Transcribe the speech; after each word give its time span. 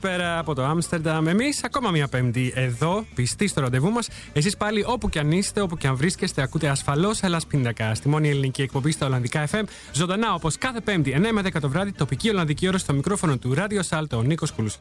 Καλησπέρα 0.00 0.38
από 0.38 0.54
το 0.54 0.64
Άμστερνταμ. 0.64 1.28
Εμείς 1.28 1.64
ακόμα 1.64 1.90
μια 1.90 2.08
Πέμπτη 2.08 2.52
εδώ, 2.54 3.04
πιστοί 3.14 3.46
στο 3.46 3.60
ραντεβού 3.60 3.90
μας. 3.90 4.08
Εσείς 4.32 4.56
πάλι 4.56 4.84
όπου 4.86 5.08
και 5.08 5.18
αν 5.18 5.32
είστε, 5.32 5.60
όπου 5.60 5.76
και 5.76 5.86
αν 5.86 5.96
βρίσκεστε, 5.96 6.42
ακούτε 6.42 6.68
ασφαλώς 6.68 7.22
Ελλάς 7.22 7.46
Πιντακά. 7.46 7.94
Στη 7.94 8.08
μόνη 8.08 8.28
ελληνική 8.28 8.62
εκπομπή 8.62 8.90
στα 8.90 9.06
Ολλανδικά 9.06 9.48
FM. 9.50 9.62
Ζωντανά 9.92 10.34
όπως 10.34 10.58
κάθε 10.58 10.80
Πέμπτη, 10.80 11.12
9 11.12 11.32
με 11.32 11.42
10 11.42 11.60
το 11.60 11.68
βράδυ, 11.68 11.92
τοπική 11.92 12.28
Ολλανδική 12.28 12.68
ώρα 12.68 12.78
στο 12.78 12.92
μικρόφωνο 12.92 13.36
του 13.36 13.54
Ράδιο 13.54 13.82
Σάλτο, 13.82 14.16
ο 14.16 14.22
Νίκος 14.22 14.52
Κουλούσερ. 14.52 14.80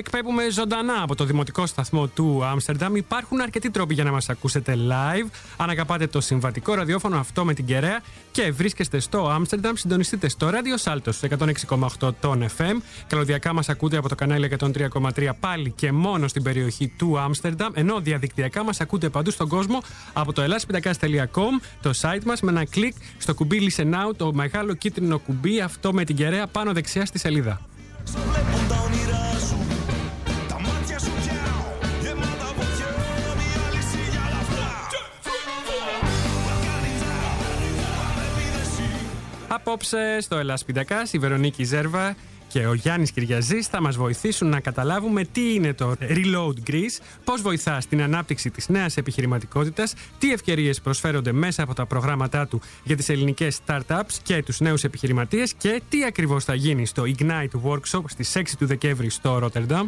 Εκπέμπουμε 0.00 0.50
ζωντανά 0.50 1.02
από 1.02 1.14
το 1.14 1.24
δημοτικό 1.24 1.66
σταθμό 1.66 2.06
του 2.06 2.44
Άμστερνταμ. 2.44 2.96
Υπάρχουν 2.96 3.40
αρκετοί 3.40 3.70
τρόποι 3.70 3.94
για 3.94 4.04
να 4.04 4.10
μας 4.10 4.28
ακούσετε 4.28 4.74
live. 4.88 5.28
Αν 5.56 5.70
αγαπάτε 5.70 6.06
το 6.06 6.20
συμβατικό 6.20 6.74
ραδιόφωνο 6.74 7.18
αυτό 7.18 7.44
με 7.44 7.54
την 7.54 7.64
κεραία 7.64 8.02
και 8.30 8.52
βρίσκεστε 8.52 8.98
στο 8.98 9.28
Άμστερνταμ, 9.28 9.74
συντονιστείτε 9.74 10.28
στο 10.28 10.50
ράδιο 10.50 10.76
Σάλτο 10.76 11.12
106,8 11.68 12.10
των 12.20 12.46
FM. 12.56 12.82
Καλωδιακά 13.06 13.52
μας 13.52 13.68
ακούτε 13.68 13.96
από 13.96 14.08
το 14.08 14.14
κανάλι 14.14 14.56
103,3 14.58 15.30
πάλι 15.40 15.70
και 15.70 15.92
μόνο 15.92 16.28
στην 16.28 16.42
περιοχή 16.42 16.88
του 16.88 17.18
Άμστερνταμ. 17.18 17.72
Ενώ 17.74 18.00
διαδικτυακά 18.00 18.64
μας 18.64 18.80
ακούτε 18.80 19.08
παντού 19.08 19.30
στον 19.30 19.48
κόσμο 19.48 19.82
από 20.12 20.32
το 20.32 20.42
ελλάσπιντακά.com, 20.42 21.60
το 21.82 21.90
site 22.00 22.24
μας, 22.24 22.40
με 22.40 22.50
ένα 22.50 22.64
κλικ 22.64 22.94
στο 23.18 23.34
κουμπί 23.34 23.70
Listen 23.70 23.84
Now, 23.84 24.16
το 24.16 24.32
μεγάλο 24.32 24.74
κίτρινο 24.74 25.18
κουμπί 25.18 25.60
αυτό 25.60 25.92
με 25.92 26.04
την 26.04 26.16
κεραία 26.16 26.46
πάνω 26.46 26.72
δεξιά 26.72 27.06
στη 27.06 27.18
σελίδα. 27.18 27.60
Απόψε 39.52 40.18
στο 40.20 40.36
Ελλάς 40.36 40.64
Πιντακάς 40.64 41.12
η 41.12 41.18
Βερονίκη 41.18 41.64
Ζέρβα 41.64 42.16
και 42.48 42.66
ο 42.66 42.74
Γιάννης 42.74 43.10
Κυριαζής 43.10 43.66
θα 43.66 43.80
μας 43.80 43.96
βοηθήσουν 43.96 44.48
να 44.48 44.60
καταλάβουμε 44.60 45.24
τι 45.24 45.54
είναι 45.54 45.72
το 45.72 45.94
Reload 46.00 46.70
Greece, 46.70 47.02
πώς 47.24 47.42
βοηθά 47.42 47.80
στην 47.80 48.02
ανάπτυξη 48.02 48.50
της 48.50 48.68
νέας 48.68 48.96
επιχειρηματικότητας, 48.96 49.94
τι 50.18 50.32
ευκαιρίες 50.32 50.80
προσφέρονται 50.80 51.32
μέσα 51.32 51.62
από 51.62 51.74
τα 51.74 51.86
προγράμματά 51.86 52.46
του 52.46 52.60
για 52.84 52.96
τις 52.96 53.08
ελληνικές 53.08 53.58
startups 53.66 54.12
και 54.22 54.42
τους 54.42 54.60
νέους 54.60 54.84
επιχειρηματίες 54.84 55.54
και 55.54 55.82
τι 55.88 56.04
ακριβώς 56.04 56.44
θα 56.44 56.54
γίνει 56.54 56.86
στο 56.86 57.04
Ignite 57.18 57.60
Workshop 57.64 58.02
στις 58.06 58.36
6 58.36 58.42
του 58.58 58.66
Δεκέμβρη 58.66 59.10
στο 59.10 59.40
Rotterdam. 59.42 59.86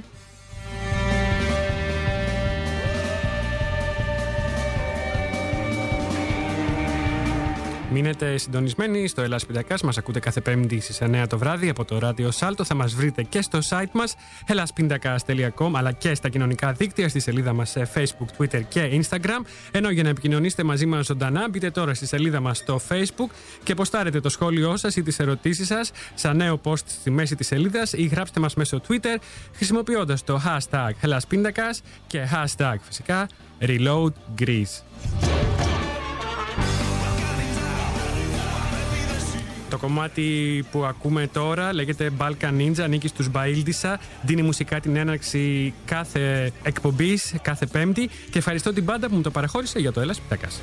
Μείνετε 7.92 8.36
συντονισμένοι 8.36 9.06
στο 9.06 9.22
Ελλάς 9.22 9.47
Πιντακάς. 9.47 9.82
Μας 9.82 9.98
ακούτε 9.98 10.20
κάθε 10.20 10.41
πέμπτη 10.41 10.80
στις 10.80 10.98
9 11.03 11.26
το 11.28 11.38
βράδυ 11.38 11.69
από 11.69 11.84
το 11.84 11.98
ράδιο 11.98 12.30
Σάλτο. 12.30 12.64
Θα 12.64 12.75
μας 12.75 12.94
βρείτε 12.94 13.22
και 13.22 13.42
στο 13.42 13.58
site 13.69 13.91
μας 13.92 14.14
elaspindakas.com 14.47 15.70
αλλά 15.72 15.92
και 15.92 16.14
στα 16.14 16.28
κοινωνικά 16.28 16.72
δίκτυα 16.72 17.08
στη 17.08 17.20
σελίδα 17.20 17.53
μας 17.53 17.70
σε 17.70 17.91
Facebook, 17.94 18.42
Twitter 18.42 18.60
και 18.69 19.00
Instagram. 19.03 19.44
Ενώ 19.70 19.91
για 19.91 20.03
να 20.03 20.08
επικοινωνήσετε 20.08 20.62
μαζί 20.62 20.86
μας 20.86 21.06
ζωντανά 21.06 21.48
μπείτε 21.48 21.70
τώρα 21.70 21.94
στη 21.94 22.06
σελίδα 22.06 22.41
μας 22.41 22.58
στο 22.58 22.80
Facebook 22.88 23.30
και 23.62 23.75
ποστάρετε 23.75 24.20
το 24.20 24.28
σχόλιο 24.28 24.76
σας 24.76 24.97
ή 24.97 25.03
τις 25.03 25.19
ερωτήσεις 25.19 25.66
σας 25.66 25.91
σαν 26.14 26.36
νέο 26.36 26.60
post 26.64 26.86
στη 26.86 27.10
μέση 27.10 27.36
της 27.36 27.47
σελίδας 27.47 27.92
ή 27.92 28.03
γράψτε 28.03 28.41
μας 28.41 28.54
μέσω 28.54 28.80
Twitter 28.88 29.16
χρησιμοποιώντας 29.54 30.24
το 30.24 30.41
hashtag 30.47 30.91
elaspindakas 31.00 31.78
και 32.06 32.28
hashtag 32.32 32.76
φυσικά 32.88 33.28
Reload 33.60 34.12
Greece. 34.41 35.72
Το 39.72 39.78
κομμάτι 39.78 40.65
που 40.71 40.84
ακούμε 40.84 41.27
τώρα 41.33 41.72
λέγεται 41.72 42.10
Balkan 42.19 42.59
Ninja, 42.59 42.81
ανήκει 42.81 43.09
στους 43.09 43.28
Μπαίλντισα. 43.31 44.00
Δίνει 44.22 44.43
μουσικά 44.43 44.81
την 44.81 44.97
έναρξη 44.97 45.75
κάθε 45.84 46.53
εκπομπής, 46.62 47.34
κάθε 47.43 47.66
πέμπτη. 47.66 48.10
Και 48.31 48.38
ευχαριστώ 48.38 48.72
την 48.72 48.84
πάντα 48.84 49.09
που 49.09 49.15
μου 49.15 49.22
το 49.22 49.31
παραχώρησε 49.31 49.78
για 49.78 49.93
το 49.93 50.00
Έλλας 50.00 50.21
Πιτάκας. 50.21 50.60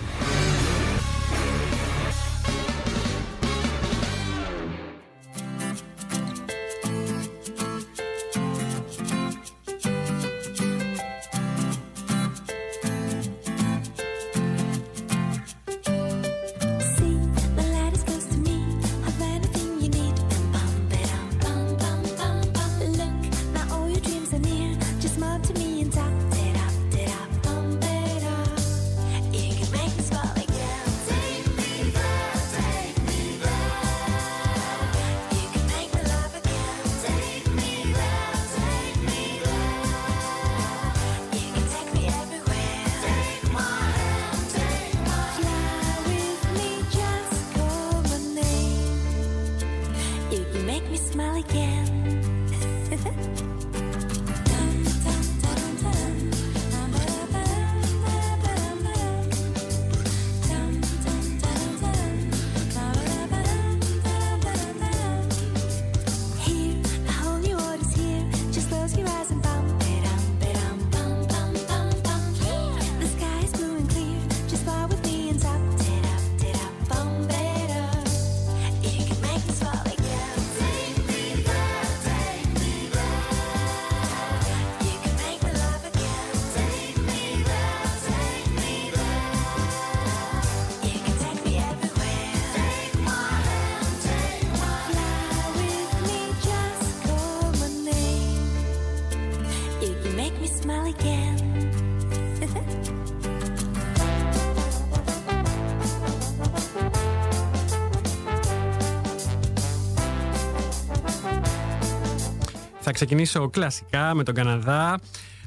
Ξεκινήσω 113.05 113.49
κλασικά 113.49 114.13
με 114.13 114.23
τον 114.23 114.33
Καναδά. 114.33 114.99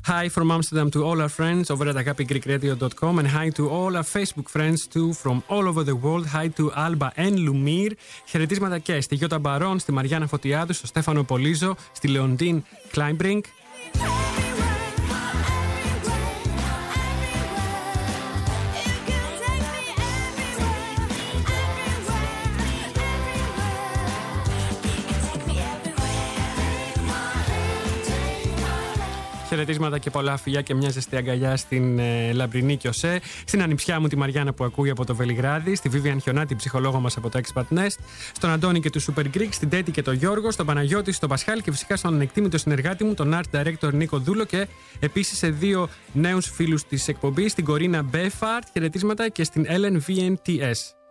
Hi 0.06 0.28
from 0.34 0.50
Amsterdam 0.56 0.88
to 0.94 1.00
all 1.08 1.18
our 1.24 1.32
friends 1.38 1.64
over 1.72 1.84
at 1.90 1.96
agapigreekradio.com 2.02 3.18
and 3.20 3.28
hi 3.36 3.48
to 3.58 3.64
all 3.76 3.92
our 3.98 4.08
Facebook 4.16 4.48
friends 4.54 4.78
too 4.94 5.08
from 5.22 5.36
all 5.52 5.64
over 5.70 5.82
the 5.90 5.96
world. 6.04 6.26
Hi 6.36 6.46
to 6.58 6.64
Alba 6.86 7.08
and 7.16 7.36
Lumir. 7.46 7.90
Χαιρετίσματα 8.26 8.78
και 8.78 9.00
στη 9.00 9.14
Γιώτα 9.14 9.38
Μπαρόν, 9.38 9.78
στη 9.78 9.92
Μαριάννα 9.92 10.26
Φωτιάδου, 10.26 10.72
στο 10.72 10.86
Στέφανο 10.86 11.22
Πολίζο, 11.22 11.74
στη 11.92 12.08
Λεοντίν 12.08 12.64
Κλάιμπρινγκ. 12.90 13.42
Χαιρετίσματα 29.52 29.98
και 29.98 30.10
πολλά 30.10 30.36
φιλιά 30.36 30.60
και 30.60 30.74
μια 30.74 30.90
ζεστή 30.90 31.16
αγκαλιά 31.16 31.56
στην 31.56 31.98
ε, 31.98 32.32
Λαμπρινή 32.32 32.76
Κιωσέ. 32.76 33.20
Στην 33.44 33.62
ανιψιά 33.62 34.00
μου 34.00 34.08
τη 34.08 34.16
Μαριάννα 34.16 34.52
που 34.52 34.64
ακούει 34.64 34.90
από 34.90 35.04
το 35.04 35.14
Βελιγράδι. 35.14 35.74
Στη 35.74 35.88
Βίβιαν 35.88 36.20
Χιονά, 36.20 36.46
την 36.46 36.56
ψυχολόγο 36.56 37.00
μας 37.00 37.16
από 37.16 37.28
το 37.28 37.40
Expat 37.42 37.78
Nest. 37.78 37.96
Στον 38.32 38.50
Αντώνη 38.50 38.80
και 38.80 38.90
τους 38.90 39.08
Super 39.10 39.24
Greek. 39.34 39.48
Στην 39.50 39.68
Τέτη 39.68 39.90
και 39.90 40.02
τον 40.02 40.14
Γιώργο. 40.14 40.50
Στον 40.50 40.66
Παναγιώτη, 40.66 41.12
στον 41.12 41.28
Πασχάλ 41.28 41.62
και 41.62 41.70
φυσικά 41.70 41.96
στον 41.96 42.14
ανεκτίμητο 42.14 42.58
συνεργάτη 42.58 43.04
μου, 43.04 43.14
τον 43.14 43.40
Art 43.40 43.60
Director 43.60 43.92
Νίκο 43.92 44.18
Δούλο. 44.18 44.44
Και 44.44 44.66
επίσης 45.00 45.38
σε 45.38 45.48
δύο 45.50 45.88
νέους 46.12 46.50
φίλους 46.50 46.86
της 46.86 47.08
εκπομπής, 47.08 47.54
την 47.54 47.64
Κορίνα 47.64 48.02
Μπέφαρτ. 48.02 48.66
Χαιρετίσματα 48.72 49.28
και 49.28 49.44
στην 49.44 49.66
Ellen 49.68 49.98
VNTS. 50.06 51.01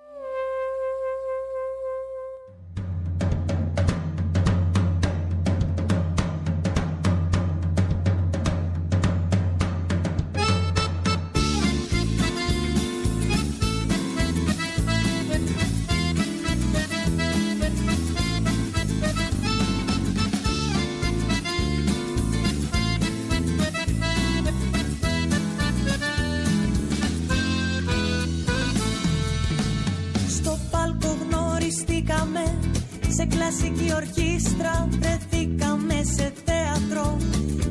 Ορχήστρα 34.42 34.88
Βρεθήκαμε 34.90 35.94
σε 36.16 36.34
θέατρο 36.46 37.18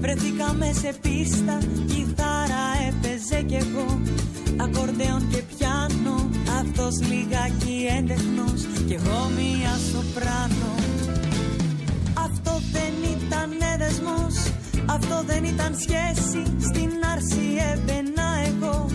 Βρεθήκαμε 0.00 0.72
σε 0.72 0.94
πίστα 1.00 1.58
Κιθάρα 1.87 2.64
έπαιζε 2.88 3.43
κι 3.43 3.55
εγώ. 3.55 4.00
Ακορντεόν 4.56 5.28
και 5.31 5.43
πιάνο 5.50 6.31
Αυτός 6.61 6.94
λιγάκι 7.08 7.87
έντεχνος 7.99 8.61
Κι 8.87 8.93
εγώ 8.93 9.31
μία 9.37 9.72
σοπράνο. 9.90 10.72
Αυτό 12.26 12.52
δεν 12.72 12.94
ήταν 13.17 13.50
δεσμός 13.78 14.34
Αυτό 14.87 15.22
δεν 15.26 15.44
ήταν 15.44 15.75
σχέση 15.84 16.43
Στην 16.69 16.90
άρση 17.12 17.46
έμπαινα 17.72 18.28
εγώ. 18.50 18.87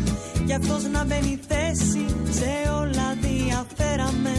Κι 0.45 0.53
αυτός 0.53 0.83
να 0.93 1.05
μπαίνει 1.05 1.39
θέση 1.47 2.05
Σε 2.29 2.51
όλα 2.81 3.07
διαφέραμε 3.21 4.35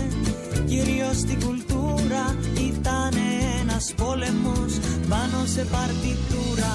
Κυρίως 0.76 1.17
στην 1.17 1.40
κουλτούρα. 1.44 2.25
Ήταν 2.70 3.12
ένας 3.61 3.94
πόλεμος 3.96 4.73
Πάνω 5.08 5.40
σε 5.44 5.64
παρτιτούρα. 5.73 6.75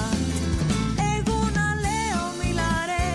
Εγώ 1.16 1.38
να 1.58 1.66
λέω 1.84 2.24
μιλαρέ 2.40 3.08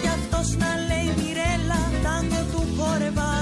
Κι 0.00 0.08
αυτός 0.18 0.56
να 0.56 0.70
λέει 0.88 1.08
μιρέλα 1.18 1.80
Τάγκο 2.02 2.42
του 2.52 2.62
χόρευα 2.76 3.33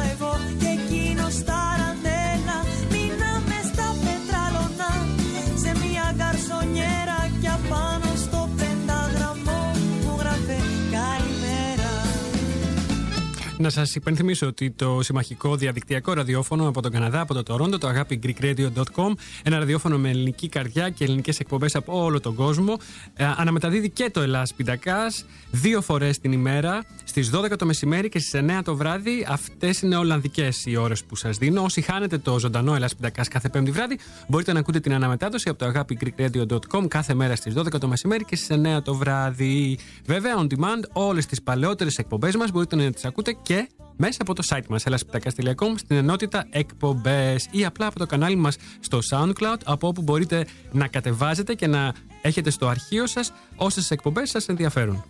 Να 13.63 13.71
σας 13.71 13.95
υπενθυμίσω 13.95 14.47
ότι 14.47 14.71
το 14.71 14.99
συμμαχικό 15.03 15.57
διαδικτυακό 15.57 16.13
ραδιόφωνο 16.13 16.69
από 16.69 16.83
τον 16.83 16.91
Καναδά, 16.91 17.21
από 17.21 17.35
το 17.35 17.43
Τορόντο, 17.43 17.79
το 17.79 17.87
αγάπη 17.87 18.21
greekradio.com, 18.23 19.13
ένα 19.43 19.59
ραδιόφωνο 19.59 19.99
με 19.99 20.11
ελληνική 20.11 20.49
καρδιά 20.49 20.91
και 20.91 21.05
ελληνικές 21.05 21.39
εκπομπές 21.39 21.75
από 21.75 22.05
όλο 22.05 22.21
τον 22.21 22.35
κόσμο, 22.35 22.77
ε, 23.15 23.25
αναμεταδίδει 23.37 23.91
και 23.91 24.11
το 24.11 24.21
Ελλάς 24.21 24.55
Πιντακάς 24.55 25.25
δύο 25.51 25.81
φορές 25.81 26.19
την 26.19 26.33
ημέρα, 26.33 26.85
στις 27.05 27.31
12 27.31 27.57
το 27.57 27.67
μεσημέρι 27.67 28.09
και 28.09 28.19
στις 28.19 28.35
9 28.35 28.63
το 28.63 28.77
βράδυ. 28.77 29.27
Αυτές 29.29 29.83
είναι 29.83 29.97
Ολλανδικές 29.97 30.67
οι 30.67 30.77
ώρες 30.77 31.05
που 31.05 31.17
σας 31.17 31.39
δίνω. 31.39 31.63
Όσοι 31.63 31.81
χάνετε 31.81 32.19
το 32.19 32.39
ζωντανό 32.39 32.75
Ελλάς 32.75 32.95
Πιντακάς 32.95 33.29
κάθε 33.29 33.49
Πέμπτη 33.49 33.71
βράδυ, 33.71 33.99
μπορείτε 34.29 34.53
να 34.53 34.59
ακούτε 34.59 34.81
την 34.81 34.95
αναμετάδοση 34.95 35.49
από 35.49 35.59
το 35.59 35.65
αγάπη 35.65 35.99
greekradio.com 36.01 36.89
κάθε 36.89 37.15
μέρα 37.15 37.37
στις 37.37 37.55
12 37.57 37.79
το 37.81 37.89
μεσημέρι 37.89 38.25
και 38.25 38.37
στις 38.37 38.57
9 38.57 38.83
το 38.83 38.95
βράδυ. 38.95 39.79
Βέβαια, 40.07 40.35
on 40.39 40.47
demand, 40.47 40.83
όλες 40.93 41.27
τις 41.27 41.43
παλαιότερες 41.43 41.99
εκπομπές 41.99 42.37
μας 42.37 42.51
μπορείτε 42.51 42.77
να 42.77 42.91
τις 42.91 43.05
ακούτε 43.05 43.37
και 43.43 43.52
μέσα 43.97 44.19
από 44.21 44.35
το 44.35 44.43
site 44.49 44.67
μας 44.69 44.85
elaspitakas.com 44.87 45.75
στην 45.77 45.97
ενότητα 45.97 46.47
εκπομπές 46.51 47.49
ή 47.51 47.65
απλά 47.65 47.87
από 47.87 47.99
το 47.99 48.07
κανάλι 48.07 48.37
μας 48.37 48.57
στο 48.81 48.99
SoundCloud 49.11 49.57
από 49.65 49.89
όπου 49.89 50.03
μπορείτε 50.03 50.47
να 50.73 50.89
κατεβάζετε 50.89 51.55
και 51.55 51.67
να 51.67 51.95
έχετε 52.23 52.51
στο 52.51 52.67
αρχείο 52.67 53.07
σας 53.07 53.33
όσες 53.57 53.91
εκπομπές 53.91 54.31
σας 54.31 54.49
ενδιαφέρουν. 54.49 55.05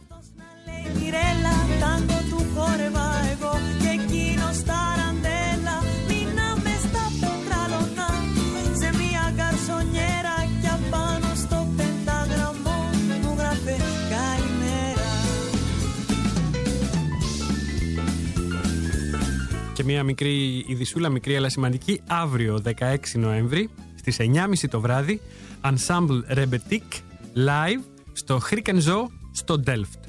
Και 19.82 19.88
μια 19.88 20.02
μικρή 20.02 20.64
ειδισούλα, 20.66 21.08
μικρή 21.08 21.36
αλλά 21.36 21.48
σημαντική, 21.48 22.00
αύριο 22.06 22.62
16 22.64 22.96
Νοέμβρη 23.14 23.70
στις 23.94 24.16
9.30 24.20 24.68
το 24.70 24.80
βράδυ 24.80 25.20
Ensemble 25.62 26.38
Rebetik 26.38 26.98
live 27.34 27.82
στο 28.12 28.40
Zoo 28.86 29.06
στο 29.32 29.62
Delft. 29.66 30.02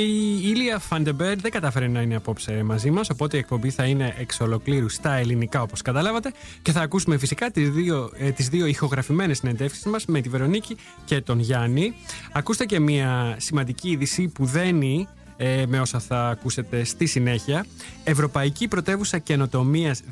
Η 0.00 0.40
Ήλια 0.42 0.78
Φαντεμπέρ 0.78 1.40
δεν 1.40 1.50
κατάφερε 1.50 1.88
να 1.88 2.00
είναι 2.00 2.16
απόψε 2.16 2.62
μαζί 2.62 2.90
μας, 2.90 3.10
οπότε 3.10 3.36
η 3.36 3.40
εκπομπή 3.40 3.70
θα 3.70 3.84
είναι 3.84 4.14
εξ 4.18 4.40
ολοκλήρου 4.40 4.88
στα 4.88 5.14
ελληνικά 5.14 5.62
όπως 5.62 5.82
καταλάβατε 5.82 6.32
και 6.62 6.72
θα 6.72 6.80
ακούσουμε 6.80 7.18
φυσικά 7.18 7.50
τις 7.50 7.70
δύο, 7.70 8.10
ε, 8.16 8.30
τις 8.30 8.48
δύο 8.48 8.66
ηχογραφημένες 8.66 9.38
συνεντεύξεις 9.38 9.84
μας 9.84 10.06
με 10.06 10.20
τη 10.20 10.28
Βερονίκη 10.28 10.76
και 11.04 11.20
τον 11.20 11.38
Γιάννη. 11.38 11.94
Ακούστε 12.32 12.64
και 12.64 12.80
μια 12.80 13.36
σημαντική 13.38 13.90
είδηση 13.90 14.28
που 14.28 14.44
δένει 14.44 15.08
ε, 15.36 15.66
με 15.66 15.80
όσα 15.80 15.98
θα 15.98 16.28
ακούσετε 16.28 16.84
στη 16.84 17.06
συνέχεια. 17.06 17.66
Ευρωπαϊκή 18.04 18.68
Πρωτεύουσα 18.68 19.18
Καινοτομίας 19.18 20.02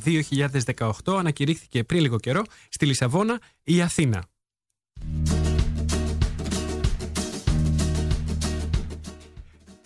2018 0.75 0.91
ανακηρύχθηκε 1.19 1.85
πριν 1.85 2.01
λίγο 2.01 2.19
καιρό 2.19 2.43
στη 2.69 2.87
Λισαβόνα 2.87 3.39
η 3.65 3.81
Αθήνα. 3.81 4.25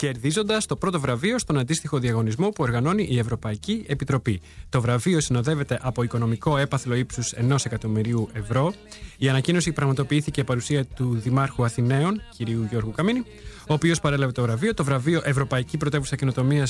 Κερδίζοντας 0.06 0.66
το 0.66 0.76
πρώτο 0.76 1.00
βραβείο 1.00 1.38
στον 1.38 1.58
αντίστοιχο 1.58 1.98
διαγωνισμό 1.98 2.48
που 2.48 2.62
οργανώνει 2.62 3.06
η 3.10 3.18
Ευρωπαϊκή 3.18 3.84
Επιτροπή. 3.86 4.40
Το 4.68 4.80
βραβείο 4.80 5.20
συνοδεύεται 5.20 5.78
από 5.82 6.02
οικονομικό 6.02 6.56
έπαθλο 6.56 6.94
ύψους 6.94 7.34
1 7.50 7.56
εκατομμυρίου 7.64 8.28
ευρώ. 8.32 8.72
Η 9.18 9.28
ανακοίνωση 9.28 9.72
πραγματοποιήθηκε 9.72 10.44
παρουσία 10.44 10.84
του 10.84 11.14
Δημάρχου 11.14 11.64
Αθηναίων, 11.64 12.20
κ. 12.38 12.48
Γιώργου 12.70 12.90
Καμίνη, 12.90 13.24
ο 13.68 13.74
οποίος 13.74 14.00
παρέλαβε 14.00 14.32
το 14.32 14.42
βραβείο. 14.42 14.74
Το 14.74 14.84
βραβείο 14.84 15.20
Ευρωπαϊκή 15.24 15.76
Πρωτεύουσα 15.76 16.16
Καινοτομία 16.16 16.68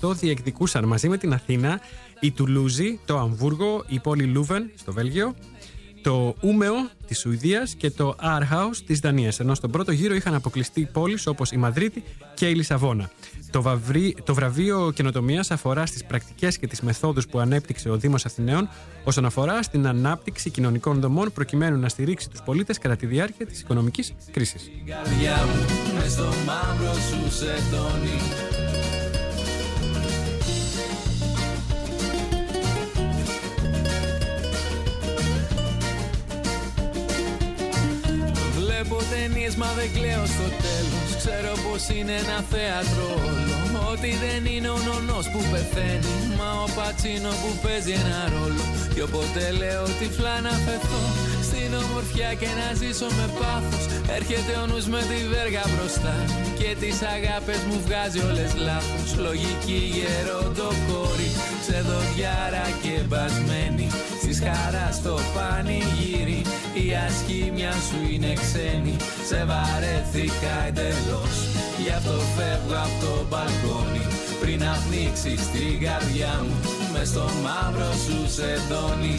2018 0.00 0.14
διεκδικούσαν 0.14 0.84
μαζί 0.84 1.08
με 1.08 1.18
την 1.18 1.32
Αθήνα 1.32 1.80
η 2.20 2.30
Τουλούζη, 2.30 3.00
το 3.04 3.18
Αμβούργο, 3.18 3.84
η 3.88 4.00
πόλη 4.00 4.24
Λούβεν 4.24 4.70
στο 4.74 4.92
Βέλγιο, 4.92 5.34
το 6.02 6.34
Ούμεο 6.40 6.74
της 7.06 7.18
Σουηδίας 7.18 7.74
και 7.74 7.90
το 7.90 8.16
Aarhus 8.22 8.76
της 8.86 8.98
Δανίας. 8.98 9.40
Ενώ 9.40 9.54
στον 9.54 9.70
πρώτο 9.70 9.92
γύρο 9.92 10.14
είχαν 10.14 10.34
αποκλειστεί 10.34 10.88
πόλεις 10.92 11.26
όπως 11.26 11.50
η 11.50 11.56
Μαδρίτη 11.56 12.04
και 12.34 12.48
η 12.48 12.54
Λισαβόνα. 12.54 13.10
Το, 13.50 13.62
βαβρί- 13.62 14.22
το 14.22 14.34
βραβείο 14.34 14.92
καινοτομίας 14.94 15.50
αφορά 15.50 15.86
στις 15.86 16.04
πρακτικές 16.04 16.58
και 16.58 16.66
τις 16.66 16.80
μεθόδους 16.80 17.26
που 17.26 17.38
ανέπτυξε 17.38 17.90
ο 17.90 17.96
Δήμος 17.96 18.24
Αθηναίων 18.24 18.68
όσον 19.04 19.24
αφορά 19.24 19.62
στην 19.62 19.86
ανάπτυξη 19.86 20.50
κοινωνικών 20.50 21.00
δομών 21.00 21.32
προκειμένου 21.32 21.78
να 21.78 21.88
στηρίξει 21.88 22.30
τους 22.30 22.42
πολίτες 22.42 22.78
κατά 22.78 22.96
τη 22.96 23.06
διάρκεια 23.06 23.46
της 23.46 23.60
οικονομικής 23.60 24.12
κρίσης. 24.30 24.70
Ταινίες 39.10 39.54
μα 39.60 39.68
δεν 39.78 39.88
κλαίω 39.96 40.24
στο 40.34 40.48
τέλος. 40.64 41.08
Ξέρω 41.20 41.52
πως 41.64 41.82
είναι 41.96 42.14
ένα 42.24 42.38
θέατρο 42.52 43.06
όλο. 43.28 43.62
Ότι 43.92 44.10
δεν 44.24 44.42
είναι 44.52 44.70
ο 44.76 44.78
νονός 44.88 45.26
που 45.32 45.40
πεθαίνει 45.52 46.14
Μα 46.38 46.50
ο 46.64 46.66
Πατσίνο 46.76 47.32
που 47.40 47.50
παίζει 47.62 47.92
ένα 48.02 48.20
ρόλο. 48.34 48.64
Κι 48.92 49.00
όποτε 49.06 49.44
λέω 49.60 49.84
τυφλά 49.98 50.36
να 50.46 50.54
φεθώ 50.64 51.02
Στην 51.48 51.70
ομορφιά 51.82 52.30
και 52.40 52.50
να 52.60 52.68
ζήσω 52.80 53.08
με 53.18 53.26
πάθος 53.38 53.84
Έρχεται 54.16 54.52
ο 54.62 54.64
νους 54.70 54.86
με 54.94 55.00
τη 55.10 55.18
βέργα 55.34 55.64
μπροστά. 55.70 56.16
Και 56.58 56.70
τις 56.80 56.98
αγάπες 57.14 57.60
μου 57.68 57.76
βγάζει 57.86 58.20
όλες 58.28 58.52
λάθος. 58.66 59.10
Λογική 59.26 59.80
γερόντο 59.96 60.68
κόρη 60.86 61.30
Σε 61.66 61.78
δοντιάρα 61.88 62.66
και 62.82 62.94
μπασμένη. 63.08 63.86
Στις 64.22 64.38
χαράς 64.44 64.94
στο 65.00 65.14
πανηγύρι 65.34 66.40
Η 66.84 66.86
ασχήμια 67.06 67.72
σου 67.86 67.98
είναι 68.12 68.32
ξένη. 68.42 68.96
Σε 69.28 69.40
βαρέθηκα 69.50 70.54
εντελώς. 70.68 71.36
Γι' 71.82 71.94
αυτό 71.98 72.16
φεύγω 72.36 72.76
από 72.86 72.96
το 73.04 73.12
μπαλκόνι. 73.28 74.04
Πριν 74.40 74.58
να 74.64 74.72
πνίξεις 74.84 75.42
την 75.54 75.74
καρδιά 75.84 76.32
μου 76.44 76.56
Μες 76.92 77.08
στο 77.08 77.26
μαύρο 77.44 77.92
σου 78.04 78.18
σεντόνι 78.36 79.16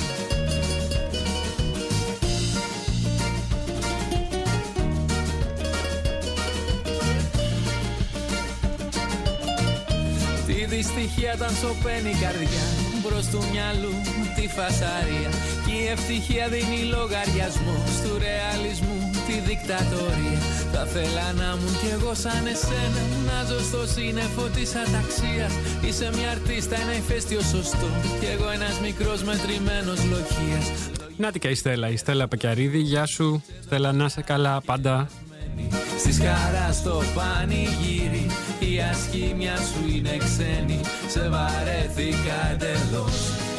Τη 10.53 10.65
δυστυχία 10.75 11.31
όταν 11.37 11.51
σωπαίνει 11.61 12.11
η 12.15 12.19
καρδιά 12.25 12.65
Μπρος 13.01 13.25
του 13.31 13.41
μυαλού 13.51 13.93
τη 14.37 14.45
φασαρία 14.55 15.29
Κι 15.65 15.75
η 15.83 15.85
ευτυχία 15.95 16.45
δίνει 16.53 16.81
λογαριασμό 16.95 17.77
Στου 17.97 18.11
ρεαλισμού 18.23 18.99
τη 19.27 19.35
δικτατορία 19.49 20.39
Θα 20.73 20.83
θέλα 20.93 21.27
να 21.41 21.49
μου 21.59 21.69
κι 21.79 21.89
εγώ 21.95 22.13
σαν 22.23 22.45
εσένα 22.53 23.01
Να 23.27 23.37
ζω 23.49 23.59
στο 23.69 23.81
σύννεφο 23.93 24.45
της 24.55 24.69
αταξίας 24.83 25.53
Είσαι 25.85 26.07
μια 26.17 26.29
αρτίστα, 26.35 26.75
ένα 26.83 26.93
ηφαίστειο 27.01 27.41
σωστό 27.53 27.89
Κι 28.19 28.29
εγώ 28.33 28.47
ένας 28.57 28.75
μικρός 28.85 29.19
μετρημένος 29.29 29.99
λοχίας 30.11 30.65
Νάτικα 31.17 31.49
η 31.49 31.55
Στέλλα, 31.55 31.89
η 31.89 31.97
Στέλλα 31.97 32.27
Πακιαρίδη. 32.27 32.79
Γεια 32.79 33.05
σου, 33.05 33.43
Στέλλα, 33.63 33.91
να 33.91 34.05
είσαι 34.05 34.21
καλά 34.21 34.61
πάντα. 34.65 35.09
Στη 35.97 36.11
χαρά 36.11 36.71
στο 36.71 37.01
πανηγύρι 37.15 38.27
Η 38.59 38.73
ασχήμια 38.91 39.55
σου 39.69 39.81
είναι 39.93 40.15
ξένη 40.25 40.79
Σε 41.13 41.23
βαρέθηκα 41.33 42.37
εντελώς. 42.51 43.17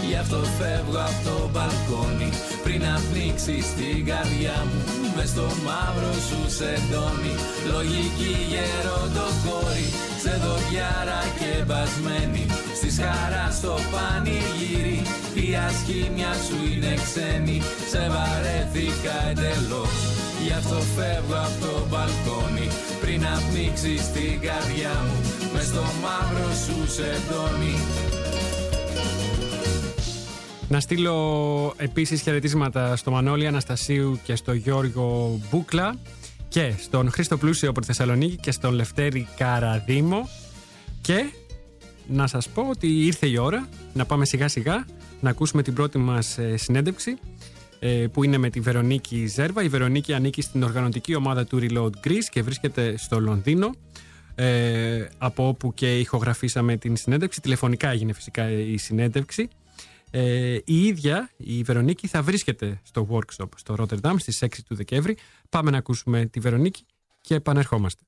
Γι' 0.08 0.18
αυτό 0.24 0.40
φεύγω 0.58 1.00
από 1.08 1.20
το 1.28 1.36
μπαλκόνι 1.52 2.30
Πριν 2.64 2.80
να 2.86 2.94
πνίξεις 3.06 3.66
την 3.78 3.98
καρδιά 4.10 4.56
μου. 4.68 4.80
Μες 5.16 5.28
στο 5.34 5.46
μαύρο 5.66 6.14
σου 6.28 6.40
σεντόνι 6.56 7.34
Λογική 7.72 8.32
γερόντο 8.52 9.26
κόρη 9.44 9.88
Σε 10.22 10.34
δοκιάρα 10.44 11.22
και 11.38 11.52
μπασμένη. 11.66 12.44
Στη 12.78 12.88
χαράς 12.98 13.54
στο 13.60 13.74
πανηγύρι 13.92 14.98
Η 15.44 15.48
ασχήμια 15.66 16.32
σου 16.46 16.58
είναι 16.70 16.94
ξένη 17.04 17.58
Σε 17.92 18.02
βαρέθηκα 18.14 19.16
εντελώς 19.30 19.96
Γι' 20.44 20.52
αυτό 20.52 20.74
φεύγω 20.74 21.34
από 21.34 21.66
το 21.66 21.86
μπαλκόνι 21.90 22.68
Πριν 23.00 23.20
να 23.20 23.42
πνίξεις 23.50 24.12
την 24.12 24.40
καρδιά 24.40 24.90
μου 25.06 25.18
Μες 25.54 25.66
στο 25.66 25.80
μαύρο 25.80 26.48
σου 26.54 26.92
σεντόνι 26.92 27.74
Να 30.68 30.80
στείλω 30.80 31.74
επίσης 31.76 32.20
χαιρετίσματα 32.20 32.96
στο 32.96 33.10
Μανώλη 33.10 33.46
Αναστασίου 33.46 34.18
και 34.24 34.36
στο 34.36 34.52
Γιώργο 34.52 35.40
Μπούκλα 35.50 35.94
και 36.48 36.74
στον 36.78 37.10
Χρήστο 37.10 37.36
Πλούσιο 37.36 37.70
από 37.70 37.80
τη 37.80 37.86
Θεσσαλονίκη 37.86 38.36
και 38.36 38.50
στον 38.50 38.74
Λευτέρη 38.74 39.28
Καραδήμο 39.36 40.28
και 41.00 41.24
να 42.06 42.26
σας 42.26 42.48
πω 42.48 42.66
ότι 42.70 42.86
ήρθε 42.86 43.26
η 43.26 43.36
ώρα 43.36 43.68
να 43.92 44.04
πάμε 44.04 44.24
σιγά 44.24 44.48
σιγά 44.48 44.84
να 45.20 45.30
ακούσουμε 45.30 45.62
την 45.62 45.74
πρώτη 45.74 45.98
μας 45.98 46.38
ε, 46.38 46.56
συνέντευξη. 46.56 47.10
ε, 47.10 47.33
που 48.12 48.24
είναι 48.24 48.38
με 48.38 48.50
τη 48.50 48.60
Βερονίκη 48.60 49.26
Ζέρβα. 49.26 49.62
Η 49.62 49.68
Βερονίκη 49.68 50.14
ανήκει 50.14 50.42
στην 50.42 50.62
οργανωτική 50.62 51.14
ομάδα 51.14 51.44
του 51.46 51.58
Reload 51.62 52.06
Greece 52.06 52.24
και 52.30 52.42
βρίσκεται 52.42 52.96
στο 52.96 53.20
Λονδίνο 53.20 53.74
ε, 54.34 55.08
από 55.18 55.48
όπου 55.48 55.74
και 55.74 55.98
ηχογραφήσαμε 55.98 56.76
την 56.76 56.96
συνέντευξη. 56.96 57.40
Τηλεφωνικά 57.40 57.90
έγινε 57.90 58.12
φυσικά 58.12 58.50
η 58.50 58.76
συνέντευξη. 58.76 59.48
Ε, 60.10 60.58
η 60.64 60.84
ίδια, 60.84 61.30
η 61.36 61.62
Βερονίκη, 61.62 62.06
θα 62.06 62.22
βρίσκεται 62.22 62.80
στο 62.82 63.08
workshop 63.10 63.48
στο 63.56 63.74
Rotterdam 63.78 64.14
στις 64.16 64.44
6 64.44 64.48
του 64.68 64.74
Δεκέμβρη. 64.74 65.16
Πάμε 65.48 65.70
να 65.70 65.78
ακούσουμε 65.78 66.26
τη 66.26 66.40
Βερονίκη 66.40 66.86
και 67.20 67.34
επανερχόμαστε. 67.34 68.02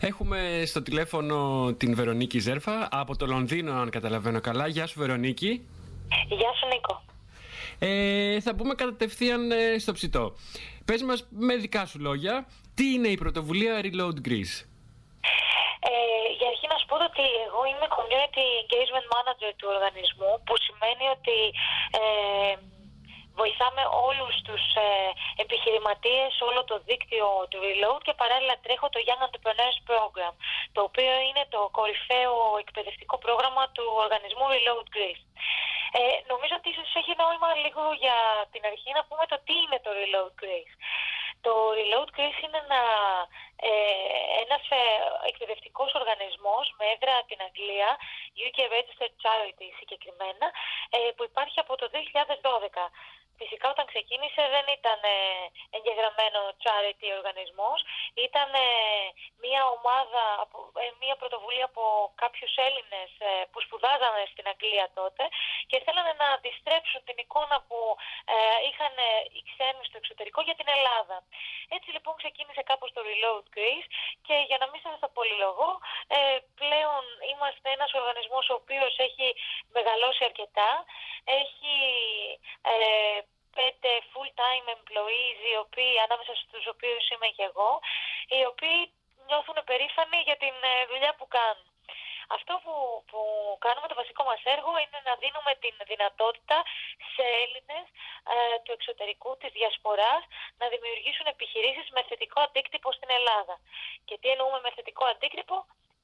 Έχουμε 0.00 0.62
στο 0.66 0.82
τηλέφωνο 0.82 1.72
την 1.76 1.94
Βερονίκη 1.94 2.38
Ζέρφα 2.38 2.88
από 2.90 3.16
το 3.16 3.26
Λονδίνο, 3.26 3.72
αν 3.72 3.90
καταλαβαίνω 3.90 4.40
καλά. 4.40 4.66
Γεια 4.66 4.86
σου, 4.86 4.98
Βερονίκη. 4.98 5.66
Γεια 6.28 6.52
σου 6.60 6.66
Νίκο. 6.72 7.02
Ε, 7.86 8.40
θα 8.40 8.54
πούμε 8.54 8.74
κατευθείαν 8.74 9.50
ε, 9.50 9.78
στο 9.78 9.92
ψητό. 9.92 10.24
Πες 10.84 11.02
μας 11.02 11.26
με 11.30 11.54
δικά 11.56 11.86
σου 11.86 11.98
λόγια, 12.00 12.34
τι 12.74 12.84
είναι 12.94 13.08
η 13.08 13.16
πρωτοβουλία 13.22 13.80
Reload 13.84 14.18
Greece; 14.26 14.56
Ε, 15.90 16.26
για 16.38 16.48
αρχή 16.52 16.66
να 16.72 16.76
σου 16.78 16.86
πω 16.90 16.96
ότι 17.10 17.26
εγώ 17.46 17.62
είμαι 17.70 17.88
community 17.98 18.46
engagement 18.62 19.06
manager 19.14 19.52
του 19.58 19.68
οργανισμού 19.74 20.32
που 20.46 20.54
σημαίνει 20.66 21.06
ότι 21.16 21.38
ε, 22.00 22.54
βοηθάμε 23.40 23.82
όλους 24.08 24.34
τους 24.46 24.64
ε, 24.86 24.88
επιχειρηματίες, 25.44 26.32
όλο 26.48 26.60
το 26.70 26.76
δίκτυο 26.88 27.26
του 27.50 27.58
Reload 27.66 28.00
και 28.06 28.14
παράλληλα 28.22 28.54
τρέχω 28.64 28.86
το 28.94 28.98
Young 29.08 29.22
Entrepreneurs 29.26 29.78
Program 29.90 30.34
το 30.74 30.80
οποίο 30.88 31.14
είναι 31.28 31.44
το 31.54 31.60
κορυφαίο 31.78 32.34
εκπαιδευτικό 32.62 33.16
πρόγραμμα 33.24 33.64
του 33.76 33.86
οργανισμού 34.04 34.44
Reload 34.54 34.86
Greece. 34.94 35.24
Ε, 35.98 36.02
νομίζω 36.32 36.54
ότι 36.58 36.68
ίσως 36.74 36.90
έχει 37.00 37.14
νόημα 37.22 37.50
λίγο 37.64 37.82
για 38.04 38.18
την 38.52 38.62
αρχή 38.70 38.90
να 38.98 39.02
πούμε 39.08 39.24
το 39.32 39.38
τι 39.46 39.54
είναι 39.62 39.78
το 39.84 39.90
Reload 39.98 40.32
Greece. 40.40 40.74
Το 41.46 41.52
Reload 41.78 42.10
Greece 42.16 42.40
είναι 42.44 42.60
ένα, 42.66 42.82
ε, 43.53 43.53
ένας 44.44 44.62
ε, 44.68 44.82
εκπαιδευτικός 45.30 45.94
οργανισμός 45.94 46.74
με 46.78 46.84
έδρα 46.94 47.14
την 47.28 47.38
Αγγλία, 47.46 47.90
UK 48.46 48.58
Registered 48.76 49.14
Charity 49.24 49.68
συγκεκριμένα, 49.78 50.46
ε, 50.96 51.10
που 51.16 51.24
υπάρχει 51.24 51.58
από 51.60 51.76
το 51.76 51.86
2012. 51.92 52.90
Φυσικά 53.40 53.66
όταν 53.74 53.86
ξεκίνησε 53.92 54.42
δεν 54.54 54.66
ήταν 54.78 55.00
ε, 55.02 55.16
εγγεγραμμένο 55.76 56.40
charity 56.64 57.08
οργανισμός, 57.18 57.78
ήταν 58.28 58.48
ε, 58.54 58.68
μια 59.44 59.62
ομάδα, 59.76 60.22
από- 60.44 60.70
ε, 60.84 60.86
μια 61.02 61.16
πρωτοβουλία 61.20 61.64
από 61.72 61.84
κάποιους 62.22 62.52
Έλληνες 62.66 63.10
ε, 63.18 63.30
που 63.50 63.58
σπουδάζανε 63.64 64.22
στην 64.32 64.46
Αγγλία 64.52 64.86
τότε 65.00 65.24
και 65.70 65.82
θέλανε 65.84 66.12
να 66.22 66.28
αντιστρέψουν 66.36 67.00
την 67.08 67.16
εικόνα 67.24 67.56
που 67.68 67.78
ε, 68.34 68.36
είχαν 68.68 68.94
ε, 69.08 69.10
οι 69.36 69.40
ξένοι 69.50 69.82
στο 69.88 69.96
εξωτερικό 70.02 70.40
για 70.48 70.58
την 70.60 70.68
Ελλάδα. 70.76 71.16
Έτσι 71.76 71.88
λοιπόν 71.94 72.14
ξεκίνησε 72.22 72.62
κάπως 72.70 72.90
το 72.92 73.00
Reload 73.08 73.43
Greece 73.54 73.88
και 74.26 74.36
για 74.48 74.58
να 74.60 74.66
μην 74.70 74.80
σας 74.84 74.98
τα 75.02 75.08
πολυλογώ, 75.16 75.70
ε, 76.16 76.38
πλέον 76.60 77.04
είμαστε 77.30 77.68
ένας 77.76 77.92
οργανισμός 78.00 78.44
ο 78.50 78.54
οποίος 78.54 78.92
έχει 79.06 79.28
μεγαλώσει 79.76 80.24
αρκετά, 80.24 80.70
έχει 81.40 81.76
ε, 82.72 83.18
πέντε 83.58 83.90
full-time 84.12 84.66
employees, 84.76 85.38
οι 85.50 85.56
οποίοι, 85.64 85.94
ανάμεσα 86.06 86.34
στους 86.34 86.66
οποίους 86.74 87.04
είμαι 87.10 87.28
και 87.36 87.44
εγώ, 87.50 87.70
οι 88.34 88.40
οποίοι 88.52 88.78
νιώθουν 89.26 89.58
περήφανοι 89.70 90.18
για 90.28 90.36
την 90.42 90.56
ε, 90.72 90.74
δουλειά 90.90 91.12
που 91.18 91.26
κάνουν. 91.36 91.73
Αυτό 92.28 92.52
που, 92.64 92.74
που 93.10 93.20
κάνουμε 93.64 93.86
το 93.88 93.96
βασικό 94.02 94.22
μας 94.30 94.42
έργο 94.54 94.72
είναι 94.82 95.00
να 95.08 95.14
δίνουμε 95.22 95.52
την 95.64 95.74
δυνατότητα 95.90 96.56
σε 97.14 97.24
Έλληνες 97.42 97.84
ε, 98.32 98.56
του 98.64 98.72
εξωτερικού, 98.76 99.30
της 99.40 99.50
διασποράς, 99.58 100.22
να 100.60 100.66
δημιουργήσουν 100.72 101.26
επιχειρήσεις 101.34 101.86
με 101.94 102.02
θετικό 102.08 102.40
αντίκτυπο 102.46 102.88
στην 102.92 103.10
Ελλάδα. 103.18 103.54
Και 104.06 104.18
τι 104.20 104.28
εννοούμε 104.34 104.58
με 104.64 104.70
θετικό 104.76 105.04
αντίκτυπο; 105.12 105.56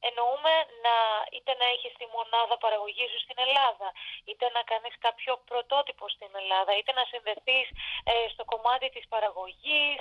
Εννοούμε 0.09 0.55
να, 0.85 0.97
είτε 1.35 1.53
να 1.61 1.67
έχεις 1.75 1.93
τη 1.99 2.07
μονάδα 2.17 2.57
παραγωγής 2.65 3.11
σου 3.13 3.21
στην 3.27 3.39
Ελλάδα, 3.47 3.89
είτε 4.29 4.47
να 4.57 4.63
κάνεις 4.71 4.95
κάποιο 5.07 5.33
πρωτότυπο 5.51 6.05
στην 6.09 6.31
Ελλάδα, 6.41 6.73
είτε 6.79 6.93
να 6.99 7.05
συνδεθείς 7.11 7.69
ε, 8.13 8.15
στο 8.33 8.45
κομμάτι 8.53 8.87
της 8.95 9.05
παραγωγής, 9.13 9.99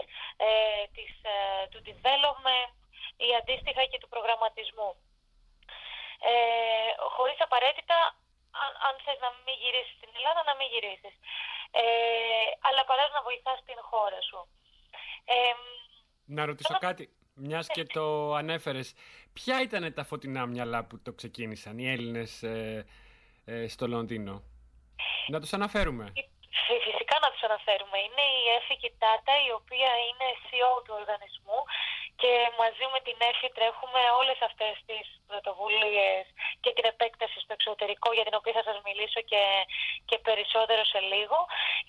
ε, 0.47 0.49
της, 0.95 1.11
ε, 1.33 1.67
του 1.71 1.81
development 1.89 2.71
ή 3.27 3.29
αντίστοιχα 3.39 3.83
και 3.85 3.99
του 4.01 4.09
προγραμματισμού 4.13 4.91
ε, 6.27 6.31
χωρίς 7.15 7.39
απαραίτητα 7.47 7.97
αν, 8.63 8.71
αν 8.87 8.93
θες 9.05 9.19
να 9.25 9.29
μην 9.45 9.55
γυρίσεις 9.61 9.95
στην 9.99 10.09
Ελλάδα 10.17 10.41
να 10.49 10.53
μην 10.59 10.67
γυρίσεις 10.73 11.15
ε, 11.81 11.83
αλλά 12.67 12.81
παράς 12.89 13.09
να 13.17 13.21
βοηθάς 13.27 13.59
την 13.65 13.79
χώρα 13.89 14.21
σου 14.29 14.39
ε, 15.25 15.35
Να 16.25 16.45
ρωτήσω 16.45 16.75
κάτι, 16.87 17.03
μιας 17.33 17.67
και 17.67 17.83
το 17.83 18.33
ανέφερες. 18.33 18.93
Ποια 19.33 19.61
ήταν 19.61 19.93
τα 19.93 20.03
φωτεινά 20.03 20.45
μυαλά 20.45 20.79
που 20.87 21.01
το 21.01 21.11
ξεκίνησαν 21.13 21.77
οι 21.79 21.87
Έλληνες 21.91 22.43
ε, 22.43 22.85
ε, 23.45 23.67
στο 23.67 23.87
Λονδίνο; 23.87 24.43
Να 25.27 25.39
τους 25.39 25.53
αναφέρουμε. 25.53 26.05
Φυ- 26.13 26.29
Φυσικά 26.87 27.15
να 27.21 27.29
τους 27.31 27.43
αναφέρουμε. 27.49 27.97
Είναι 28.05 28.25
η 28.41 28.43
Εφη 28.57 28.75
και 28.81 28.87
η 28.93 28.95
Τάτα, 29.03 29.33
η 29.47 29.51
οποία 29.59 29.91
είναι 30.07 30.27
CEO 30.45 30.73
του 30.85 30.93
οργανισμού 30.99 31.59
και 32.21 32.33
μαζί 32.61 32.85
με 32.93 32.99
την 33.07 33.17
Εφη 33.29 33.47
τρέχουμε 33.57 34.01
όλες 34.19 34.39
αυτές 34.49 34.73
τις 34.87 35.05
πρωτοβουλίες 35.29 36.23
και 36.63 36.71
την 36.75 36.85
επέκταση 36.93 37.37
στο 37.43 37.53
εξωτερικό 37.57 38.09
για 38.17 38.25
την 38.27 38.37
οποία 38.39 38.55
θα 38.57 38.63
σας 38.69 38.77
μιλήσω 38.87 39.21
και, 39.31 39.43
και 40.09 40.17
περισσότερο 40.27 40.83
σε 40.91 40.99
λίγο. 41.11 41.37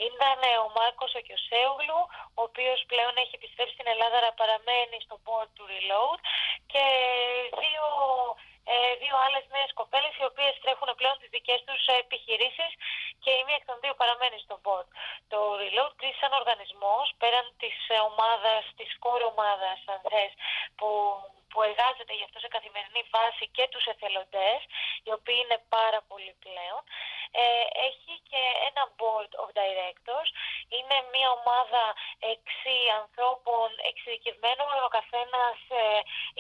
Ήταν 0.09 0.39
ε, 0.51 0.53
ο 0.65 0.69
Μάρκος 0.77 1.13
ο 1.19 1.21
Κιωσέογλου, 1.27 2.01
ο 2.39 2.43
οποίος 2.49 2.79
πλέον 2.91 3.15
έχει 3.23 3.35
επιστρέψει 3.41 3.75
στην 3.77 3.93
Ελλάδα 3.93 4.17
αλλά 4.21 4.33
παραμένει 4.41 4.97
στο 5.07 5.17
board 5.27 5.51
του 5.57 5.67
Reload 5.73 6.21
και 6.73 6.85
δύο 7.61 7.85
ε, 8.37 8.50
δύο 9.03 9.17
άλλες 9.25 9.45
νέες 9.55 9.73
κοπέλες 9.81 10.15
οι 10.17 10.25
οποίες 10.31 10.55
τρέχουν 10.63 10.91
πλέον 11.01 11.17
τις 11.21 11.31
δικές 11.35 11.61
τους 11.67 11.83
ε, 11.93 11.95
επιχειρήσεις 12.05 12.71
και 13.23 13.31
η 13.39 13.43
μία 13.47 13.59
εκ 13.61 13.65
των 13.71 13.79
δύο 13.83 13.95
παραμένει 14.01 14.39
στο 14.45 14.57
board. 14.65 14.89
Το 15.33 15.39
Reload 15.61 15.93
Greece 15.99 16.19
σαν 16.21 16.33
οργανισμός 16.41 17.07
πέραν 17.21 17.47
της 17.63 17.77
ε, 17.95 17.99
ομάδας, 18.11 18.63
της 18.79 18.91
core 19.03 19.25
ομάδας 19.33 19.79
αν 19.93 20.01
θες, 20.13 20.33
που, 20.79 20.89
που 21.51 21.59
εργάζεται 21.69 22.15
γι' 22.19 22.27
αυτό 22.29 22.39
σε 22.45 22.49
καθημερινή 22.57 23.03
βάση 23.15 23.45
και 23.57 23.65
τους 23.73 23.85
εθελοντές 23.93 24.61
οι 25.05 25.11
οποίοι 25.19 25.39
είναι 25.45 25.59
πάρα 25.77 26.01
πολλοί 26.09 26.35
πλέον 26.45 26.83
ε, 27.43 27.45
έχει 27.89 28.15
και 28.31 28.43
ένα 28.69 28.83
board 29.01 29.31
of 29.43 29.49
directors 29.61 30.31
είναι 30.77 30.97
μια 31.15 31.29
ομάδα 31.41 31.85
εξή 32.35 32.79
ανθρώπων 33.01 33.67
εξειδικευμένων 33.91 34.69
ο 34.89 34.91
καθένας 34.99 35.57
ε, 35.81 35.83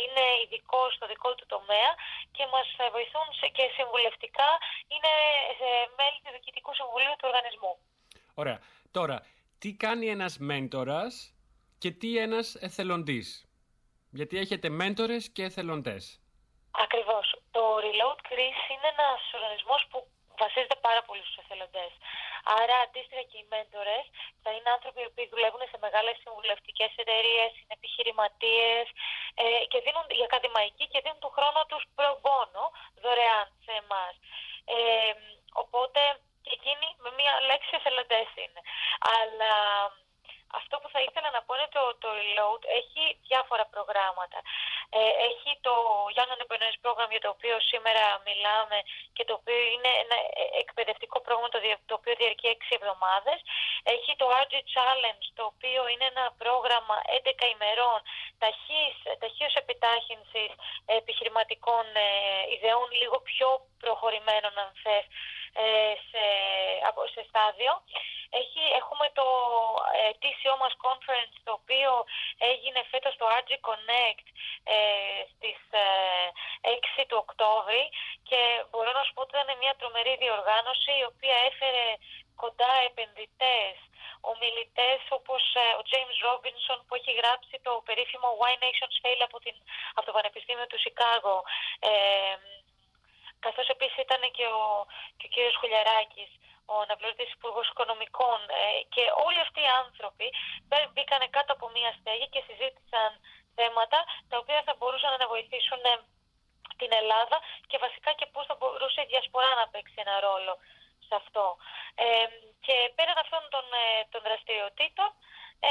είναι 0.02 0.25
ειδικό 0.43 0.81
στο 0.97 1.05
δικό 1.12 1.31
του 1.38 1.47
τομέα 1.55 1.90
και 2.37 2.45
μας 2.55 2.69
ε, 2.83 2.85
βοηθούν 2.97 3.26
σε- 3.38 3.52
και 3.57 3.64
συμβουλευτικά 3.76 4.50
είναι 4.93 5.13
ε, 5.67 5.69
μέλη 5.99 6.19
του 6.23 6.30
Διοικητικού 6.34 6.73
Συμβουλίου 6.80 7.15
του 7.19 7.26
οργανισμού. 7.30 7.73
Ωραία. 8.43 8.58
Τώρα, 8.91 9.17
τι 9.58 9.71
κάνει 9.84 10.06
ένας 10.17 10.39
μέντορας 10.39 11.34
και 11.78 11.91
τι 11.91 12.19
ένας 12.19 12.54
εθελοντής; 12.54 13.50
Γιατί 14.10 14.38
έχετε 14.38 14.68
μέντορες 14.68 15.30
και 15.34 15.42
εθελοντές. 15.42 16.20
Ακριβώς. 16.84 17.26
Το 17.50 17.62
Reload 17.84 18.20
Greece 18.30 18.64
είναι 18.73 18.88
ένας 18.96 19.20
οργανισμός 19.36 19.80
που 19.90 19.99
βασίζεται 20.42 20.78
πάρα 20.86 21.02
πολύ 21.08 21.23
στους 21.25 21.40
εθελοντές. 21.42 21.92
Άρα 22.60 22.76
αντίστοιχα 22.84 23.25
και 23.30 23.38
οι 23.40 23.46
μέντορες 23.54 24.04
θα 24.42 24.50
είναι 24.54 24.70
άνθρωποι 24.76 25.00
οι 25.02 25.10
οποίοι 25.10 25.26
δουλεύουν 25.34 25.62
σε 25.73 25.78
μεγάλες 25.84 26.16
συμβουλευτικές 26.23 26.90
εταιρείες, 27.02 27.50
είναι 27.58 27.76
επιχειρηματίες 27.80 28.86
ε, 29.42 29.44
και 29.70 29.78
δίνουν 29.84 30.06
οι 30.16 30.23
ακαδημαϊκοί 30.28 30.84
και 30.92 31.02
δίνουν 31.04 31.23
τον 31.25 31.34
χρόνο 31.36 31.60
τους 31.70 31.82
pro 31.96 32.10
bono, 32.25 32.64
δωρεάν 33.02 33.49
σε 33.64 33.73
εμάς. 33.82 34.14
Ε, 34.76 35.12
οπότε 35.62 36.00
και 36.44 36.52
εκείνοι 36.58 36.86
με 37.02 37.10
μία 37.18 37.34
λέξη 37.49 37.73
εθελοντές 37.78 38.28
είναι. 38.44 38.60
Αλλά 39.18 39.54
αυτό 40.58 40.75
που 40.80 40.89
θα 40.95 41.00
ήθελα 41.06 41.30
να 41.36 41.41
πω 41.43 41.54
είναι 41.54 41.71
το, 41.76 41.82
το 42.02 42.08
Reload 42.21 42.63
έχει 42.80 43.02
διάφορα 43.28 43.65
προγράμματα. 43.75 44.39
Ε, 44.99 45.00
έχει 45.28 45.50
το 45.67 45.75
Young 46.17 46.30
Entrepreneurs 46.34 46.78
Program 46.84 47.10
για 47.15 47.25
το 47.26 47.30
οποίο 47.36 47.56
σήμερα 47.71 48.04
μιλάμε 48.28 48.78
και 49.17 49.25
το 49.28 49.34
οποίο 49.39 49.60
είναι 49.75 49.91
ένα 50.04 50.17
ε, 50.41 50.45
εκπαιδευτικό 50.63 51.17
πρόγραμμα 51.21 51.49
το, 51.54 51.60
δια- 51.65 51.82
το 51.91 51.95
οποίο 51.99 52.15
διαρκεί 52.21 52.47
6 52.71 52.76
εβδομάδες. 52.78 53.39
Έχει 53.97 54.13
το 54.21 54.26
RG 54.43 54.54
Challenge 54.75 55.25
το 55.39 55.45
οποίο 55.52 55.82
είναι 55.93 56.06
ένα 56.15 56.25
πρόγραμμα 56.43 56.97
11 57.25 57.47
ημερών 57.56 58.00
ταχύς, 58.43 58.95
ταχύως 59.23 59.54
επιτάχυνσης 59.63 60.50
επιχειρηματικών 60.99 61.84
ε, 62.06 62.08
ιδεών 62.54 62.89
λίγο 63.00 63.17
πιο 63.30 63.49
προχωρημένων 63.82 64.52
αν 64.65 64.71
θες 64.82 65.04
ε, 65.04 65.40
σε, 66.08 66.23
από- 66.89 67.06
σε 67.15 67.23
στάδιο. 67.28 67.73
Έχει, 68.41 68.63
έχουμε 68.80 69.06
το 69.19 69.26
ε, 69.99 70.10
TCO 70.21 70.54
μας 70.63 70.75
conference 70.86 71.36
το 71.47 71.52
οποίο 71.60 71.91
έγινε 72.39 72.80
φέτος 72.91 73.15
στο 73.15 73.26
RG 73.41 73.50
Connect 73.69 74.26
ε, 74.75 74.78
στις 75.32 75.60
ε, 75.71 75.86
6 77.00 77.04
του 77.08 77.19
Οκτώβρη 77.25 77.82
και 78.28 78.41
μπορώ 78.71 78.91
να 78.93 79.02
σου 79.02 79.13
πω 79.15 79.21
ότι 79.23 79.34
ήταν 79.36 79.58
μια 79.63 79.75
τρομερή 79.78 80.15
διοργάνωση 80.25 80.91
η 81.02 81.04
οποία 81.13 81.36
έφερε 81.50 81.86
κοντά 82.43 82.73
επενδυτές, 82.89 83.76
ομιλητές 84.32 85.00
όπως 85.19 85.43
ε, 85.65 85.67
ο 85.80 85.82
James 85.91 86.17
Robinson 86.26 86.78
που 86.86 86.95
έχει 86.99 87.13
γράψει 87.21 87.54
το 87.67 87.73
περίφημο 87.89 88.28
Why 88.41 88.54
Nations 88.65 88.97
Fail 89.02 89.21
από, 89.28 89.39
την, 89.45 89.54
από 89.97 90.06
το 90.06 90.13
Πανεπιστήμιο 90.13 90.67
του 90.67 90.78
Σικάγο 90.84 91.36
ε, 91.91 91.91
καθώς 93.47 93.67
επίσης 93.75 93.97
ήταν 94.07 94.23
και 94.37 94.47
ο, 94.61 94.63
και 95.19 95.26
ο 95.29 95.33
κύριος 95.35 95.57
Χουλιαράκης, 95.61 96.31
ο 96.73 96.75
αναπληρωτής 96.87 97.31
Υπουργός 97.39 97.67
Οικονομικών 97.69 98.39
ε, 98.61 98.65
και 98.95 99.03
όλοι 99.26 99.41
αυτοί 99.47 99.61
οι 99.65 99.75
άνθρωποι 99.83 100.26
μπέ- 100.67 100.91
μπήκανε 100.93 101.26
κάτω 101.37 101.50
από 101.57 101.67
μία 101.76 101.91
στέγη 101.99 102.26
και 102.33 102.43
συζήτησαν 102.49 103.11
θέματα 103.59 103.99
τα 104.31 104.37
οποία 104.43 104.61
θα 104.67 104.75
μπορούσαν 104.79 105.13
να 105.23 105.26
βοηθήσουν 105.35 105.81
ε, 105.93 105.95
την 106.81 106.91
Ελλάδα 107.00 107.37
και 107.71 107.79
βασικά 107.85 108.11
και 108.19 108.26
πώς 108.33 108.45
θα 108.47 108.55
μπορούσε 108.59 109.00
η 109.03 109.11
διασπορά 109.13 109.50
να 109.61 109.67
παίξει 109.73 109.97
ένα 110.05 110.17
ρόλο 110.29 110.55
σε 111.07 111.15
αυτό. 111.21 111.45
Ε, 111.95 112.26
και 112.65 112.76
πέραν 112.95 113.19
αυτών 113.25 113.43
των, 113.55 113.65
ε, 113.83 113.87
των 114.13 114.21
δραστηριοτήτων 114.26 115.11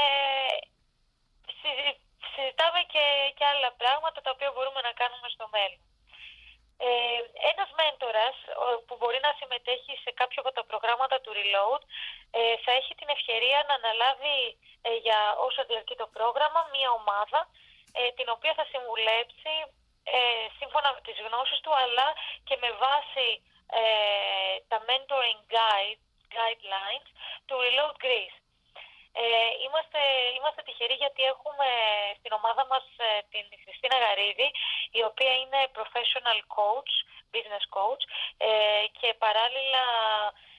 συζη- 1.60 2.00
συζητάμε 2.34 2.80
και, 2.92 3.04
και 3.36 3.44
άλλα 3.52 3.70
πράγματα 3.82 4.18
τα 4.24 4.30
οποία 4.34 4.50
μπορούμε 4.54 4.80
να 4.88 4.92
κάνουμε 5.00 5.28
στο 5.36 5.46
μέλλον. 5.54 5.82
Ε, 6.88 7.20
ένας 7.52 7.70
μέντορας 7.80 8.36
ο- 8.64 8.80
που 8.86 8.94
μπορεί 8.98 9.18
να 9.26 9.32
συμμετέχει 9.38 9.94
σε 10.04 10.10
κάποιο 10.20 10.38
από 10.44 10.52
τα 10.58 10.64
προγράμματα 10.70 11.16
του 11.20 11.32
Reload 11.38 11.82
ε, 12.38 12.54
θα 12.64 12.72
έχει 12.80 12.92
την 13.00 13.08
ευκαιρία 13.16 13.58
να 13.68 13.74
αναλάβει 13.80 14.38
ε, 14.88 14.90
για 15.06 15.20
όσο 15.46 15.60
διαρκεί 15.70 15.94
το 16.02 16.06
πρόγραμμα 16.16 16.60
μία 16.74 16.90
ομάδα 17.00 17.40
ε, 17.98 18.10
την 18.18 18.28
οποία 18.34 18.52
θα 18.58 18.64
συμβουλέψει 18.72 19.54
ε, 20.16 20.18
σύμφωνα 20.58 20.88
με 20.94 21.00
τις 21.06 21.18
γνώσεις 21.26 21.58
του 21.60 21.72
αλλά 21.82 22.08
και 22.48 22.56
με 22.62 22.70
βάση 22.84 23.28
ε, 23.80 23.82
τα 24.70 24.78
mentoring 24.88 25.40
guide, 25.54 26.00
guidelines 26.36 27.08
του 27.46 27.56
Reload 27.64 27.96
Greece. 28.04 28.38
Ε, 29.12 29.50
είμαστε, 29.64 30.00
είμαστε 30.36 30.60
τυχεροί 30.62 30.94
γιατί 31.04 31.22
έχουμε 31.34 31.68
στην 32.18 32.32
ομάδα 32.38 32.62
μας 32.72 32.84
ε, 32.96 33.08
την 33.32 33.44
Χριστίνα 33.64 33.96
Γαρίδη 34.04 34.48
η 34.90 35.02
οποία 35.10 35.32
είναι 35.42 35.60
professional 35.78 36.38
coach, 36.58 36.92
business 37.34 37.66
coach 37.76 38.02
ε, 38.36 38.84
και 38.98 39.08
παράλληλα 39.24 39.84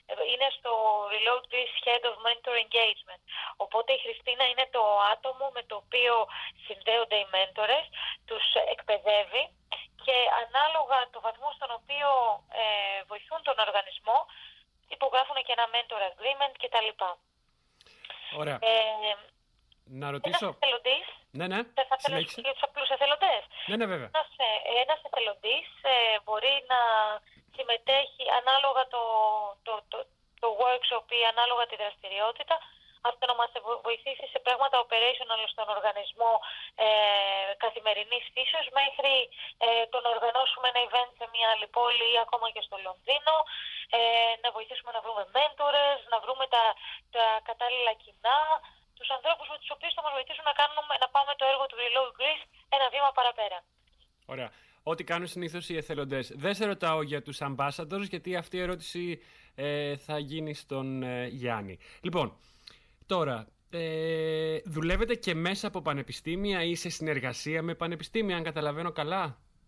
ε, 0.05 0.13
είναι 0.31 0.47
στο 0.57 0.71
Reload 1.13 1.43
Greece 1.51 1.77
Head 1.85 2.03
of 2.09 2.15
Mentor 2.25 2.55
Engagement. 2.65 3.21
Οπότε 3.63 3.93
η 3.93 4.03
Χριστίνα 4.05 4.45
είναι 4.47 4.67
το 4.71 4.83
άτομο 5.13 5.45
με 5.55 5.63
το 5.69 5.75
οποίο 5.83 6.13
συνδέονται 6.65 7.17
οι 7.19 7.27
μέντορες, 7.35 7.85
τους 8.29 8.45
εκπαιδεύει 8.75 9.43
και 10.05 10.17
ανάλογα 10.43 10.97
το 11.13 11.19
βαθμό 11.25 11.49
στον 11.57 11.71
οποίο 11.79 12.09
ε, 12.61 13.03
βοηθούν 13.09 13.41
τον 13.47 13.57
οργανισμό 13.65 14.17
υπογράφουν 14.95 15.37
και 15.45 15.55
ένα 15.57 15.67
mentor 15.73 16.01
agreement 16.11 16.53
κτλ. 16.61 16.89
Ωραία. 18.41 18.57
Ε, 18.61 19.15
Να 19.85 20.07
ένας 20.07 20.11
ρωτήσω. 20.15 20.47
εθελοντής, 20.59 21.05
Ναι, 21.39 21.45
ναι. 21.47 21.59
θα 21.77 21.83
θα 21.89 21.95
θέλω 22.01 22.15
Συνέχισε. 22.17 22.41
για 22.41 22.53
τους 22.53 22.63
απλούς 22.67 22.89
εθελοντές. 22.95 23.41
Ναι, 23.69 23.75
ναι, 23.79 23.85
βέβαια. 23.93 24.09
Ένας, 24.13 24.29
ε, 24.47 24.49
ένας 24.83 24.99
εθελοντής 25.07 25.67
ε, 25.93 25.95
μπορεί 26.23 26.53
να 26.73 26.79
συμμετέχει 27.55 28.23
ανάλογα 28.39 28.83
το, 28.93 29.01
το, 29.67 29.73
το, 29.91 29.97
το 30.41 30.47
workshop 30.61 31.05
ή 31.19 31.21
ανάλογα 31.33 31.63
τη 31.67 31.75
δραστηριότητα 31.83 32.55
αυτό 33.09 33.23
να 33.31 33.35
μας 33.41 33.51
βο- 33.65 33.81
βοηθήσει 33.87 34.25
σε 34.33 34.39
πράγματα 34.45 34.75
operational 34.85 35.41
στον 35.53 35.67
οργανισμό 35.75 36.33
ε, 36.85 36.87
καθημερινής 37.63 38.25
φύσεως 38.33 38.67
μέχρι 38.79 39.13
ε, 39.65 39.85
το 39.91 39.97
να 40.03 40.09
οργανώσουμε 40.15 40.67
ένα 40.71 40.81
event 40.87 41.11
σε 41.19 41.25
μια 41.33 41.47
άλλη 41.53 41.67
πόλη 41.77 42.07
ή 42.15 42.19
ακόμα 42.25 42.47
και 42.53 42.61
στο 42.67 42.77
Λονδίνο, 42.85 43.35
ε, 43.97 43.99
να 44.43 44.49
βοηθήσουμε 44.55 44.91
να 44.95 45.01
βρούμε 45.05 45.23
mentors, 45.37 46.01
να 46.13 46.17
βρούμε 46.23 46.45
τα, 46.55 46.63
τα 47.15 47.25
κατάλληλα 47.49 47.93
κοινά, 48.03 48.39
τους 49.01 49.11
ανθρώπους 49.17 49.47
με 49.51 49.57
τους 49.61 49.71
οποίους 49.75 49.93
θα 49.97 50.01
μας 50.05 50.13
βοηθήσουν 50.17 50.45
να, 50.51 50.55
κάνουμε, 50.59 50.93
να 51.03 51.07
πάμε 51.15 51.31
το 51.39 51.45
έργο 51.51 51.65
του 51.69 51.77
Reload 51.81 52.11
Greece 52.19 52.43
ένα 52.75 52.85
βήμα 52.93 53.09
παραπέρα. 53.17 53.59
Ωραία. 54.33 54.49
Ό,τι 54.83 55.03
κάνουν 55.03 55.27
συνήθως 55.27 55.63
οι 55.69 55.75
εθελοντές. 55.81 56.25
Δεν 56.43 56.53
σε 56.57 56.65
ρωτάω 56.65 57.01
για 57.01 57.21
τους 57.21 57.37
ambassadors, 57.49 58.05
γιατί 58.13 58.29
αυτή 58.35 58.55
η 58.57 58.61
ερώτηση 58.67 59.03
ε, 59.55 59.97
θα 60.05 60.17
γίνει 60.19 60.53
στον 60.53 61.03
ε, 61.03 61.27
Γιάννη. 61.27 61.79
Λοιπόν, 62.01 62.27
τώρα, 63.07 63.47
ε, 63.69 64.59
δουλεύετε 64.75 65.15
και 65.15 65.33
μέσα 65.35 65.67
από 65.67 65.81
πανεπιστήμια 65.81 66.63
ή 66.63 66.75
σε 66.75 66.89
συνεργασία 66.89 67.61
με 67.61 67.73
πανεπιστήμια, 67.75 68.35
αν 68.37 68.43
καταλαβαίνω 68.43 68.91
καλά; 68.91 69.23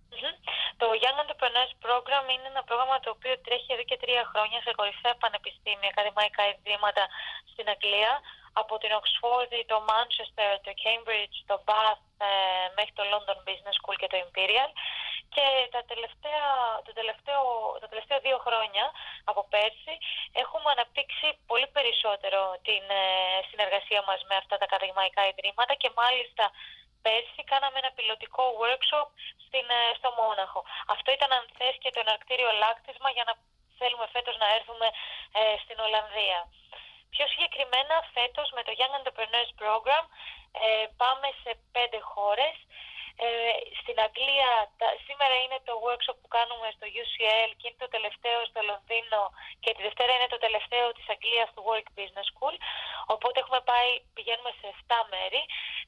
Μμμ. 0.09 0.33
Το 0.81 0.87
Young 1.03 1.19
Entrepreneurs 1.23 1.73
Program 1.85 2.25
είναι 2.33 2.47
ένα 2.53 2.63
πρόγραμμα 2.67 2.97
το 3.05 3.09
οποίο 3.15 3.33
τρέχει 3.45 3.69
εδώ 3.75 3.85
και 3.89 3.97
τρία 4.03 4.23
χρόνια 4.31 4.59
σε 4.65 4.71
κορυφαία 4.79 5.15
πανεπιστήμια, 5.23 5.89
ακαδημαϊκά 5.93 6.43
ιδρύματα 6.51 7.03
στην 7.51 7.65
Αγγλία, 7.73 8.11
από 8.61 8.73
την 8.81 8.91
Oxford, 8.99 9.51
το 9.71 9.77
Manchester, 9.91 10.51
το 10.65 10.71
Cambridge, 10.83 11.35
το 11.51 11.55
Bath, 11.67 12.03
ε, 12.27 12.29
μέχρι 12.77 12.93
το 12.99 13.03
London 13.11 13.39
Business 13.47 13.75
School 13.79 13.95
και 14.01 14.11
το 14.11 14.17
Imperial. 14.25 14.71
Και 15.35 15.45
τα 15.75 15.81
τελευταία, 15.91 16.47
το 16.85 16.91
τελευταίο, 16.99 17.43
τα 17.81 17.87
τελευταία 17.91 18.19
δύο 18.27 18.37
χρόνια, 18.45 18.85
από 19.29 19.41
πέρσι, 19.53 19.95
έχουμε 20.43 20.69
αναπτύξει 20.75 21.27
πολύ 21.49 21.67
περισσότερο 21.77 22.41
την 22.67 22.83
ε, 23.01 23.03
συνεργασία 23.49 24.01
μας 24.07 24.19
με 24.29 24.35
αυτά 24.41 24.55
τα 24.57 24.65
ακαδημαϊκά 24.69 25.21
ιδρύματα 25.31 25.73
και 25.81 25.89
μάλιστα 26.01 26.45
πέρσι 27.05 27.41
κάναμε 27.51 27.77
ένα 27.83 27.91
πιλωτικό 27.97 28.43
workshop 28.61 29.07
στην, 29.45 29.65
ε, 29.79 29.81
στο 29.99 30.09
Μόναχο. 30.19 30.59
Αυτό 30.93 31.09
ήταν 31.17 31.29
αν 31.37 31.43
θες 31.57 31.75
και 31.81 31.93
το 31.93 31.99
εναρκτήριο 32.05 32.51
λάκτισμα 32.63 33.09
για 33.17 33.25
να 33.29 33.33
θέλουμε 33.79 34.07
φέτος 34.15 34.35
να 34.43 34.47
έρθουμε 34.57 34.87
ε, 35.39 35.41
στην 35.63 35.77
Ολλανδία. 35.85 36.39
Πιο 37.13 37.25
συγκεκριμένα 37.31 37.95
φέτος 38.13 38.47
με 38.55 38.61
το 38.67 38.71
Young 38.79 38.93
Entrepreneurs 38.99 39.51
Program 39.61 40.05
ε, 40.65 40.85
πάμε 41.01 41.27
σε 41.41 41.51
πέντε 41.75 41.99
χώρες. 42.11 42.55
Ε, 43.15 43.27
στην 43.81 43.97
Αγγλία 44.05 44.51
τα- 44.79 44.95
σήμερα 45.07 45.35
είναι 45.43 45.59
το 45.67 45.73
workshop 45.85 46.17
που 46.21 46.29
κάνουμε 46.37 46.67
στο 46.75 46.85
UCL 47.01 47.49
και 47.59 47.65
είναι 47.67 47.81
το 47.85 47.89
τελευταίο 47.95 48.39
στο 48.49 48.59
Λονδίνο 48.69 49.21
και 49.63 49.71
τη 49.75 49.81
Δευτέρα 49.87 50.11
είναι 50.15 50.27
το 50.35 50.39
τελευταίο 50.45 50.85
της 50.97 51.05
Αγγλίας 51.13 51.49
του 51.53 51.63
Work 51.69 51.87
Business 51.97 52.27
School. 52.33 52.55
Οπότε 53.13 53.37
έχουμε 53.39 53.61
πάει, 53.71 53.89
πηγαίνουμε 54.15 54.51
σε 54.59 54.65
7 54.75 54.99
μέρη. 55.13 55.41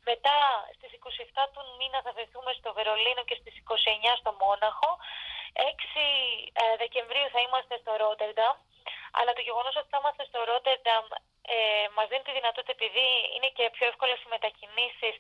Μετά 0.10 0.36
στις 0.78 0.92
27 0.94 1.44
του 1.54 1.62
μήνα 1.80 2.00
θα 2.06 2.12
βρεθούμε 2.18 2.52
στο 2.60 2.70
Βερολίνο 2.78 3.22
και 3.30 3.38
στις 3.42 3.54
29 3.58 4.16
στο 4.22 4.32
Μόναχο. 4.44 4.90
6 5.54 6.04
ε, 6.62 6.76
Δεκεμβρίου 6.84 7.28
θα 7.34 7.40
είμαστε 7.46 7.74
στο 7.82 7.92
Ρότερνταμ. 8.02 8.56
Αλλά 9.18 9.32
το 9.34 9.42
γεγονός 9.48 9.76
ότι 9.76 9.90
θα 9.92 9.98
είμαστε 10.02 10.24
στο 10.30 10.40
Ρότερνταμ 10.50 11.06
ε, 11.56 11.88
μας 11.96 12.08
δίνει 12.10 12.24
τη 12.28 12.32
δυνατότητα, 12.40 12.72
επειδή 12.78 13.08
είναι 13.36 13.50
και 13.58 13.66
πιο 13.76 13.86
εύκολες 13.92 14.20
οι 14.22 14.28
μετακινήσεις, 14.36 15.16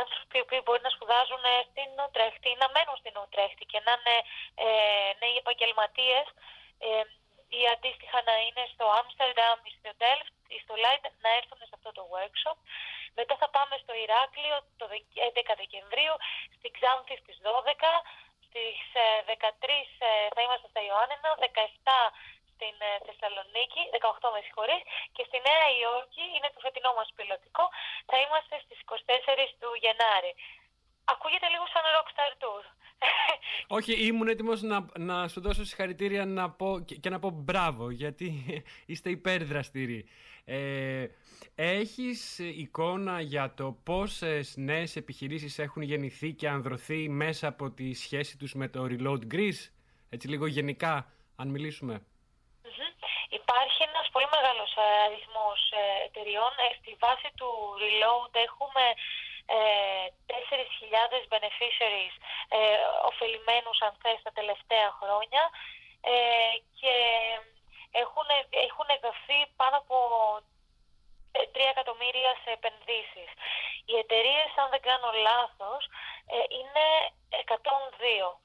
άνθρωποι 0.00 0.34
οι 0.38 0.44
οποίοι 0.46 0.60
μπορεί 0.64 0.82
να 0.86 0.92
σπουδάζουν 0.96 1.42
ε, 1.52 1.54
στην 1.70 1.90
Ουτρέχτη 2.04 2.48
ή 2.54 2.56
να 2.62 2.68
μένουν 2.74 2.96
στην 3.02 3.14
Ουτρέχτη 3.20 3.64
και 3.72 3.80
να 3.86 3.92
είναι 3.96 4.16
ε, 4.64 4.68
νέοι 5.20 5.36
επαγγελματίες 5.42 6.26
ε, 6.86 7.02
ή 7.58 7.60
αντίστοιχα 7.74 8.18
να 8.28 8.34
είναι 8.46 8.64
στο 8.72 8.84
Άμστερνταμ 8.98 9.58
ή 9.68 9.70
στο 9.78 9.90
Delft 10.02 10.34
ή 10.54 10.58
στο 10.64 10.74
Λάιντ 10.82 11.04
να 11.24 11.30
έρθουν 11.38 11.58
σε 11.68 11.74
αυτό 11.78 11.90
το 11.98 12.02
workshop. 12.14 12.58
Μετά 13.18 13.34
θα 13.42 13.48
πάμε 13.56 13.74
στο 13.82 13.92
Ηράκλειο 14.04 14.56
το 14.80 14.84
Δεκ- 14.92 15.18
11 15.30 15.54
Δεκεμβρίου, 15.62 16.14
στην 16.56 16.70
Ξάνθη 16.76 17.14
στις 17.22 17.36
12, 17.46 17.92
στις 18.46 18.78
ε, 19.04 19.06
13 19.26 19.68
ε, 20.08 20.08
θα 20.34 20.40
είμαστε 20.44 20.68
στα 20.72 20.80
Ιωάννινα, 20.88 21.30
17 21.40 21.88
στην 22.56 22.76
ε, 22.88 22.90
Θεσσαλονίκη, 23.06 23.82
18 23.98 24.34
με 24.34 24.40
συγχωρείς, 24.46 24.82
και 25.14 25.22
στη 25.28 25.38
Νέα 25.48 25.66
Υόρκη, 25.80 26.24
είναι 26.34 26.48
το 26.54 26.60
φετινό 26.64 26.90
μας 26.98 27.08
πιλωτικό, 27.16 27.64
θα 28.10 28.16
είμαστε 28.22 28.54
στις 28.64 28.78
24 28.84 29.50
του 29.60 29.70
Γενάρη. 29.84 30.32
Ακούγεται 31.12 31.48
λίγο 31.54 31.66
σαν 31.72 31.84
rockstar 31.96 32.32
tour. 32.42 32.64
Όχι, 33.78 33.92
ήμουν 34.06 34.28
έτοιμος 34.28 34.62
να, 34.62 34.78
να 35.08 35.28
σου 35.28 35.40
δώσω 35.40 35.64
συγχαρητήρια 35.64 36.24
να 36.24 36.44
πω, 36.50 36.68
και, 36.86 36.94
και 37.02 37.10
να 37.10 37.18
πω 37.18 37.30
μπράβο, 37.30 37.84
γιατί 37.90 38.28
είστε 38.90 39.10
υπερδραστήριοι. 39.10 40.08
Ε, 40.44 41.06
έχεις 41.54 42.38
εικόνα 42.38 43.20
για 43.20 43.54
το 43.54 43.78
πόσες 43.82 44.54
νέες 44.56 44.96
επιχειρήσεις 44.96 45.58
έχουν 45.58 45.82
γεννηθεί 45.82 46.32
και 46.32 46.48
ανδρωθεί 46.48 47.08
μέσα 47.08 47.48
από 47.48 47.70
τη 47.70 47.94
σχέση 47.94 48.36
τους 48.38 48.54
με 48.54 48.68
το 48.68 48.86
Reload 48.90 49.34
Greece, 49.34 49.70
έτσι 50.08 50.28
λίγο 50.28 50.46
γενικά, 50.46 51.12
αν 51.36 51.48
μιλήσουμε. 51.48 52.02
Μμμ. 52.78 52.92
Υπάρχει 53.40 53.80
ένας 53.90 54.06
πολύ 54.12 54.28
μεγάλος 54.34 54.70
ε, 54.76 54.86
αριθμός 55.06 55.60
ε, 55.80 56.04
εταιριών. 56.06 56.52
Ε, 56.64 56.68
Στη 56.78 56.92
βάση 57.04 57.28
του 57.38 57.50
Reload 57.82 58.32
έχουμε 58.48 58.84
ε, 59.56 59.58
4.000 60.26 61.34
beneficiaries 61.34 62.16
ε, 62.56 62.58
ωφελημένους 63.10 63.78
αν 63.86 63.92
θες 64.02 64.20
τα 64.22 64.32
τελευταία 64.38 64.88
χρόνια 65.00 65.42
ε, 66.12 66.14
και 66.80 66.94
έχουν, 68.02 68.28
έχουν 68.66 68.88
δοθεί 69.04 69.38
πάνω 69.60 69.76
από 69.82 69.96
ε, 71.32 71.40
3 71.54 71.58
εκατομμύρια 71.74 72.32
σε 72.42 72.50
επενδύσεις. 72.58 73.30
Οι 73.88 73.94
εταιρείες, 74.04 74.50
αν 74.62 74.68
δεν 74.70 74.82
κάνω 74.88 75.10
λάθος, 75.28 75.82
ε, 76.34 76.36
είναι 76.58 76.86
102. 77.30 78.40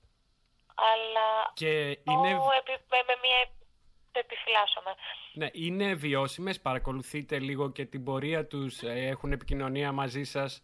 Αλλά 0.75 1.29
Και 1.53 1.73
είναι, 2.11 2.29
αυτό 2.37 2.51
επι- 2.61 2.85
με, 2.89 2.99
με 3.09 3.15
μία 3.23 3.39
το 4.11 4.19
επιφυλάσσομαι. 4.19 4.93
ναι, 5.33 5.47
είναι 5.51 5.93
βιώσιμες, 5.93 6.61
παρακολουθείτε 6.61 7.39
λίγο 7.39 7.71
και 7.71 7.85
την 7.85 8.03
πορεία 8.03 8.47
τους, 8.47 8.81
ε, 8.81 8.93
έχουν 9.13 9.31
επικοινωνία 9.31 9.91
μαζί 9.91 10.23
σας 10.23 10.63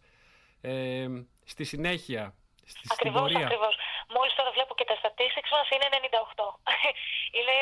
ε, 0.60 1.06
στη 1.44 1.64
συνέχεια, 1.64 2.34
στη, 2.72 2.84
στην 2.86 2.90
Ακριβώς, 2.92 3.20
πορεία. 3.20 3.46
ακριβώς. 3.46 3.74
Μόλις 4.14 4.34
τώρα 4.38 4.50
βλέπω 4.56 4.72
και 4.78 4.86
τα 4.90 4.96
statistics 5.02 5.50
μας 5.56 5.68
είναι 5.74 5.86
98. 5.92 6.46
είναι 7.36 7.52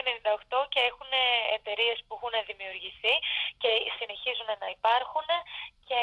98 0.55 0.66
και 0.72 0.81
έχουν 0.90 1.11
εταιρείες 1.57 1.99
που 2.05 2.12
έχουν 2.16 2.35
δημιουργηθεί 2.51 3.14
και 3.62 3.70
συνεχίζουν 3.99 4.51
να 4.62 4.68
υπάρχουν 4.77 5.29
και 5.88 6.01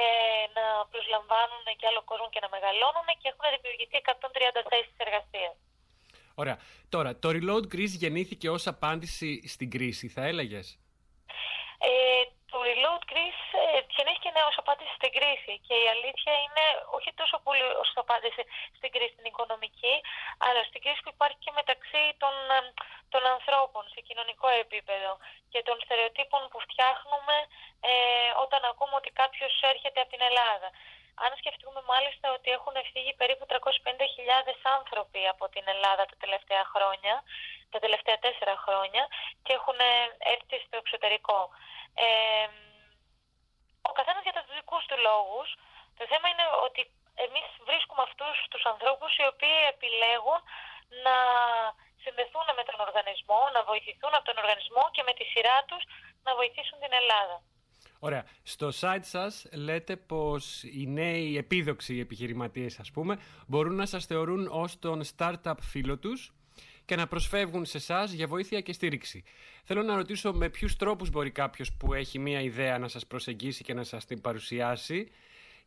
να 0.58 0.66
προσλαμβάνουν 0.92 1.66
και 1.80 1.88
άλλο 1.90 2.02
κόσμο 2.10 2.28
και 2.34 2.44
να 2.44 2.50
μεγαλώνουν 2.56 3.08
και 3.20 3.28
έχουν 3.32 3.46
δημιουργηθεί 3.56 3.96
130 4.58 4.62
θέσεις 4.72 4.96
εργασίας. 5.06 5.56
Ωραία. 6.36 6.58
Τώρα, 6.90 7.20
το 7.20 7.30
Reload 7.30 7.66
Greece 7.74 7.96
γεννήθηκε 8.04 8.50
ως 8.50 8.68
απάντηση 8.68 9.48
στην 9.48 9.70
κρίση, 9.70 10.08
θα 10.08 10.24
έλεγες; 10.26 10.78
Ε, 11.80 12.24
το 12.52 12.58
Reload 12.70 13.04
Greece 13.12 13.46
ε, 13.76 13.80
γεννήθηκε 13.96 14.30
ναι, 14.36 14.44
ως 14.50 14.58
απάντηση 14.64 14.92
στην 15.00 15.12
κρίση 15.18 15.54
και 15.68 15.76
η 15.86 15.88
αλήθεια 15.96 16.34
είναι 16.46 16.66
όχι 16.98 17.12
τόσο 17.22 17.36
πολύ 17.46 17.66
ως 17.84 17.90
απάντηση 18.04 18.42
στην 18.78 18.90
κρίση 18.94 19.14
την 19.20 19.30
οικονομική 19.32 19.96
αλλά 20.46 20.62
στην 20.70 20.82
κρίση 20.84 21.02
που 21.04 21.14
υπάρχει 21.18 21.40
και 21.46 21.54
μεταξύ 21.60 22.04
των, 22.22 22.34
ε, 22.58 22.60
των 23.14 23.24
ανθρώπων 23.36 23.84
σε 23.94 24.00
κοινωνικό 24.08 24.48
επίπεδο 24.64 25.12
και 25.52 25.62
των 25.68 25.76
στερεοτύπων 25.84 26.42
που 26.52 26.60
φτιάχνουμε 26.66 27.38
ε, 27.90 27.94
όταν 28.46 28.62
ακούμε 28.72 28.96
ότι 29.02 29.12
κάποιος 29.22 29.54
έρχεται 29.72 30.00
από 30.02 30.12
την 30.16 30.24
Ελλάδα. 30.30 30.70
Αν 31.16 31.32
σκεφτούμε 31.42 31.82
μάλιστα 31.94 32.32
ότι 32.38 32.50
έχουν 32.58 32.76
φύγει 32.92 33.14
περίπου 33.14 33.46
350.000 33.50 33.58
άνθρωποι 34.78 35.22
από 35.34 35.50
την 35.54 35.64
Ελλάδα 35.74 36.04
τα 36.06 36.18
τελευταία 36.24 36.64
χρόνια, 36.74 37.24
τα 37.74 37.80
τελευταία 37.80 38.18
τέσσερα 38.26 38.56
χρόνια 38.66 39.04
και 39.44 39.54
έχουν 39.54 39.80
ε, 39.80 39.92
έρθει 40.34 40.58
στο 40.66 40.78
εξωτερικό. 40.84 41.40
Ε, 42.06 42.48
ο 43.90 43.92
καθένας 43.98 44.24
για 44.24 44.34
τους 44.34 44.56
δικούς 44.60 44.84
του 44.86 44.98
λόγους. 45.08 45.48
Το 45.98 46.04
θέμα 46.12 46.28
είναι 46.30 46.46
ότι 46.68 46.82
εμείς 47.26 47.48
βρίσκουμε 47.70 48.02
αυτούς 48.10 48.36
τους 48.52 48.64
ανθρώπους 48.72 49.12
οι 49.18 49.26
οποίοι 49.32 49.60
επιλέγουν 49.74 50.40
να 51.06 51.16
συνδεθούν 52.04 52.48
με 52.58 52.64
τον 52.68 52.78
οργανισμό, 52.88 53.42
να 53.56 53.62
βοηθηθούν 53.70 54.14
από 54.16 54.26
τον 54.30 54.38
οργανισμό 54.44 54.84
και 54.96 55.04
με 55.08 55.14
τη 55.18 55.24
σειρά 55.32 55.58
τους 55.70 55.84
να 56.26 56.32
βοηθήσουν 56.40 56.78
την 56.84 56.94
Ελλάδα. 57.02 57.38
Ωραία. 58.06 58.26
Στο 58.44 58.70
site 58.80 59.00
σας 59.02 59.46
λέτε 59.54 59.96
πως 59.96 60.64
οι 60.64 60.88
νέοι 60.88 61.38
επίδοξοι 61.38 62.00
επιχειρηματίες, 62.00 62.80
ας 62.80 62.92
πούμε, 62.92 63.18
μπορούν 63.48 63.76
να 63.76 63.86
σας 63.86 64.06
θεωρούν 64.06 64.48
ως 64.52 64.80
τον 64.80 65.02
startup 65.16 65.54
φίλο 65.62 65.98
τους 65.98 66.34
και 66.86 66.96
να 66.96 67.08
προσφεύγουν 67.08 67.66
σε 67.66 67.78
εσάς 67.78 68.12
για 68.12 68.28
βοήθεια 68.28 68.62
και 68.62 68.74
στήριξη. 68.74 69.24
Θέλω 69.64 69.84
να 69.84 69.96
ρωτήσω 69.96 70.34
με 70.34 70.50
ποιους 70.50 70.76
τρόπους 70.76 71.10
μπορεί 71.10 71.32
κάποιος 71.32 71.74
που 71.74 71.94
έχει 71.94 72.20
μία 72.20 72.42
ιδέα 72.42 72.78
να 72.78 72.88
σας 72.88 73.08
προσεγγίσει 73.08 73.64
και 73.64 73.74
να 73.74 73.84
σας 73.84 74.06
την 74.06 74.22
παρουσιάσει 74.22 75.12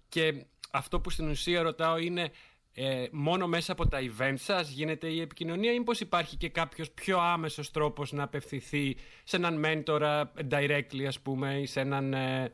και 0.08 0.44
αυτό 0.70 1.00
που 1.00 1.10
στην 1.10 1.28
ουσία 1.28 1.62
ρωτάω 1.62 1.98
είναι 1.98 2.30
ε, 2.78 3.06
μόνο 3.12 3.46
μέσα 3.46 3.72
από 3.72 3.88
τα 3.88 3.98
event 4.08 4.38
σας 4.50 4.68
γίνεται 4.68 5.06
η 5.06 5.20
επικοινωνία 5.20 5.72
ή 5.72 5.80
πως 5.80 6.00
υπάρχει 6.00 6.36
και 6.36 6.48
κάποιος 6.48 6.90
πιο 6.90 7.18
άμεσος 7.18 7.70
τρόπος 7.70 8.12
να 8.12 8.22
απευθυνθεί 8.22 8.96
σε 9.24 9.36
έναν 9.36 9.54
μέντορα 9.58 10.32
directly 10.50 11.04
ας 11.06 11.20
πούμε 11.20 11.48
ή 11.54 11.66
σε 11.66 11.80
έναν 11.80 12.14
ε, 12.14 12.52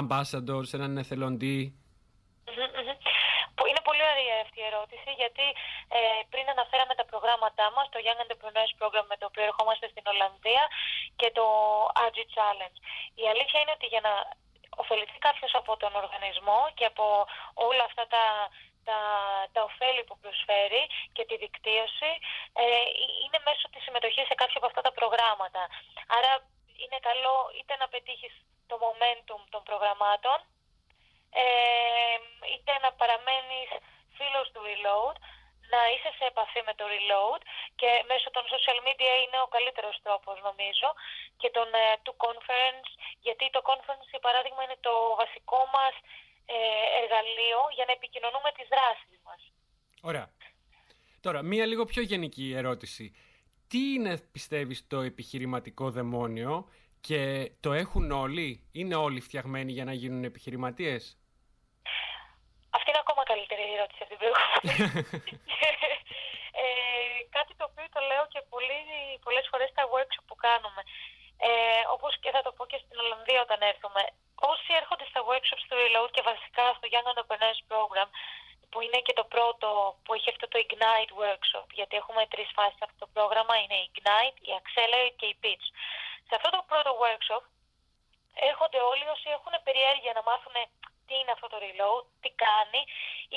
ambassador, 0.00 0.60
σε 0.62 0.76
έναν 0.76 0.96
εθελοντή; 1.02 1.60
Μμμ, 2.46 2.70
μμμ. 2.78 2.96
Που 3.56 3.64
είναι 3.68 3.82
πολύ 3.88 4.02
ωραία 4.12 4.36
αυτή 4.46 4.58
η 4.64 4.66
ερώτηση, 4.72 5.10
γιατί 5.22 5.46
ε, 5.96 6.00
πριν 6.32 6.46
αναφέραμε 6.54 6.94
τα 7.00 7.04
προγράμματά 7.10 7.66
μας, 7.76 7.86
το 7.92 7.98
Young 8.06 8.20
Entrepreneurs 8.24 8.72
Program 8.80 9.06
με 9.12 9.16
το 9.20 9.26
οποίο 9.30 9.44
ερχόμαστε 9.50 9.86
στην 9.92 10.04
Ολλανδία 10.12 10.64
και 11.20 11.28
το 11.38 11.46
RG 12.06 12.18
Challenge. 12.36 12.76
Η 13.22 13.24
αλήθεια 13.32 13.58
είναι 13.60 13.74
ότι 13.78 13.86
για 13.94 14.02
να 14.08 14.12
ωφεληθεί 14.82 15.18
κάποιος 15.28 15.52
από 15.60 15.72
τον 15.82 15.92
οργανισμό 16.02 16.60
και 16.78 16.86
από 16.92 17.04
όλα 17.68 17.84
αυτά 17.88 18.04
τα, 18.14 18.24
τα, 18.88 19.00
τα 19.52 19.62
ωφέλη 19.68 20.02
που 20.04 20.18
προσφέρει 20.22 20.82
και 21.12 21.24
τη 21.28 21.36
δικτύωση, 21.36 22.12
ε, 22.62 22.64
είναι 23.22 23.38
μέσω 23.48 23.66
της 23.72 23.82
συμμετοχής 23.82 24.26
σε 24.26 24.34
κάποια 24.40 24.58
από 24.60 24.66
αυτά 24.70 24.80
τα 24.86 24.92
προγράμματα. 24.98 25.62
Άρα 26.16 26.32
είναι 26.82 26.98
καλό 27.08 27.36
είτε 27.58 27.74
να 27.76 27.88
πετύχεις 27.88 28.34
το 28.70 28.76
momentum 28.84 29.40
των 29.52 29.62
προγραμμάτων, 29.68 30.38
ε, 31.42 31.44
είτε 32.52 32.72
να 32.84 32.92
παραμένεις 33.00 33.68
φίλος 34.16 34.46
του 34.52 34.62
Reload, 34.68 35.16
να 35.72 35.80
είσαι 35.92 36.10
σε 36.18 36.24
επαφή 36.32 36.60
με 36.68 36.74
το 36.78 36.84
Reload 36.94 37.42
και 37.80 37.90
μέσω 38.10 38.28
των 38.36 38.44
social 38.52 38.78
media 38.86 39.12
είναι 39.24 39.40
ο 39.44 39.48
καλύτερος 39.56 39.96
τρόπος 40.04 40.36
νομίζω 40.48 40.88
και 41.40 41.50
τον 41.56 41.68
ε, 41.74 41.84
του 42.04 42.14
conference, 42.24 42.90
γιατί 43.26 43.44
το 43.50 43.60
conference 43.70 44.06
για 44.14 44.24
παράδειγμα 44.26 44.62
είναι 44.62 44.80
το 44.88 44.94
βασικό 45.22 45.60
μας 45.76 45.94
ε, 46.00 46.31
εργαλείο 47.00 47.60
για 47.74 47.84
να 47.88 47.92
επικοινωνούμε 47.92 48.50
τις 48.56 48.68
δράσεις 48.72 49.18
μας. 49.26 49.40
Ωραία. 50.02 50.28
Τώρα, 51.20 51.42
μία 51.42 51.66
λίγο 51.66 51.84
πιο 51.84 52.02
γενική 52.02 52.52
ερώτηση. 52.56 53.14
Τι 53.68 53.92
είναι, 53.92 54.18
πιστεύεις, 54.32 54.86
το 54.86 55.00
επιχειρηματικό 55.00 55.90
δαιμόνιο 55.90 56.68
και 57.00 57.50
το 57.60 57.72
έχουν 57.72 58.10
όλοι, 58.10 58.68
είναι 58.72 58.94
όλοι 58.94 59.20
φτιαγμένοι 59.20 59.72
για 59.72 59.84
να 59.84 59.92
γίνουν 59.92 60.24
επιχειρηματίες; 60.24 61.16
Αυτή 62.76 62.88
είναι 62.90 63.02
ακόμα 63.04 63.22
καλύτερη 63.30 63.62
η 63.70 63.74
ερώτηση 63.76 64.00
από 64.02 64.10
την 64.12 64.18
προηγούμενη. 64.20 64.62
ε, 66.62 66.64
κάτι 67.36 67.52
το 67.58 67.64
οποίο 67.70 67.86
το 67.94 68.00
λέω 68.10 68.24
και 68.32 68.40
πολύ, 68.52 68.80
πολλές 69.24 69.46
φορές 69.50 69.68
στα 69.74 69.84
workshop 69.92 70.24
που 70.28 70.36
κάνουμε. 70.46 70.82
Ε, 71.46 71.82
όπως 71.94 72.12
και 72.22 72.30
θα 72.34 72.40
το 72.46 72.50
πω 72.56 72.62
και 72.70 72.78
στην 72.84 72.96
Ολλανδία 73.02 73.40
όταν 73.46 73.60
έρθουμε. 73.72 74.02
Όσοι 74.50 74.70
έρχονται 74.80 75.06
στα 75.10 75.20
workshops 75.28 75.64
του 75.68 75.76
Reload 75.82 76.10
και 76.16 76.22
βασικά 76.30 76.64
στο 76.76 76.86
Young 76.92 77.06
Entrepreneurs 77.12 77.60
Program, 77.70 78.08
που 78.70 78.80
είναι 78.80 79.00
και 79.06 79.12
το 79.20 79.24
πρώτο 79.34 79.68
που 80.04 80.14
έχει 80.14 80.30
αυτό 80.34 80.46
το 80.48 80.56
Ignite 80.64 81.12
Workshop, 81.22 81.66
γιατί 81.78 81.94
έχουμε 81.96 82.22
τρεις 82.32 82.50
φάσεις 82.56 82.78
σε 82.78 82.84
αυτό 82.86 82.98
το 83.04 83.08
πρόγραμμα, 83.16 83.54
είναι 83.62 83.76
η 83.82 83.86
Ignite, 83.92 84.36
η 84.48 84.50
Accelerate 84.60 85.16
και 85.20 85.26
η 85.32 85.36
Pitch. 85.42 85.66
Σε 86.28 86.34
αυτό 86.38 86.48
το 86.56 86.60
πρώτο 86.70 86.90
workshop 87.04 87.44
έρχονται 88.50 88.80
όλοι 88.90 89.06
όσοι 89.14 89.28
έχουν 89.36 89.54
περιέργεια 89.68 90.12
να 90.18 90.22
μάθουν 90.28 90.56
τι 91.06 91.14
είναι 91.20 91.34
αυτό 91.36 91.46
το 91.52 91.58
reload, 91.64 92.04
τι 92.22 92.30
κάνει, 92.44 92.80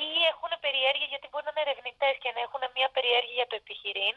ή 0.03 0.05
έχουν 0.31 0.51
περιέργεια 0.65 1.07
γιατί 1.13 1.25
μπορεί 1.29 1.45
να 1.45 1.51
είναι 1.53 1.63
ερευνητές 1.67 2.13
και 2.21 2.31
να 2.35 2.39
έχουν 2.45 2.61
μια 2.77 2.89
περιέργεια 2.95 3.35
για 3.39 3.49
το 3.51 3.55
επιχειρήν 3.61 4.15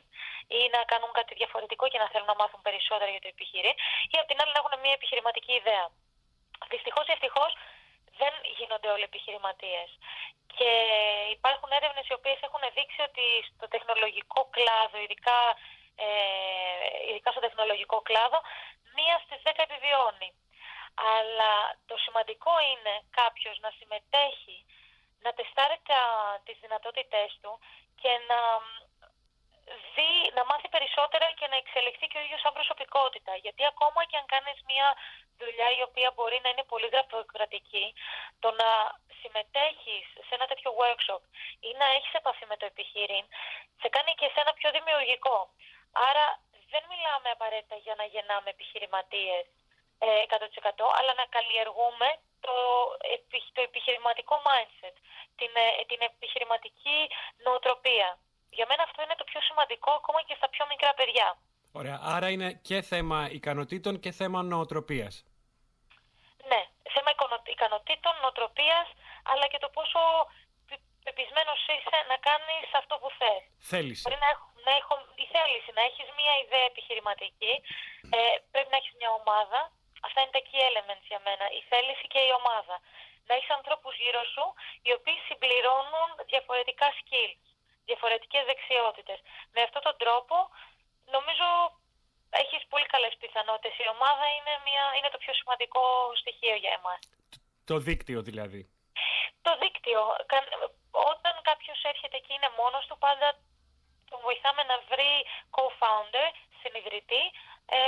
ή 0.59 0.61
να 0.75 0.81
κάνουν 0.91 1.11
κάτι 1.19 1.33
διαφορετικό 1.41 1.85
και 1.93 1.99
να 2.03 2.09
θέλουν 2.13 2.31
να 2.33 2.39
μάθουν 2.41 2.61
περισσότερα 2.69 3.11
για 3.15 3.23
το 3.25 3.31
επιχειρήν, 3.35 3.75
ή 4.13 4.17
απ' 4.21 4.29
την 4.31 4.39
άλλη 4.41 4.53
να 4.55 4.61
έχουν 4.63 4.75
μια 4.85 4.95
επιχειρηματική 4.99 5.53
ιδέα. 5.63 5.87
Δυστυχώς 6.67 7.07
ή 7.09 7.13
ευτυχώς 7.13 7.53
δεν 8.21 8.35
γίνονται 8.59 8.89
όλοι 8.95 9.09
επιχειρηματίες. 9.11 9.91
Και 10.57 10.71
υπάρχουν 11.37 11.71
έρευνες 11.79 12.07
οι 12.09 12.17
οποίες 12.19 12.39
έχουν 12.47 12.63
δείξει 12.77 13.01
ότι 13.09 13.27
στο 13.49 13.67
τεχνολογικό 13.75 14.41
κλάδο, 14.57 14.97
ειδικά, 15.05 15.41
ε, 16.07 16.09
ειδικά 17.09 17.31
στο 17.31 17.41
τεχνολογικό 17.47 17.99
κλάδο, 18.09 18.39
μία 18.97 19.17
στις 19.25 19.41
δέκα 19.47 19.63
επιβιώνει. 19.69 20.31
Αλλά 21.17 21.53
το 21.87 21.97
σημαντικό 22.05 22.53
είναι 22.71 22.95
κάποιος 23.21 23.57
να 23.65 23.71
συμμετέχει, 23.79 24.59
να 25.25 25.31
τεστάρει 25.33 25.79
τα, 25.91 26.03
τις 26.45 26.59
δυνατότητές 26.65 27.31
του 27.43 27.53
και 28.01 28.13
να 28.31 28.41
δει, 29.95 30.13
να 30.37 30.43
μάθει 30.49 30.69
περισσότερα 30.77 31.27
και 31.39 31.47
να 31.53 31.57
εξελιχθεί 31.63 32.07
και 32.11 32.19
ο 32.19 32.23
ίδιος 32.27 32.41
σαν 32.41 32.53
προσωπικότητα. 32.59 33.33
Γιατί 33.45 33.63
ακόμα 33.73 34.01
και 34.09 34.17
αν 34.21 34.27
κάνεις 34.35 34.59
μια 34.71 34.89
δουλειά 35.41 35.69
η 35.79 35.83
οποία 35.89 36.09
μπορεί 36.15 36.39
να 36.45 36.49
είναι 36.53 36.65
πολύ 36.73 36.89
γραφειοκρατική, 36.95 37.87
το 38.43 38.49
να 38.61 38.71
συμμετέχεις 39.21 40.07
σε 40.27 40.33
ένα 40.39 40.47
τέτοιο 40.51 40.71
workshop 40.81 41.23
ή 41.69 41.71
να 41.81 41.87
έχεις 41.97 42.13
επαφή 42.21 42.45
με 42.53 42.57
το 42.61 42.67
επιχείρημα, 42.73 43.29
σε 43.81 43.89
κάνει 43.95 44.13
και 44.19 44.27
εσένα 44.31 44.53
πιο 44.59 44.69
δημιουργικό. 44.77 45.37
Άρα 46.09 46.27
δεν 46.73 46.83
μιλάμε 46.93 47.29
απαραίτητα 47.37 47.77
για 47.85 47.95
να 48.01 48.05
γεννάμε 48.13 48.49
επιχειρηματίες 48.57 49.45
ε, 49.99 50.23
100% 50.29 50.85
αλλά 50.99 51.13
να 51.21 51.27
καλλιεργούμε 51.35 52.09
το, 52.41 52.55
επι- 53.15 53.53
το 53.53 53.61
επιχειρηματικό 53.69 54.35
mindset, 54.49 54.97
την, 55.39 55.53
ε, 55.55 55.85
την 55.91 56.01
επιχειρηματική 56.01 56.99
νοοτροπία. 57.45 58.19
Για 58.57 58.67
μένα 58.69 58.83
αυτό 58.83 59.03
είναι 59.03 59.15
το 59.19 59.25
πιο 59.31 59.41
σημαντικό 59.49 59.91
ακόμα 60.01 60.21
και 60.27 60.35
στα 60.39 60.49
πιο 60.49 60.65
μικρά 60.73 60.95
παιδιά. 60.95 61.29
Ωραία, 61.73 61.99
άρα 62.15 62.29
είναι 62.35 62.49
και 62.69 62.83
θέμα 62.83 63.19
ικανοτήτων 63.39 63.95
και 64.05 64.11
θέμα 64.21 64.39
νοοτροπίας. 64.43 65.15
Ναι, 66.51 66.61
θέμα 66.95 67.11
εικονο- 67.15 67.47
ικανοτήτων, 67.57 68.15
νοοτροπίας, 68.23 68.87
αλλά 69.31 69.47
και 69.53 69.59
το 69.65 69.69
πόσο 69.77 70.01
πε- 70.69 70.87
πεπισμένος 71.05 71.61
είσαι 71.75 71.99
να 72.13 72.17
κάνεις 72.29 72.67
αυτό 72.81 72.95
που 73.01 73.09
θες. 73.19 73.43
Θέληση. 73.73 74.03
Μπορεί 74.07 74.21
να 74.27 74.31
έχω, 74.35 74.47
να 74.67 74.73
έχω 74.81 74.95
η 75.25 75.27
θέληση, 75.35 75.71
να 75.79 75.83
έχεις 75.89 76.07
μια 76.21 76.35
ιδέα 76.45 76.65
επιχειρηματική, 76.73 77.55
ε, 78.17 78.19
πρέπει 78.53 78.71
να 78.75 78.79
έχεις 78.81 78.95
μια 79.01 79.11
ομάδα. 79.21 79.61
Αυτά 80.07 80.19
είναι 80.21 80.35
τα 80.39 80.43
key 80.49 80.61
elements 80.71 81.07
για 81.13 81.21
μένα, 81.27 81.45
η 81.59 81.61
θέληση 81.71 82.07
και 82.13 82.21
η 82.29 82.33
ομάδα. 82.41 82.77
Να 83.27 83.33
έχεις 83.37 83.51
ανθρώπους 83.59 83.95
γύρω 84.03 84.23
σου, 84.35 84.45
οι 84.87 84.91
οποίοι 84.99 85.19
συμπληρώνουν 85.29 86.09
διαφορετικά 86.33 86.87
skills, 87.01 87.43
διαφορετικές 87.91 88.43
δεξιότητες. 88.51 89.19
Με 89.55 89.61
αυτόν 89.67 89.83
τον 89.89 89.97
τρόπο, 90.03 90.37
νομίζω, 91.15 91.47
έχεις 92.43 92.63
πολύ 92.73 92.87
καλές 92.95 93.15
πιθανότητες. 93.23 93.75
Η 93.85 93.87
ομάδα 93.97 94.25
είναι, 94.37 94.53
μια, 94.67 94.85
είναι 94.97 95.11
το 95.15 95.19
πιο 95.25 95.33
σημαντικό 95.41 95.83
στοιχείο 96.21 96.57
για 96.63 96.73
εμάς. 96.79 97.01
Το 97.71 97.77
δίκτυο 97.87 98.21
δηλαδή. 98.29 98.63
Το 99.47 99.53
δίκτυο. 99.63 100.01
Κα- 100.33 100.53
Όταν 101.13 101.35
κάποιος 101.51 101.79
έρχεται 101.93 102.19
και 102.25 102.33
είναι 102.37 102.51
μόνος 102.61 102.85
του, 102.89 102.97
πάντα 103.05 103.29
τον 104.11 104.19
βοηθάμε 104.27 104.63
να 104.71 104.77
βρει 104.91 105.13
co-founder, 105.57 106.29
συνειδητή, 106.61 107.23
ε, 107.77 107.81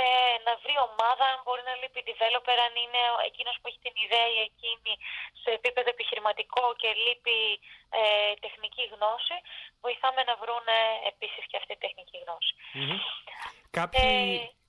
να 0.47 0.53
βρει 0.61 0.75
ομάδα, 0.89 1.25
αν 1.33 1.39
μπορεί 1.43 1.63
να 1.69 1.75
λείπει 1.81 2.01
developer, 2.09 2.57
αν 2.67 2.73
είναι 2.83 3.01
εκείνος 3.29 3.55
που 3.59 3.67
έχει 3.69 3.81
την 3.87 3.95
ιδέα 4.05 4.27
ή 4.35 4.39
εκείνη 4.49 4.93
σε 5.41 5.49
επίπεδο 5.59 5.89
επιχειρηματικό 5.95 6.63
και 6.81 6.89
λείπει 7.05 7.39
ε, 7.99 8.03
τεχνική 8.45 8.83
γνώση, 8.93 9.37
βοηθάμε 9.83 10.21
να 10.29 10.35
βρουν 10.41 10.67
επίσης 11.11 11.43
και 11.49 11.57
αυτή 11.61 11.73
τη 11.75 11.81
τεχνική 11.85 12.17
γνώση. 12.23 12.51
Κάποιοι, 13.79 14.09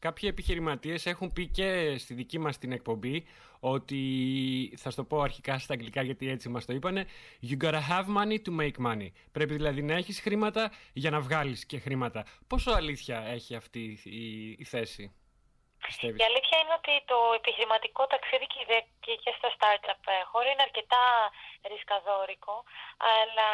κάποιοι 0.06 0.26
επιχειρηματίες 0.32 1.02
έχουν 1.12 1.28
πει 1.32 1.44
και 1.58 1.68
στη 2.02 2.12
δική 2.20 2.38
μας 2.44 2.58
την 2.58 2.72
εκπομπή 2.78 3.16
ότι, 3.64 4.02
θα 4.76 4.90
στο 4.90 5.04
πω 5.04 5.20
αρχικά 5.20 5.58
στα 5.58 5.72
αγγλικά 5.74 6.02
γιατί 6.02 6.28
έτσι 6.30 6.48
μας 6.48 6.64
το 6.66 6.72
είπανε, 6.72 7.02
you 7.48 7.56
gotta 7.64 7.82
have 7.90 8.06
money 8.18 8.38
to 8.46 8.50
make 8.60 8.76
money. 8.88 9.08
Πρέπει 9.32 9.54
δηλαδή 9.54 9.82
να 9.82 9.94
έχεις 9.94 10.20
χρήματα 10.20 10.72
για 10.92 11.10
να 11.10 11.20
βγάλεις 11.20 11.66
και 11.66 11.78
χρήματα. 11.78 12.20
Πόσο 12.46 12.70
αλήθεια 12.80 13.18
έχει 13.36 13.54
αυτή 13.62 13.82
η, 14.04 14.50
η 14.62 14.64
θέση, 14.64 15.04
πιστεύεις; 15.86 16.20
Η 16.24 16.24
αλήθεια 16.30 16.56
είναι 16.60 16.74
ότι 16.80 16.94
το 17.10 17.18
επιχειρηματικό 17.40 18.02
ταξίδι 18.12 18.46
και 18.52 18.62
δε- 18.70 18.88
και 19.04 19.14
και 19.22 19.32
στο 19.38 19.48
startup 19.56 20.02
ε, 20.14 20.24
χώρο 20.30 20.48
είναι 20.52 20.66
αρκετά 20.68 21.02
ρισκαδόρικο, 21.72 22.56
αλλά 23.20 23.50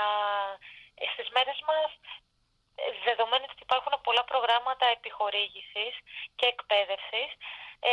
ε, 1.03 1.05
στις 1.13 1.29
μέρες 1.35 1.59
μας 1.71 1.89
ε, 2.81 2.83
δεδομένου 3.09 3.47
ότι 3.53 3.63
υπάρχουν 3.69 3.95
πολλά 4.07 4.25
προγράμματα 4.31 4.87
επιχορήγησης 4.99 5.95
και 6.39 6.47
εκπαίδευσης, 6.55 7.31
ε, 7.91 7.93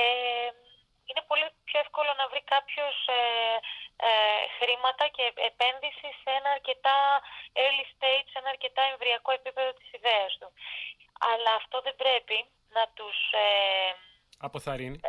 είναι 1.10 1.24
πολύ 1.30 1.48
πιο 1.68 1.78
εύκολο 1.86 2.12
να 2.20 2.26
βρει 2.32 2.42
κάποιος 2.56 2.96
ε, 3.20 3.22
ε, 4.08 4.12
χρήματα 4.58 5.06
και 5.16 5.26
επένδυση 5.52 6.08
σε 6.22 6.30
ένα 6.40 6.50
αρκετά 6.58 6.98
early 7.64 7.86
stage, 7.94 8.28
σε 8.32 8.38
ένα 8.42 8.50
αρκετά 8.56 8.82
εμβριακό 8.92 9.32
επίπεδο 9.40 9.72
της 9.80 9.88
ιδέας 9.98 10.32
του. 10.40 10.50
Αλλά 11.32 11.52
αυτό 11.62 11.78
δεν 11.86 11.96
πρέπει 12.04 12.38
να 12.78 12.84
τους... 12.98 13.18
Ε, 13.32 13.92
Αποθαρρύνει. 14.50 15.00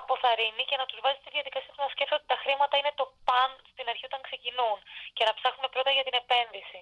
αποθαρρύνει 0.00 0.64
και 0.70 0.76
να 0.80 0.86
τους 0.86 0.98
βάζει 1.04 1.18
στη 1.22 1.30
διαδικασία 1.36 1.70
του 1.74 1.82
να 1.86 1.92
σκέφτονται 1.94 2.20
ότι 2.22 2.32
τα 2.34 2.38
χρήματα 2.44 2.74
είναι 2.80 2.92
το 3.00 3.06
παν 3.28 3.50
στην 3.72 3.86
αρχή 3.92 4.04
όταν 4.10 4.20
ξεκινούν 4.28 4.78
και 5.16 5.24
να 5.28 5.32
ψάχνουν 5.38 5.68
πρώτα 5.74 5.90
για 5.96 6.04
την 6.08 6.16
επένδυση. 6.22 6.80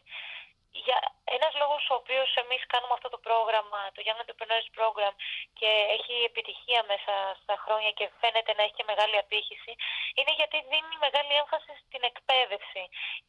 Για 0.72 0.98
ένας 1.36 1.52
λόγος 1.60 1.82
ο 1.90 1.94
οποίος 1.94 2.28
εμείς 2.42 2.62
κάνουμε 2.72 2.94
αυτό 2.98 3.08
το 3.14 3.18
πρόγραμμα, 3.26 3.80
το 3.94 4.00
Young 4.06 4.20
Entrepreneurs 4.22 4.68
Program 4.78 5.14
και 5.58 5.70
έχει 5.96 6.14
επιτυχία 6.30 6.80
μέσα 6.92 7.14
στα 7.42 7.56
χρόνια 7.64 7.90
και 7.98 8.06
φαίνεται 8.20 8.52
να 8.56 8.62
έχει 8.62 8.76
και 8.78 8.90
μεγάλη 8.92 9.16
απήχηση, 9.24 9.72
είναι 10.18 10.32
γιατί 10.40 10.56
δίνει 10.70 10.96
μεγάλη 11.06 11.32
έμφαση 11.42 11.72
στην 11.84 12.02
εκπαίδευση. 12.10 12.82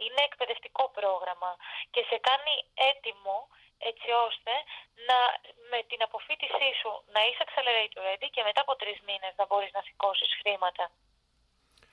Είναι 0.04 0.22
εκπαιδευτικό 0.30 0.84
πρόγραμμα 0.98 1.52
και 1.94 2.02
σε 2.10 2.18
κάνει 2.28 2.54
έτοιμο 2.92 3.38
έτσι 3.90 4.10
ώστε 4.28 4.54
να, 5.08 5.18
με 5.72 5.80
την 5.90 6.02
αποφύτισή 6.08 6.70
σου 6.80 6.92
να 7.14 7.22
είσαι 7.28 7.44
accelerator 7.46 8.02
ready 8.08 8.28
και 8.36 8.44
μετά 8.48 8.62
από 8.66 8.74
τρεις 8.82 9.00
μήνες 9.08 9.34
να 9.40 9.46
μπορείς 9.46 9.72
να 9.78 9.82
σηκώσεις 9.88 10.32
χρήματα. 10.42 10.86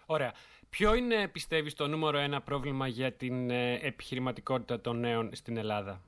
Ωραία. 0.07 0.33
Ποιο 0.71 0.95
είναι, 0.95 1.29
πιστεύεις, 1.29 1.75
το 1.75 1.87
νούμερο 1.87 2.19
ένα 2.19 2.41
πρόβλημα 2.43 2.87
για 2.87 3.13
την 3.13 3.51
ε, 3.51 3.73
επιχειρηματικότητα 3.83 4.81
των 4.81 5.01
νέων 5.01 5.35
στην 5.35 5.57
Ελλάδα 5.57 6.01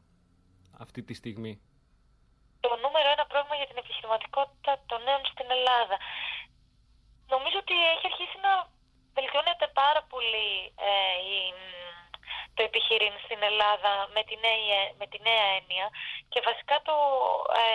αυτή 0.78 1.02
τη 1.02 1.14
στιγμή; 1.14 1.60
το 2.60 2.68
νούμερο 2.84 3.08
ένα 3.16 3.26
πρόβλημα 3.26 3.56
για 3.60 3.66
την 3.70 3.78
επιχειρηματικότητα 3.82 4.72
των 4.86 5.02
νέων 5.02 5.22
στην 5.32 5.46
Ελλάδα. 5.56 5.96
Νομίζω 7.34 7.58
ότι 7.64 7.74
έχει 7.94 8.06
αρχίσει 8.12 8.38
να 8.46 8.52
βελτιώνεται 9.16 9.66
πάρα 9.82 10.02
πολύ 10.12 10.48
ε, 10.88 11.14
η- 11.34 11.54
το 12.54 12.62
επιχειρήν 12.70 13.14
στην 13.26 13.40
Ελλάδα 13.50 13.92
με 14.14 14.22
τη, 14.28 14.34
νέα, 14.44 14.80
με 15.00 15.06
τη 15.12 15.18
νέα 15.28 15.44
έννοια 15.58 15.86
και 16.32 16.40
βασικά 16.48 16.76
το, 16.88 16.96
ε, 17.62 17.66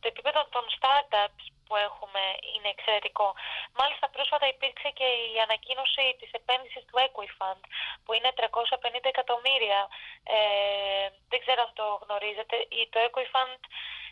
το 0.00 0.06
επίπεδο 0.12 0.40
των 0.54 0.64
startups 0.76 1.44
που 1.66 1.76
έχουμε 1.76 2.22
είναι 2.54 2.68
εξαιρετικό. 2.68 3.34
Μάλιστα 3.80 4.08
πρόσφατα 4.08 4.46
υπήρξε 4.54 4.88
και 4.98 5.04
η 5.34 5.40
ανακοίνωση 5.46 6.16
της 6.20 6.30
επένδυσης 6.40 6.84
του 6.84 6.96
Equifund 7.06 7.62
που 8.04 8.12
είναι 8.12 8.30
350 8.36 9.04
εκατομμύρια. 9.14 9.80
Ε, 10.24 11.08
δεν 11.30 11.40
ξέρω 11.44 11.60
αν 11.66 11.72
το 11.80 11.86
γνωρίζετε. 12.04 12.56
Η- 12.78 12.88
Το 12.92 12.98
Equifund 13.08 13.60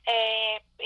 ε, 0.04 0.14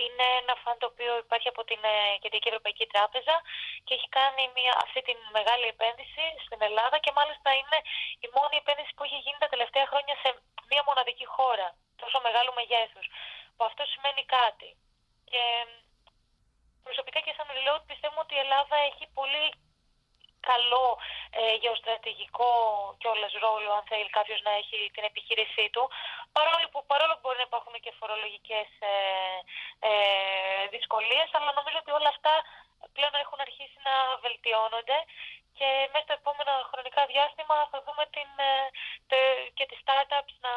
είναι 0.04 0.26
ένα 0.42 0.54
φαντ 0.62 0.78
το 0.80 0.86
οποίο 0.92 1.12
υπάρχει 1.24 1.48
από 1.48 1.62
την 1.64 1.80
ε, 1.94 1.96
Κεντρική 2.22 2.48
Ευρωπαϊκή 2.48 2.86
Τράπεζα 2.92 3.36
και 3.84 3.94
έχει 3.94 4.08
κάνει 4.18 4.42
μια, 4.56 4.72
αυτή 4.84 5.00
την 5.08 5.18
μεγάλη 5.38 5.66
επένδυση 5.74 6.24
στην 6.44 6.58
Ελλάδα 6.68 6.96
και 7.04 7.12
μάλιστα 7.18 7.48
είναι 7.60 7.78
η 8.26 8.28
μόνη 8.36 8.56
επένδυση 8.62 8.90
που 8.96 9.04
έχει 9.04 9.18
γίνει 9.24 9.38
τα 9.44 9.48
τελευταία 9.54 9.86
χρόνια 9.90 10.14
σε 10.22 10.28
μια 10.70 10.82
μοναδική 10.88 11.26
χώρα 11.36 11.68
τόσο 12.02 12.20
μεγάλου 12.26 12.52
μεγέθους. 12.60 13.06
Που 13.56 13.64
αυτό 13.64 13.82
σημαίνει 13.92 14.24
κάτι. 14.38 14.68
Και 15.30 15.42
προσωπικά 16.86 17.18
και 17.24 17.34
σαν 17.36 17.46
λέω 17.64 17.76
πιστεύω 17.90 18.18
ότι 18.24 18.34
η 18.34 18.42
Ελλάδα 18.44 18.76
έχει 18.90 19.04
πολύ 19.18 19.46
καλό 20.50 20.86
ε, 21.40 21.54
γεωστρατηγικό 21.62 22.50
κιόλας 23.00 23.32
ρόλο 23.44 23.70
αν 23.78 23.84
θέλει 23.90 24.10
κάποιος 24.18 24.40
να 24.46 24.52
έχει 24.60 24.78
την 24.94 25.04
επιχείρησή 25.10 25.66
του. 25.74 25.84
Παρόλο 26.36 26.66
που, 26.72 26.78
παρόλο 26.92 27.12
που 27.14 27.22
μπορεί 27.24 27.38
να 27.42 27.48
υπάρχουν 27.50 27.74
και 27.84 27.92
φορολογικές 27.98 28.68
ε, 28.92 28.94
ε, 29.88 29.92
δυσκολίες 30.74 31.28
αλλά 31.36 31.50
νομίζω 31.58 31.78
ότι 31.82 31.90
όλα 31.98 32.10
αυτά 32.14 32.32
πλέον 32.96 33.14
έχουν 33.24 33.38
αρχίσει 33.46 33.78
να 33.88 33.94
βελτιώνονται. 34.24 34.98
Και 35.58 35.68
μέσα 35.92 36.04
στο 36.06 36.14
επόμενο 36.20 36.52
χρονικά 36.70 37.02
διάστημα 37.12 37.56
θα 37.70 37.78
δούμε 37.86 38.04
την, 38.16 38.30
ε, 38.50 38.52
το- 39.10 39.44
και 39.56 39.64
τις 39.70 39.78
startups 39.84 40.34
να, 40.46 40.54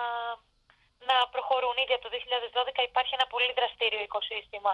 να 1.09 1.15
προχωρούν. 1.33 1.77
Ήδη 1.77 1.93
από 1.93 2.03
το 2.07 2.11
2012 2.13 2.83
υπάρχει 2.91 3.13
ένα 3.13 3.27
πολύ 3.33 3.51
δραστήριο 3.57 4.01
οικοσύστημα 4.07 4.73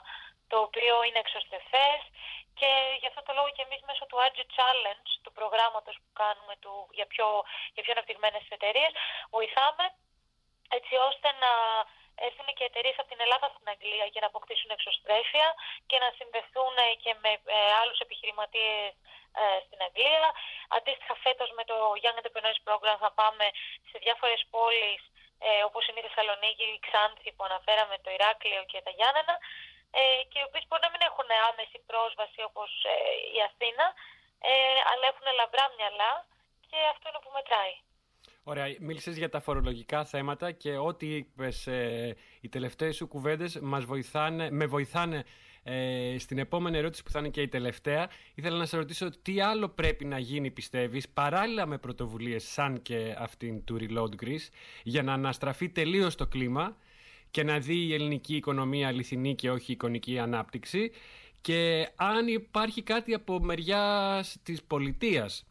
το 0.51 0.57
οποίο 0.67 1.03
είναι 1.03 1.19
εξωστρεφές 1.25 1.99
και 2.59 2.71
γι' 3.01 3.09
αυτό 3.11 3.21
το 3.23 3.33
λόγο 3.37 3.49
και 3.55 3.65
εμείς 3.67 3.81
μέσω 3.89 4.03
του 4.05 4.17
Agile 4.25 4.51
Challenge, 4.57 5.09
του 5.23 5.31
προγράμματος 5.39 5.95
που 6.01 6.11
κάνουμε 6.21 6.55
του, 6.63 6.73
για, 6.97 7.07
πιο, 7.13 7.27
για 7.73 7.83
πιο 7.83 7.93
αναπτυγμένες 7.95 8.43
εταιρείες, 8.55 8.91
βοηθάμε 9.35 9.85
έτσι 10.77 10.95
ώστε 11.09 11.27
να 11.43 11.51
έρθουν 12.27 12.47
και 12.57 12.67
εταιρείες 12.69 12.97
από 12.99 13.09
την 13.13 13.21
Ελλάδα 13.25 13.47
στην 13.53 13.67
Αγγλία 13.73 14.05
για 14.13 14.21
να 14.23 14.27
αποκτήσουν 14.31 14.69
εξωστρέφεια 14.75 15.47
και 15.89 15.97
να 16.03 16.09
συνδεθούν 16.17 16.73
ε, 16.85 16.87
και 17.03 17.11
με 17.23 17.31
ε, 17.55 17.57
άλλους 17.81 17.99
επιχειρηματίες 18.05 18.91
ε, 19.41 19.59
στην 19.65 19.79
Αγγλία. 19.87 20.29
Αντίστοιχα 20.77 21.15
φέτος 21.25 21.49
με 21.57 21.63
το 21.69 21.77
Young 22.03 22.17
Entrepreneurs 22.19 22.61
Program 22.67 22.97
θα 23.05 23.11
πάμε 23.19 23.45
σε 23.89 23.97
διάφορες 24.03 24.41
πόλεις 24.53 25.01
ε, 25.47 25.49
όπως 25.69 25.83
είναι 25.87 25.99
η 26.01 26.05
Θεσσαλονίκη, 26.07 26.65
η 26.77 26.79
Ξάνθη 26.85 27.29
που 27.35 27.43
αναφέραμε, 27.49 27.95
το 28.05 28.09
Ηράκλειο 28.17 28.63
και 28.71 28.79
τα 28.85 28.91
Γιάννενα 28.97 29.35
ε, 29.99 30.01
και 30.29 30.37
οι 30.39 30.45
οποίες 30.47 30.63
μπορεί 30.67 30.83
να 30.87 30.91
μην 30.93 31.03
έχουν 31.09 31.27
άμεση 31.49 31.77
πρόσβαση 31.89 32.39
όπως 32.49 32.69
ε, 32.93 32.95
η 33.37 33.39
Αθήνα 33.49 33.85
ε, 34.49 34.53
αλλά 34.91 35.05
έχουν 35.11 35.27
λαμπρά 35.39 35.65
μυαλά 35.77 36.11
και 36.69 36.77
αυτό 36.93 37.05
είναι 37.09 37.21
που 37.23 37.31
μετράει. 37.37 37.75
Ωραία, 38.51 38.67
μίλησες 38.79 39.15
για 39.17 39.29
τα 39.29 39.39
φορολογικά 39.39 40.05
θέματα 40.05 40.51
και 40.51 40.77
ό,τι 40.77 41.15
είπες 41.15 41.67
ε, 41.67 42.17
οι 42.41 42.49
τελευταίες 42.49 42.95
σου 42.95 43.07
κουβέντες 43.07 43.59
μας 43.59 43.83
βοηθάνε, 43.83 44.51
με 44.51 44.65
βοηθάνε 44.65 45.23
ε, 45.63 46.15
στην 46.19 46.37
επόμενη 46.37 46.77
ερώτηση 46.77 47.03
που 47.03 47.11
θα 47.11 47.19
είναι 47.19 47.29
και 47.29 47.41
η 47.41 47.47
τελευταία. 47.47 48.09
Ήθελα 48.35 48.57
να 48.57 48.65
σε 48.65 48.77
ρωτήσω 48.77 49.09
τι 49.21 49.41
άλλο 49.41 49.69
πρέπει 49.69 50.05
να 50.05 50.19
γίνει 50.19 50.51
πιστεύεις 50.51 51.09
παράλληλα 51.09 51.65
με 51.65 51.77
πρωτοβουλίες 51.77 52.43
σαν 52.43 52.81
και 52.81 53.15
αυτήν 53.17 53.63
του 53.63 53.77
Reload 53.79 54.23
Greece 54.23 54.47
για 54.83 55.03
να 55.03 55.13
αναστραφεί 55.13 55.69
τελείως 55.69 56.15
το 56.15 56.27
κλίμα 56.27 56.77
και 57.31 57.43
να 57.43 57.59
δει 57.59 57.75
η 57.75 57.93
ελληνική 57.93 58.35
οικονομία 58.35 58.87
αληθινή 58.87 59.35
και 59.35 59.51
όχι 59.51 59.71
εικονική 59.71 60.19
ανάπτυξη 60.19 60.91
και 61.41 61.89
αν 61.95 62.27
υπάρχει 62.27 62.81
κάτι 62.81 63.13
από 63.13 63.39
μεριάς 63.39 64.37
της 64.43 64.63
πολιτείας 64.63 65.45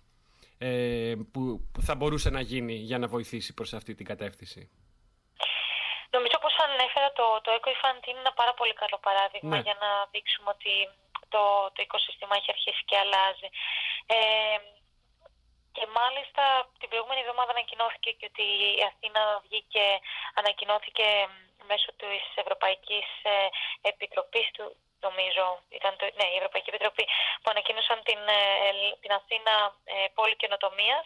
ε, 0.58 1.14
που, 1.30 1.68
που 1.72 1.82
θα 1.82 1.94
μπορούσε 1.94 2.30
να 2.30 2.40
γίνει 2.40 2.74
για 2.74 2.98
να 2.98 3.06
βοηθήσει 3.06 3.54
προς 3.54 3.74
αυτή 3.74 3.94
την 3.94 4.06
κατεύθυνση. 4.06 4.68
Νομίζω 6.16 6.36
πως 6.44 6.54
ανέφερα 6.66 7.08
το, 7.18 7.26
το 7.44 7.50
EcoFund 7.58 8.02
είναι 8.08 8.22
ένα 8.24 8.32
πάρα 8.40 8.54
πολύ 8.54 8.74
καλό 8.82 8.98
παράδειγμα 9.06 9.56
Ναι. 9.56 9.64
για 9.66 9.76
να 9.84 9.90
δείξουμε 10.12 10.48
ότι 10.56 10.74
το, 11.34 11.42
το 11.74 11.80
οικοσύστημα 11.86 12.34
έχει 12.36 12.50
αρχίσει 12.56 12.82
και 12.88 12.96
αλλάζει. 13.02 13.48
Ε, 14.16 14.58
και 15.76 15.84
μάλιστα 15.98 16.42
την 16.78 16.88
προηγούμενη 16.88 17.20
εβδομάδα 17.24 17.50
ανακοινώθηκε 17.56 18.10
και 18.18 18.28
ότι 18.32 18.46
η 18.80 18.82
Αθήνα 18.90 19.22
βγήκε, 19.46 19.86
ανακοινώθηκε 20.40 21.06
μέσω 21.70 21.90
της 22.00 22.22
Ευρωπαϊκής 22.42 23.08
ε, 23.22 23.48
Επιτροπής 23.90 24.48
του, 24.54 24.64
νομίζω, 25.08 25.44
ήταν 25.78 25.92
το, 25.98 26.04
ναι, 26.18 26.26
η 26.34 26.36
Ευρωπαϊκή 26.40 26.68
Επιτροπή 26.72 27.04
που 27.40 27.48
ανακοίνωσαν 27.54 27.98
την, 28.08 28.20
ε, 28.38 28.68
Ελλ- 28.68 28.94
την 29.02 29.12
Αθήνα 29.18 29.54
ε, 29.84 29.94
πόλη 30.16 30.36
καινοτομίας 30.42 31.04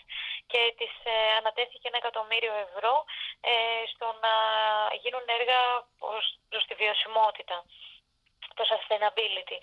και 0.51 0.61
της 0.79 0.93
ε, 1.13 1.15
ανατέθηκε 1.41 1.87
ένα 1.89 2.01
εκατομμύριο 2.03 2.55
ευρώ 2.67 2.95
ε, 3.51 3.53
στο 3.93 4.07
να 4.25 4.35
γίνουν 5.03 5.25
έργα 5.39 5.61
προς, 6.01 6.25
προς 6.51 6.65
τη 6.69 6.75
βιωσιμότητα, 6.81 7.57
το 8.57 8.63
sustainability. 8.71 9.59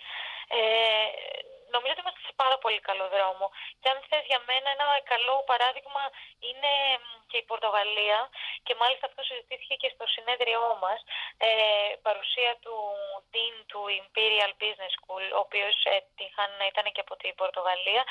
Ε, 1.74 1.76
νομίζω 1.76 1.92
ότι 1.94 2.02
είμαστε 2.04 2.22
σε 2.28 2.34
πάρα 2.42 2.56
πολύ 2.62 2.80
καλό 2.88 3.06
δρόμο. 3.14 3.46
Και 3.80 3.88
αν 3.92 3.98
θες 4.08 4.24
για 4.30 4.40
μένα 4.48 4.68
ένα 4.76 4.86
καλό 5.12 5.36
παράδειγμα 5.50 6.02
είναι 6.48 6.72
μ, 7.02 7.06
και 7.30 7.36
η 7.42 7.44
Πορτογαλία 7.50 8.18
και 8.66 8.74
μάλιστα 8.80 9.06
αυτό 9.10 9.22
συζητήθηκε 9.22 9.74
και 9.82 9.90
στο 9.94 10.04
συνέδριό 10.14 10.64
μας 10.82 11.00
ε, 11.46 11.50
παρουσία 12.06 12.52
του 12.64 12.76
Dean 13.32 13.56
του 13.70 13.80
Imperial 14.02 14.52
Business 14.62 14.92
School 14.98 15.24
ο 15.36 15.40
οποίος 15.46 15.74
ε, 15.92 15.96
τύχαν- 16.16 16.62
ήταν 16.72 16.86
και 16.94 17.04
από 17.06 17.14
την 17.16 17.34
Πορτογαλία 17.40 18.02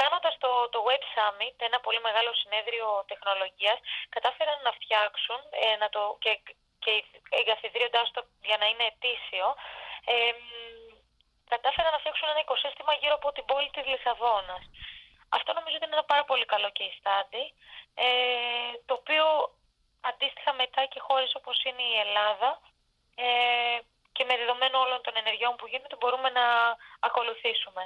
κάνοντας 0.00 0.34
το, 0.38 0.50
το 0.74 0.78
Web 0.88 1.04
Summit 1.14 1.56
ένα 1.68 1.78
πολύ 1.80 2.00
μεγάλο 2.00 2.30
συνέδριο 2.34 3.04
τεχνολογίας 3.10 3.78
κατάφεραν 4.08 4.58
να 4.66 4.72
φτιάξουν 4.78 5.40
ε, 5.50 5.76
να 5.82 5.88
το, 5.94 6.16
και, 6.22 6.32
και 6.84 7.04
εγκαθιδρύοντάς 7.40 8.10
το 8.10 8.20
για 8.48 8.56
να 8.56 8.66
είναι 8.66 8.84
ετήσιο 8.92 9.46
ε, 10.04 10.32
μ, 10.32 10.89
κατάφεραν 11.52 11.92
να 11.92 12.00
φτιάξουν 12.02 12.28
ένα 12.32 12.42
οικοσύστημα 12.44 12.92
γύρω 13.00 13.14
από 13.20 13.28
την 13.36 13.44
πόλη 13.50 13.70
της 13.74 13.84
Λισαβόνας. 13.90 14.62
Αυτό 15.36 15.50
νομίζω 15.58 15.76
ότι 15.76 15.84
είναι 15.86 15.98
ένα 15.98 16.08
πάρα 16.12 16.24
πολύ 16.30 16.46
καλό 16.52 16.68
case 16.78 16.96
study, 17.00 17.44
ε, 18.06 18.72
το 18.86 18.94
οποίο 19.00 19.24
αντίστοιχα 20.10 20.52
μετά 20.62 20.82
και 20.92 21.00
χώρες 21.06 21.30
όπως 21.40 21.56
είναι 21.66 21.84
η 21.92 21.96
Ελλάδα 22.04 22.50
ε, 23.24 23.78
και 24.12 24.24
με 24.28 24.34
δεδομένο 24.40 24.76
όλων 24.84 25.00
των 25.02 25.14
ενεργειών 25.22 25.56
που 25.56 25.66
γίνονται 25.66 25.96
μπορούμε 26.00 26.30
να 26.38 26.46
ακολουθήσουμε. 27.08 27.82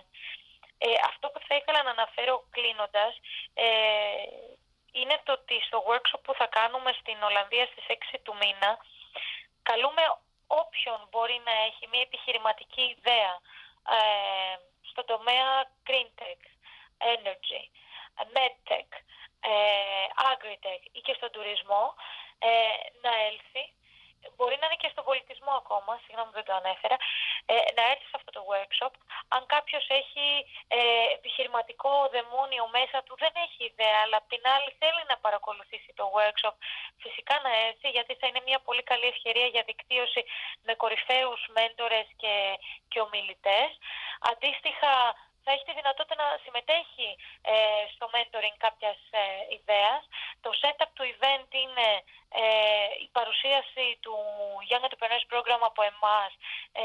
Ε, 0.79 0.89
αυτό 1.11 1.27
που 1.31 1.41
θα 1.47 1.55
ήθελα 1.59 1.83
να 1.83 1.91
αναφέρω 1.91 2.35
κλείνοντας 2.55 3.13
ε, 3.55 3.67
είναι 4.93 5.17
το 5.25 5.33
ότι 5.33 5.57
στο 5.67 5.79
workshop 5.89 6.21
που 6.27 6.35
θα 6.41 6.47
κάνουμε 6.47 6.91
στην 7.01 7.19
Ολλανδία 7.29 7.67
στις 7.67 7.85
6 7.89 8.19
του 8.23 8.35
μήνα 8.41 8.71
καλούμε 9.63 10.03
όποιον 10.47 11.09
μπορεί 11.11 11.41
να 11.45 11.53
έχει 11.69 11.89
μια 11.91 12.01
επιχειρηματική 12.01 12.83
ιδέα 12.97 13.35
ε, 13.97 14.57
στον 14.91 15.05
τομέα 15.07 15.49
green 15.87 16.11
tech, 16.21 16.43
energy, 17.15 17.65
medtech, 18.35 18.91
ε, 19.41 20.07
agritech 20.33 20.83
ή 20.93 21.01
και 21.01 21.15
στον 21.17 21.31
τουρισμό 21.31 21.95
ε, 22.39 22.49
να 23.03 23.13
έλθει. 23.29 23.65
Μπορεί 24.37 24.57
να 24.61 24.67
είναι 24.67 24.81
και 24.83 24.93
στον 24.95 25.05
πολιτισμό 25.09 25.53
ακόμα, 25.63 25.93
συγγνώμη 26.05 26.33
δεν 26.39 26.45
το 26.49 26.55
ανέφερα, 26.61 26.97
ε, 27.53 27.55
να 27.77 27.83
έρθει 27.93 28.07
σε 28.11 28.17
αυτό 28.19 28.31
το 28.37 28.43
workshop. 28.53 28.93
Αν 29.37 29.43
κάποιος 29.55 29.85
έχει 30.01 30.27
ε, 30.79 30.81
επιχειρηματικό 31.17 31.93
δαιμόνιο 32.15 32.65
μέσα 32.79 32.99
του, 33.07 33.15
δεν 33.23 33.33
έχει 33.45 33.61
ιδέα, 33.73 33.99
αλλά 34.05 34.17
απ' 34.21 34.29
την 34.35 34.43
άλλη 34.55 34.71
θέλει 34.81 35.03
να 35.11 35.17
παρακολουθήσει 35.25 35.91
το 36.01 36.05
workshop, 36.17 36.55
φυσικά 37.05 37.35
να 37.47 37.53
έρθει, 37.67 37.89
γιατί 37.97 38.13
θα 38.21 38.27
είναι 38.27 38.43
μια 38.49 38.59
πολύ 38.67 38.83
καλή 38.91 39.07
ευκαιρία 39.15 39.47
για 39.55 39.63
δικτύωση 39.71 40.23
με 40.67 40.73
κορυφαίους 40.83 41.43
μέντορες 41.57 42.07
και, 42.21 42.35
και 42.91 43.01
ομιλητές. 43.07 43.71
Αντίστοιχα, 44.33 44.93
θα 45.45 45.51
έχει 45.55 45.65
τη 45.69 45.75
δυνατότητα 45.81 46.17
να 46.23 46.29
συμμετέχει 46.45 47.11
ε, 47.53 47.85
στο 47.95 48.05
mentoring 48.15 48.57
κάποιας 48.67 48.99
ε, 49.11 49.25
ιδέας. 49.59 50.03
Το 50.45 50.51
setup 50.61 50.91
του 50.97 51.05
event 51.15 51.51
είναι 51.65 51.89
ε, 52.43 52.45
η 53.07 53.09
παρουσίαση 53.17 53.87
του 54.05 54.17
Young 54.71 54.85
Entrepreneurs 54.87 55.27
Program 55.33 55.63
από 55.71 55.83
εμάς. 55.93 56.31
Ε, 56.73 56.85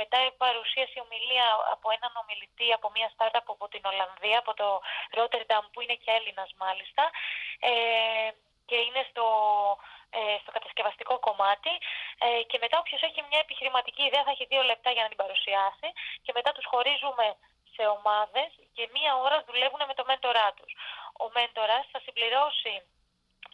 μετά 0.00 0.18
η 0.30 0.32
παρουσίαση 0.44 0.96
ομιλία 1.04 1.46
από 1.74 1.86
έναν 1.96 2.12
ομιλητή 2.22 2.68
από 2.78 2.86
μια 2.94 3.08
startup 3.14 3.46
από 3.54 3.66
την 3.72 3.82
Ολλανδία, 3.90 4.38
από 4.42 4.52
το 4.60 4.68
Rotterdam 5.16 5.64
που 5.72 5.80
είναι 5.80 5.96
και 6.02 6.10
Έλληνας 6.18 6.50
μάλιστα. 6.62 7.04
Ε, 7.70 7.72
και 8.68 8.78
είναι 8.86 9.02
στο, 9.10 9.26
ε, 10.18 10.36
στο 10.42 10.50
κατασκευαστικό 10.56 11.14
κομμάτι. 11.26 11.72
Ε, 12.26 12.42
και 12.50 12.58
μετά 12.62 12.76
όποιος 12.82 13.02
έχει 13.08 13.20
μια 13.28 13.40
επιχειρηματική 13.44 14.02
ιδέα 14.08 14.24
θα 14.26 14.34
έχει 14.34 14.46
δύο 14.52 14.62
λεπτά 14.70 14.90
για 14.94 15.02
να 15.04 15.08
την 15.12 15.20
παρουσιάσει. 15.22 15.88
Και 16.24 16.32
μετά 16.38 16.50
τους 16.52 16.66
χωρίζουμε 16.72 17.26
σε 17.78 17.86
ομάδες 17.96 18.50
και 18.76 18.84
μία 18.94 19.12
ώρα 19.24 19.36
δουλεύουν 19.48 19.82
με 19.90 19.94
το 19.98 20.04
μέντορά 20.10 20.48
τους. 20.58 20.72
Ο 21.22 21.26
μέντορας 21.36 21.84
θα 21.92 21.98
συμπληρώσει 22.04 22.74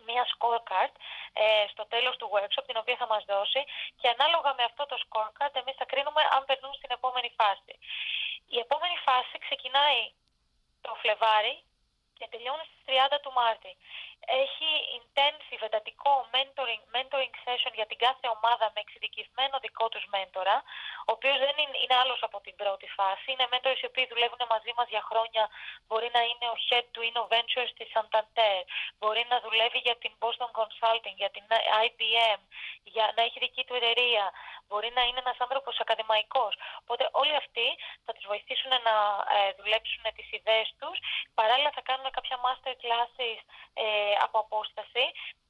μία 0.09 0.25
scorecard 0.35 0.95
ε, 1.33 1.65
στο 1.73 1.85
τέλος 1.93 2.15
του 2.17 2.31
workshop 2.35 2.65
την 2.67 2.77
οποία 2.83 2.97
θα 3.03 3.07
μας 3.13 3.25
δώσει 3.33 3.63
και 4.01 4.09
ανάλογα 4.15 4.51
με 4.59 4.65
αυτό 4.71 4.83
το 4.91 4.97
scorecard 5.05 5.55
εμείς 5.63 5.77
θα 5.81 5.87
κρίνουμε 5.91 6.23
αν 6.35 6.43
περνούν 6.49 6.75
στην 6.75 6.91
επόμενη 6.99 7.31
φάση. 7.39 7.75
Η 8.55 8.59
επόμενη 8.65 8.97
φάση 9.07 9.35
ξεκινάει 9.47 10.01
το 10.85 10.91
Φλεβάρι 11.01 11.57
και 12.19 12.27
τελειώνει 12.31 12.65
στις 12.71 12.84
30 12.87 13.19
του 13.23 13.33
Μάρτη. 13.41 13.73
Έχει 14.43 14.71
intensive, 14.99 15.63
εντατικό 15.69 16.13
mentoring, 16.35 16.83
mentoring 16.95 17.35
session 17.45 17.73
για 17.79 17.87
την 17.91 17.99
κάθε 18.07 18.27
ομάδα 18.37 18.67
με 18.75 18.81
εξειδικευμένο 18.85 19.57
δικό 19.65 19.87
τους 19.89 20.05
μέντορα, 20.15 20.57
ο 21.09 21.11
οποίος 21.17 21.39
δεν 21.45 21.55
είναι, 21.63 21.77
είναι 21.83 21.97
άλλος 22.03 22.21
από 22.29 22.39
την 22.47 22.55
πρώτη 22.63 22.89
φάση. 22.97 23.27
Είναι 23.33 23.47
mentors 23.53 23.81
οι 23.83 23.87
οποίοι 23.91 24.07
δουλεύουν 24.13 24.43
μαζί 24.55 24.73
μας 24.79 24.89
για 24.95 25.03
χρόνια. 25.09 25.45
Μπορεί 25.87 26.09
να 26.17 26.23
είναι 26.29 26.47
ο 26.55 26.57
head 26.67 26.87
του 26.93 27.03
Innoventures 27.11 27.73
της 27.79 27.89
Santander, 27.95 28.59
μπορεί 28.99 29.23
να 29.33 29.37
δουλεύει 29.45 29.81
για 29.87 29.97
την 30.03 30.13
Boston 30.23 30.51
Consulting, 30.59 31.17
για 31.23 31.31
την 31.37 31.45
IBM, 31.87 32.41
για 32.95 33.07
να 33.17 33.23
έχει 33.27 33.39
δική 33.39 33.65
του 33.65 33.75
εταιρεία. 33.75 34.25
Μπορεί 34.69 34.91
να 34.99 35.03
είναι 35.07 35.21
ένας 35.25 35.39
άνθρωπος 35.45 35.75
ακαδημαϊκός. 35.85 36.53
Οπότε 36.83 37.05
όλοι 37.13 37.35
αυτοί 37.43 37.67
θα 38.05 38.13
τους 38.13 38.27
βοηθήσουν 38.27 38.73
να 38.89 38.95
ε, 39.37 39.53
δουλέψουν 39.59 40.05
τις 40.17 40.29
ιδέες 40.39 40.69
τους. 40.81 40.97
Παράλληλα 41.35 41.71
θα 41.77 41.83
κάνουμε 41.89 42.11
κάποια 42.11 42.37
master 42.45 42.74
classes 42.83 43.41
ε, 43.75 43.85
από 44.25 44.39
απόσταση 44.39 45.05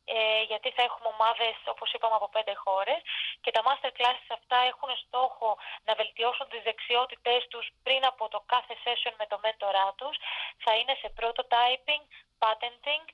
ε, 0.04 0.42
γιατί 0.50 0.70
θα 0.70 0.82
έχουμε 0.82 1.08
ομάδες, 1.14 1.56
όπως 1.66 1.92
είπαμε, 1.92 2.14
από 2.14 2.28
πέντε 2.28 2.54
χώρες 2.54 3.00
και 3.40 3.50
τα 3.50 3.62
master 3.66 3.92
classes 3.98 4.28
αυτά 4.38 4.56
έχουν 4.70 4.90
στόχο 5.04 5.58
να 5.84 5.94
βελτιώσουν 5.94 6.48
τις 6.48 6.62
δεξιότητές 6.62 7.46
τους 7.50 7.66
πριν 7.82 8.04
από 8.06 8.28
το 8.28 8.40
κάθε 8.46 8.74
session 8.84 9.14
με 9.18 9.26
το 9.26 9.38
μέντορά 9.42 9.94
τους. 9.98 10.16
Θα 10.64 10.72
είναι 10.76 10.94
σε 11.00 11.08
prototyping, 11.18 12.04
patenting, 12.42 13.04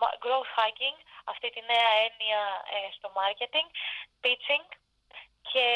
ma- 0.00 0.16
growth 0.24 0.50
hacking, 0.58 0.98
αυτή 1.24 1.48
τη 1.50 1.60
νέα 1.72 1.90
έννοια 2.06 2.42
ε, 2.74 2.92
στο 2.96 3.08
marketing, 3.18 3.68
pitching 4.22 4.66
και, 5.50 5.66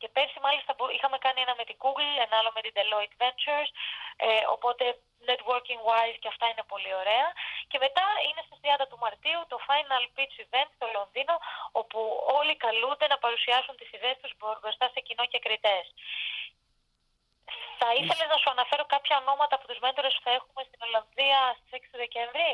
και 0.00 0.08
πέρσι 0.14 0.38
μάλιστα 0.46 0.72
μπο- 0.76 0.94
είχαμε 0.96 1.18
κάνει 1.26 1.40
ένα 1.40 1.54
με 1.60 1.64
την 1.68 1.76
Google, 1.82 2.12
ένα 2.26 2.34
άλλο 2.38 2.50
με 2.56 2.60
την 2.66 2.72
Deloitte 2.78 3.16
Ventures, 3.22 3.70
ε, 4.16 4.42
οπότε 4.54 4.84
networking 5.28 5.80
wise 5.88 6.16
και 6.22 6.28
αυτά 6.32 6.46
είναι 6.50 6.64
πολύ 6.72 6.92
ωραία. 7.00 7.28
Και 7.70 7.78
μετά 7.84 8.04
είναι 8.28 8.42
στις 8.46 8.58
30 8.62 8.86
του 8.90 8.98
Μαρτίου 9.04 9.40
το 9.52 9.56
Final 9.68 10.04
Pitch 10.16 10.36
Event 10.44 10.70
στο 10.76 10.86
Λονδίνο, 10.96 11.34
όπου 11.80 11.98
όλοι 12.38 12.54
καλούνται 12.56 13.06
να 13.12 13.18
παρουσιάσουν 13.24 13.76
τις 13.76 13.90
ιδέες 13.96 14.16
τους 14.22 14.32
μπρο- 14.36 14.58
μπροστά 14.62 14.86
σε 14.94 15.00
κοινό 15.06 15.24
και 15.32 15.38
κριτές. 15.38 15.86
Θα 17.78 17.88
ήθελες 18.00 18.28
να 18.32 18.36
σου 18.36 18.50
αναφέρω 18.50 18.84
κάποια 18.94 19.16
ονόματα 19.22 19.54
από 19.58 19.66
τους 19.68 19.78
μέντορες 19.78 20.14
που 20.14 20.20
θα 20.26 20.30
έχουμε 20.38 20.62
στην 20.68 20.80
Ολλανδία 20.86 21.38
στις 21.58 21.72
6 21.78 21.88
του 21.90 21.96
Δεκεμβρή. 22.04 22.52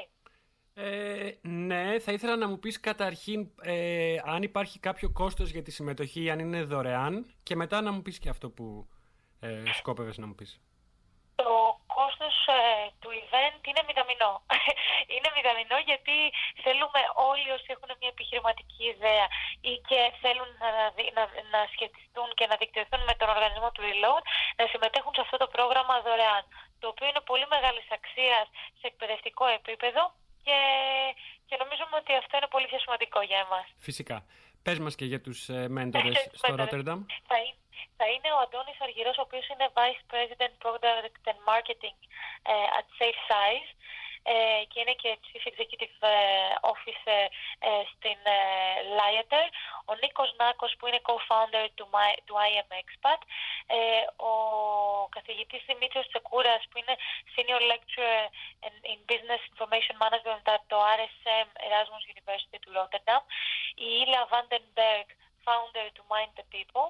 Ε, 0.75 1.31
ναι, 1.43 1.99
θα 1.99 2.13
ήθελα 2.13 2.37
να 2.37 2.49
μου 2.49 2.59
πεις 2.59 2.81
καταρχήν 2.81 3.51
ε, 3.63 4.17
αν 4.25 4.43
υπάρχει 4.43 4.79
κάποιο 4.79 5.09
κόστος 5.13 5.51
για 5.51 5.63
τη 5.63 5.71
συμμετοχή, 5.71 6.31
αν 6.31 6.39
είναι 6.39 6.63
δωρεάν 6.63 7.35
και 7.43 7.57
μετά 7.57 7.81
να 7.81 7.93
μου 7.93 8.03
πεις 8.03 8.19
και 8.19 8.29
αυτό 8.29 8.51
που 8.51 8.89
ε, 9.41 9.63
σκόπευες 9.79 10.17
να 10.19 10.27
μου 10.27 10.35
πεις. 10.35 10.61
Το 11.35 11.51
κόστος 11.97 12.35
ε, 12.47 12.61
του 13.01 13.11
event 13.23 13.61
είναι 13.69 13.83
μηδαμινό. 13.89 14.33
είναι 15.15 15.31
μηδαμινό 15.37 15.79
γιατί 15.91 16.17
θέλουμε 16.65 17.01
όλοι 17.31 17.49
όσοι 17.57 17.69
έχουν 17.75 17.91
μια 18.01 18.11
επιχειρηματική 18.15 18.85
ιδέα 18.95 19.27
ή 19.71 19.73
και 19.89 20.01
θέλουν 20.23 20.51
να, 20.63 20.71
δι- 20.97 21.13
να, 21.19 21.25
να 21.55 21.61
σχετιστούν 21.75 22.29
και 22.39 22.47
να 22.51 22.57
δικτυωθούν 22.61 23.03
με 23.09 23.15
τον 23.21 23.29
οργανισμό 23.35 23.69
του 23.73 23.83
Reload 23.89 24.25
να 24.59 24.65
συμμετέχουν 24.73 25.13
σε 25.15 25.23
αυτό 25.25 25.37
το 25.43 25.49
πρόγραμμα 25.57 25.95
δωρεάν. 26.07 26.45
Το 26.81 26.87
οποίο 26.93 27.07
είναι 27.11 27.25
πολύ 27.31 27.47
μεγάλης 27.55 27.87
αξίας 27.99 28.47
σε 28.79 28.85
εκπαιδευτικό 28.91 29.45
επίπεδο 29.59 30.03
και, 30.47 30.59
και 31.49 31.57
νομίζουμε 31.63 31.95
ότι 32.03 32.13
αυτό 32.23 32.33
είναι 32.37 32.51
πολύ 32.55 32.67
πιο 32.71 32.79
σημαντικό 32.85 33.21
για 33.31 33.39
εμάς. 33.47 33.67
Φυσικά. 33.89 34.17
Πες 34.67 34.79
μας 34.85 34.95
και 34.99 35.05
για 35.13 35.21
τους 35.27 35.49
ε, 35.49 35.69
μέντορες 35.77 36.17
στο 36.41 36.51
Μέντορες. 36.51 36.69
Rotterdam. 36.73 37.01
Θα, 37.31 37.37
είναι- 37.45 37.59
θα 37.99 38.07
είναι 38.15 38.29
ο 38.37 38.39
Αντώνης 38.45 38.79
Αργυρός, 38.87 39.17
ο 39.19 39.25
οποίος 39.29 39.47
είναι 39.51 39.67
Vice 39.79 40.03
President 40.13 40.55
Product 40.65 41.23
and 41.31 41.41
Marketing 41.51 41.97
ε, 42.53 42.55
at 42.79 42.87
Safe 42.99 43.21
Size 43.31 43.69
ε, 43.71 43.77
και 44.71 44.81
είναι 44.81 44.93
και 45.03 45.19
Chief 45.25 45.45
Executive 45.51 45.97
ε, 46.01 46.17
Officer 46.73 47.23
ε, 47.59 47.83
στην 47.93 48.19
ε, 48.37 48.41
Liater. 48.99 49.47
Ο 49.85 49.95
Νίκος 49.95 50.35
Νάκος 50.39 50.75
που 50.79 50.87
είναι 50.87 51.01
Co-Founder 51.09 51.67
του, 51.75 51.89
My- 51.95 52.19
του 52.25 52.35
IM 52.47 52.71
Expat. 52.83 53.21
Ε, 53.67 53.77
ο 54.17 54.33
καθηγητής 55.09 55.63
Δημήτριος 55.67 56.09
Τσεκούρας 56.09 56.63
που 56.71 56.79
είναι 56.79 56.97
Senior 57.35 57.63
Lecturer 57.73 58.25
in, 58.67 58.75
in 58.93 58.99
Business 59.11 59.43
Information 59.53 59.97
Management 60.05 60.45
at 60.55 60.63
το 60.67 60.79
RSM 60.99 61.49
Erasmus 61.67 62.05
University 62.15 62.59
του 62.61 62.73
Rotterdam. 62.77 63.23
Η 63.75 63.89
Ήλα 64.03 64.29
Vandenberg, 64.31 65.09
Founder 65.45 65.89
του 65.95 66.05
Mind 66.13 66.33
the 66.39 66.45
People 66.55 66.89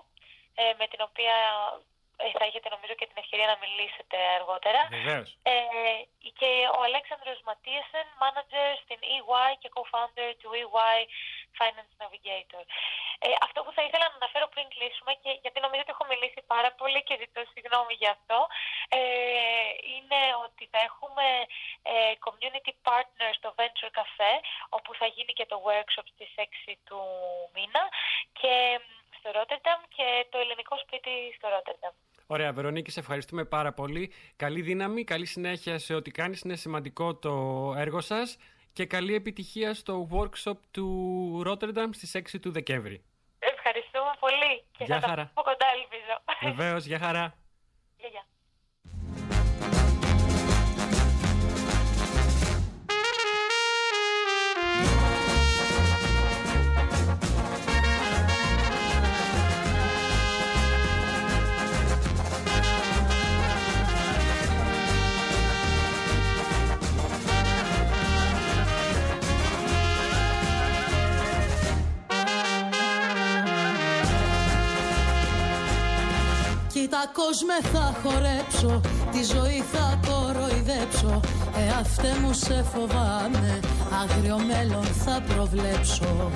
ε, 0.54 0.72
με 0.78 0.86
την 0.86 1.00
οποία 1.08 1.36
ε, 1.74 1.91
θα 2.38 2.44
έχετε 2.48 2.68
νομίζω 2.74 2.94
και 2.94 3.06
την 3.10 3.18
ευκαιρία 3.22 3.48
να 3.52 3.58
μιλήσετε 3.62 4.16
αργότερα. 4.38 4.80
Βεβαίως. 4.96 5.28
Ε, 5.42 5.56
και 6.38 6.50
ο 6.78 6.80
Αλέξανδρος 6.88 7.38
Ματίασεν, 7.46 8.06
manager 8.22 8.70
στην 8.84 8.98
EY 9.14 9.50
και 9.60 9.68
co-founder 9.74 10.30
του 10.40 10.50
EY 10.60 11.00
Finance 11.58 11.92
Navigator. 12.02 12.64
Ε, 13.24 13.28
αυτό 13.46 13.58
που 13.64 13.72
θα 13.76 13.82
ήθελα 13.86 14.06
να 14.08 14.18
αναφέρω 14.20 14.46
πριν 14.54 14.66
κλείσουμε, 14.74 15.12
και 15.22 15.30
γιατί 15.42 15.58
νομίζω 15.64 15.82
ότι 15.84 15.94
έχω 15.96 16.06
μιλήσει 16.12 16.40
πάρα 16.54 16.70
πολύ 16.80 17.00
και 17.06 17.16
ζητώ 17.22 17.40
συγγνώμη 17.52 17.94
γι' 18.02 18.12
αυτό, 18.16 18.38
ε, 18.98 19.00
είναι 19.94 20.20
ότι 20.46 20.64
θα 20.72 20.80
έχουμε 20.88 21.26
ε, 21.92 22.12
community 22.26 22.72
partner 22.88 23.30
στο 23.38 23.48
Venture 23.58 23.92
Cafe, 23.98 24.32
όπου 24.76 24.90
θα 25.00 25.06
γίνει 25.14 25.32
και 25.38 25.46
το 25.52 25.56
workshop 25.68 26.06
στις 26.14 26.30
6 26.36 26.74
του 26.86 27.00
μήνα 27.54 27.82
και 28.40 28.54
μ, 28.86 29.01
στο 29.22 29.30
Rotterdam 29.34 29.80
και 29.96 30.26
το 30.30 30.38
ελληνικό 30.38 30.76
σπίτι 30.78 31.10
στο 31.36 31.48
Rotterdam. 31.54 31.92
Ωραία, 32.26 32.52
Βερονίκη, 32.52 32.90
σε 32.90 33.00
ευχαριστούμε 33.00 33.44
πάρα 33.44 33.72
πολύ. 33.72 34.12
Καλή 34.36 34.60
δύναμη, 34.62 35.04
καλή 35.04 35.26
συνέχεια 35.26 35.78
σε 35.78 35.94
ό,τι 35.94 36.10
κάνεις. 36.10 36.40
Είναι 36.40 36.56
σημαντικό 36.56 37.14
το 37.16 37.30
έργο 37.76 38.00
σας 38.00 38.36
και 38.72 38.86
καλή 38.86 39.14
επιτυχία 39.14 39.74
στο 39.74 40.08
workshop 40.12 40.56
του 40.70 40.86
Rotterdam 41.46 41.88
στις 41.90 42.14
6 42.14 42.40
του 42.40 42.50
Δεκέμβρη. 42.52 43.04
Ευχαριστούμε 43.38 44.10
πολύ 44.20 44.64
και 44.78 44.84
Γεια 44.84 45.00
θα 45.00 45.08
χαρά. 45.08 45.24
τα 45.24 45.30
πω 45.34 45.42
κοντά 45.42 45.66
ελπίζω. 45.76 46.22
Βεβαίως, 46.56 46.84
για 46.84 46.98
χαρά. 46.98 47.34
Γεια, 47.96 48.08
γεια. 48.08 48.24
Κοίτα 76.92 77.10
κόσμε 77.12 77.68
θα 77.72 77.94
χορέψω 78.02 78.80
Τη 79.12 79.22
ζωή 79.34 79.62
θα 79.72 80.00
κοροϊδέψω 80.06 81.20
Εαυτέ 81.66 82.16
μου 82.20 82.32
σε 82.32 82.64
φοβάμαι 82.74 83.60
Άγριο 84.02 84.38
μέλλον 84.38 84.84
θα 84.84 85.22
προβλέψω 85.28 86.30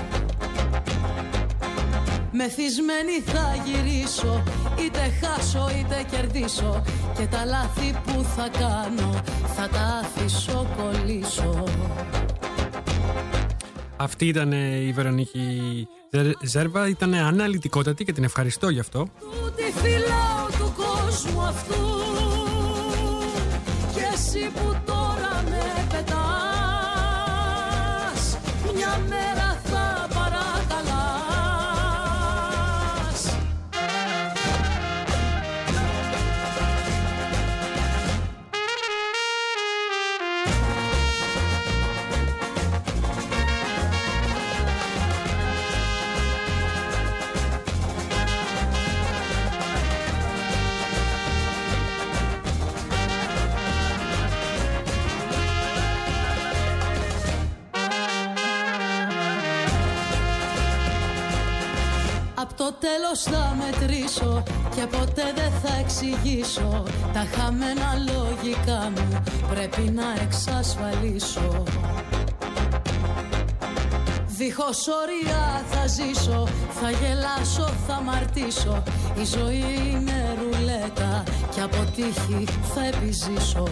Μεθυσμένη 2.32 3.20
θα 3.26 3.54
γυρίσω 3.64 4.42
Είτε 4.84 5.12
χάσω 5.20 5.70
είτε 5.78 6.04
κερδίσω 6.10 6.82
Και 7.18 7.26
τα 7.26 7.44
λάθη 7.44 7.94
που 8.06 8.22
θα 8.36 8.48
κάνω 8.58 9.10
Θα 9.56 9.68
τα 9.68 10.02
αφήσω 10.04 10.66
κολλήσω 10.76 11.64
Αυτή 13.96 14.26
ήταν 14.26 14.52
ε, 14.52 14.76
η 14.76 14.92
Βερονίκη 14.92 15.88
Ζε- 16.10 16.36
Ζέρβα. 16.42 16.88
Ήταν 16.88 17.14
αναλυτικότατη 17.14 18.04
και 18.04 18.12
την 18.12 18.24
ευχαριστώ 18.24 18.68
γι' 18.68 18.80
αυτό. 18.80 19.06
Τούτη 21.16 21.28
φυλάω 21.28 21.32
του 21.32 21.32
κόσμου 21.32 21.40
αυτού. 21.40 21.82
Κι 23.92 24.00
εσύ 24.14 24.50
που 24.54 24.76
τώρα 24.84 25.42
με 25.50 25.64
πετάς 25.90 26.16
Μια 28.74 29.00
μέρα 29.08 29.35
Απ' 62.66 62.72
το 62.72 62.86
τέλος 62.86 63.22
θα 63.22 63.56
μετρήσω 63.58 64.42
και 64.74 64.86
ποτέ 64.86 65.32
δεν 65.34 65.52
θα 65.62 65.78
εξηγήσω. 65.80 66.82
Τα 67.12 67.26
χαμένα 67.34 67.90
λογικά 68.10 68.92
μου 68.94 69.22
πρέπει 69.50 69.90
να 69.90 70.04
εξασφαλίσω. 70.22 71.62
Δίχως 74.26 74.88
όρια 75.02 75.64
θα 75.70 75.86
ζήσω, 75.86 76.48
θα 76.80 76.90
γελάσω, 76.90 77.72
θα 77.86 78.00
μαρτήσω. 78.00 78.82
Η 79.20 79.24
ζωή 79.24 79.64
είναι 79.90 80.36
ρουλέτα 80.40 81.22
και 81.54 81.60
από 81.60 81.90
τύχη 81.94 82.44
θα 82.74 82.84
επιζήσω. 82.86 83.66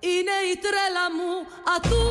Είναι 0.00 0.36
η 0.52 0.54
τρέλα 0.64 1.06
μου 1.16 1.32
ατού 1.76 2.04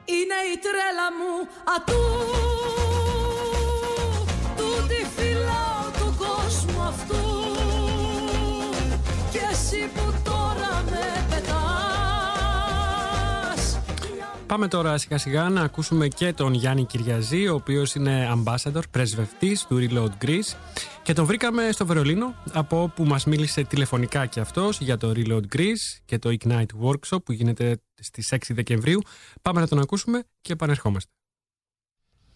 Είναι 0.06 0.40
η 0.54 0.56
τρέλα 0.64 1.08
μου 1.18 1.32
ατού 1.76 2.07
Πάμε 14.48 14.68
τώρα 14.68 14.98
σιγά 14.98 15.18
σιγά 15.18 15.50
να 15.50 15.62
ακούσουμε 15.62 16.08
και 16.08 16.34
τον 16.34 16.54
Γιάννη 16.54 16.86
Κυριαζή, 16.86 17.48
ο 17.48 17.56
οποίος 17.56 17.96
είναι 17.96 18.34
ambassador, 18.36 18.82
πρεσβευτής 18.92 19.66
του 19.68 19.78
Reload 19.80 20.26
Greece. 20.26 20.56
Και 21.04 21.14
τον 21.14 21.26
βρήκαμε 21.26 21.72
στο 21.72 21.86
Βερολίνο, 21.86 22.34
από 22.54 22.82
όπου 22.82 23.04
μας 23.04 23.26
μίλησε 23.26 23.64
τηλεφωνικά 23.64 24.26
και 24.26 24.40
αυτός 24.40 24.80
για 24.80 24.98
το 24.98 25.12
Reload 25.16 25.56
Greece 25.56 26.00
και 26.06 26.20
το 26.20 26.36
Ignite 26.40 26.66
Workshop 26.84 27.24
που 27.24 27.32
γίνεται 27.32 27.82
στις 27.96 28.34
6 28.34 28.38
Δεκεμβρίου. 28.50 29.02
Πάμε 29.42 29.60
να 29.60 29.68
τον 29.68 29.80
ακούσουμε 29.80 30.24
και 30.42 30.54
επανερχόμαστε. 30.54 31.12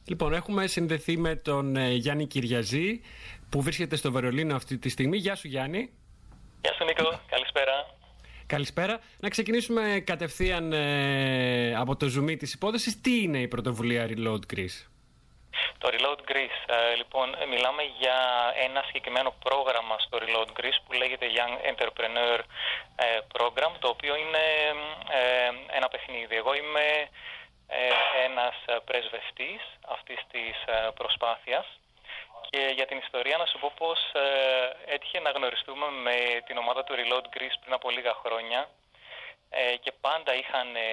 Λοιπόν, 0.05 0.33
έχουμε 0.33 0.67
συνδεθεί 0.67 1.17
με 1.17 1.35
τον 1.35 1.75
ε, 1.75 1.93
Γιάννη 1.93 2.27
Κυριαζή 2.27 3.01
που 3.49 3.61
βρίσκεται 3.61 3.95
στο 3.95 4.11
Βερολίνο 4.11 4.55
αυτή 4.55 4.77
τη 4.77 4.89
στιγμή. 4.89 5.17
Γεια 5.17 5.35
σου 5.35 5.47
Γιάννη. 5.47 5.89
Γεια 6.61 6.73
σου 6.73 6.83
Νίκο, 6.83 7.19
καλησπέρα. 7.29 7.99
Καλησπέρα. 8.55 8.99
Να 9.19 9.29
ξεκινήσουμε 9.29 10.03
κατευθείαν 10.05 10.73
ε, 10.73 11.75
από 11.75 11.95
το 11.95 12.05
zoom 12.15 12.37
της 12.37 12.53
υπόθεσης. 12.53 13.01
Τι 13.01 13.21
είναι 13.23 13.39
η 13.41 13.47
πρωτοβουλία 13.47 14.03
Reload 14.11 14.43
Greece; 14.51 14.77
Το 15.77 15.87
Reload 15.93 16.21
Greece, 16.31 16.61
ε, 16.75 16.95
λοιπόν, 16.95 17.27
ε, 17.41 17.45
μιλάμε 17.53 17.83
για 17.99 18.17
ένα 18.67 18.81
συγκεκριμένο 18.87 19.33
πρόγραμμα 19.45 19.95
στο 20.05 20.17
Reload 20.23 20.49
Greece 20.59 20.79
που 20.85 20.93
λέγεται 20.93 21.25
Young 21.37 21.55
Entrepreneur 21.71 22.39
ε, 22.95 23.19
Program, 23.35 23.71
το 23.79 23.87
οποίο 23.87 24.13
είναι 24.23 24.45
ε, 25.19 25.77
ένα 25.77 25.87
παιχνίδι. 25.87 26.35
Εγώ 26.35 26.53
είμαι 26.55 26.85
ε, 27.67 27.81
ένας 28.27 28.55
ε, 28.65 28.75
πρεσβευτής 28.85 29.61
αυτής 29.95 30.19
της 30.31 30.55
ε, 30.65 30.89
προσπάθειας 30.99 31.65
και 32.51 32.71
για 32.77 32.85
την 32.85 32.97
ιστορία 32.97 33.37
να 33.37 33.45
σου 33.45 33.59
πω 33.59 33.71
πως 33.77 33.99
ε, 34.13 34.93
έτυχε 34.93 35.19
να 35.19 35.31
γνωριστούμε 35.31 35.87
με 36.05 36.15
την 36.45 36.57
ομάδα 36.57 36.83
του 36.83 36.95
Reload 36.99 37.25
Greece 37.35 37.57
πριν 37.61 37.73
από 37.73 37.89
λίγα 37.89 38.13
χρόνια 38.13 38.69
ε, 39.49 39.75
και 39.83 39.91
πάντα 39.91 40.31
είχαν 40.33 40.75
ε, 40.75 40.89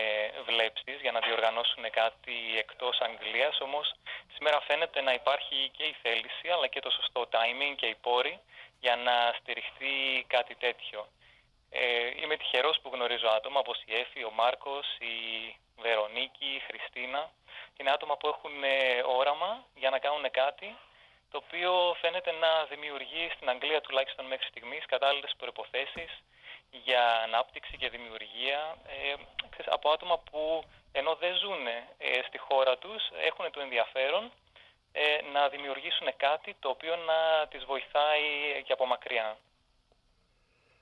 βλέψεις 0.49 1.01
για 1.01 1.13
να 1.13 1.21
διοργανώσουν 1.21 1.85
κάτι 1.91 2.37
εκτός 2.59 2.99
Αγγλίας 3.01 3.61
όμως 3.61 3.95
σήμερα 4.35 4.61
φαίνεται 4.61 5.01
να 5.01 5.13
υπάρχει 5.13 5.71
και 5.77 5.85
η 5.85 5.95
θέληση 6.03 6.49
αλλά 6.55 6.67
και 6.67 6.81
το 6.81 6.91
σωστό 6.91 7.29
timing 7.35 7.75
και 7.77 7.87
οι 7.87 7.97
πόροι 8.07 8.41
για 8.81 8.97
να 8.97 9.35
στηριχθεί 9.41 10.25
κάτι 10.27 10.55
τέτοιο. 10.55 11.09
Ε, 11.71 12.11
είμαι 12.23 12.37
τυχερός 12.37 12.81
που 12.83 12.91
γνωρίζω 12.95 13.29
άτομα 13.29 13.59
όπως 13.59 13.83
η 13.87 13.95
Έφη, 13.95 14.25
ο 14.25 14.31
Μάρκος, 14.31 14.87
η 14.99 15.17
Βερονίκη, 15.83 16.49
η 16.59 16.63
Χριστίνα. 16.69 17.31
Είναι 17.77 17.91
άτομα 17.91 18.17
που 18.17 18.29
έχουν 18.29 18.65
ε, 18.65 19.03
όραμα 19.19 19.65
για 19.75 19.91
να 19.91 19.99
κάνουν 19.99 20.31
κάτι 20.31 20.77
το 21.31 21.37
οποίο 21.45 21.70
φαίνεται 22.01 22.33
να 22.45 22.51
δημιουργεί 22.72 23.24
στην 23.35 23.49
Αγγλία 23.49 23.81
τουλάχιστον 23.81 24.24
μέχρι 24.26 24.47
στιγμής 24.47 24.85
κατάλληλες 24.87 25.35
προϋποθέσεις 25.39 26.11
για 26.70 27.05
ανάπτυξη 27.26 27.76
και 27.76 27.89
δημιουργία 27.89 28.61
ε, 28.87 29.14
ξέρεις, 29.51 29.72
από 29.72 29.91
άτομα 29.91 30.18
που 30.18 30.64
ενώ 30.93 31.14
δεν 31.14 31.35
ζουν 31.43 31.66
ε, 31.66 32.20
στη 32.29 32.39
χώρα 32.39 32.79
τους 32.79 33.03
έχουν 33.29 33.51
το 33.51 33.61
ενδιαφέρον 33.61 34.33
ε, 34.93 35.31
να 35.33 35.49
δημιουργήσουν 35.49 36.09
κάτι 36.16 36.57
το 36.61 36.68
οποίο 36.68 36.97
να 36.97 37.49
τις 37.49 37.64
βοηθάει 37.64 38.26
και 38.64 38.72
από 38.72 38.87
μακριά. 38.87 39.39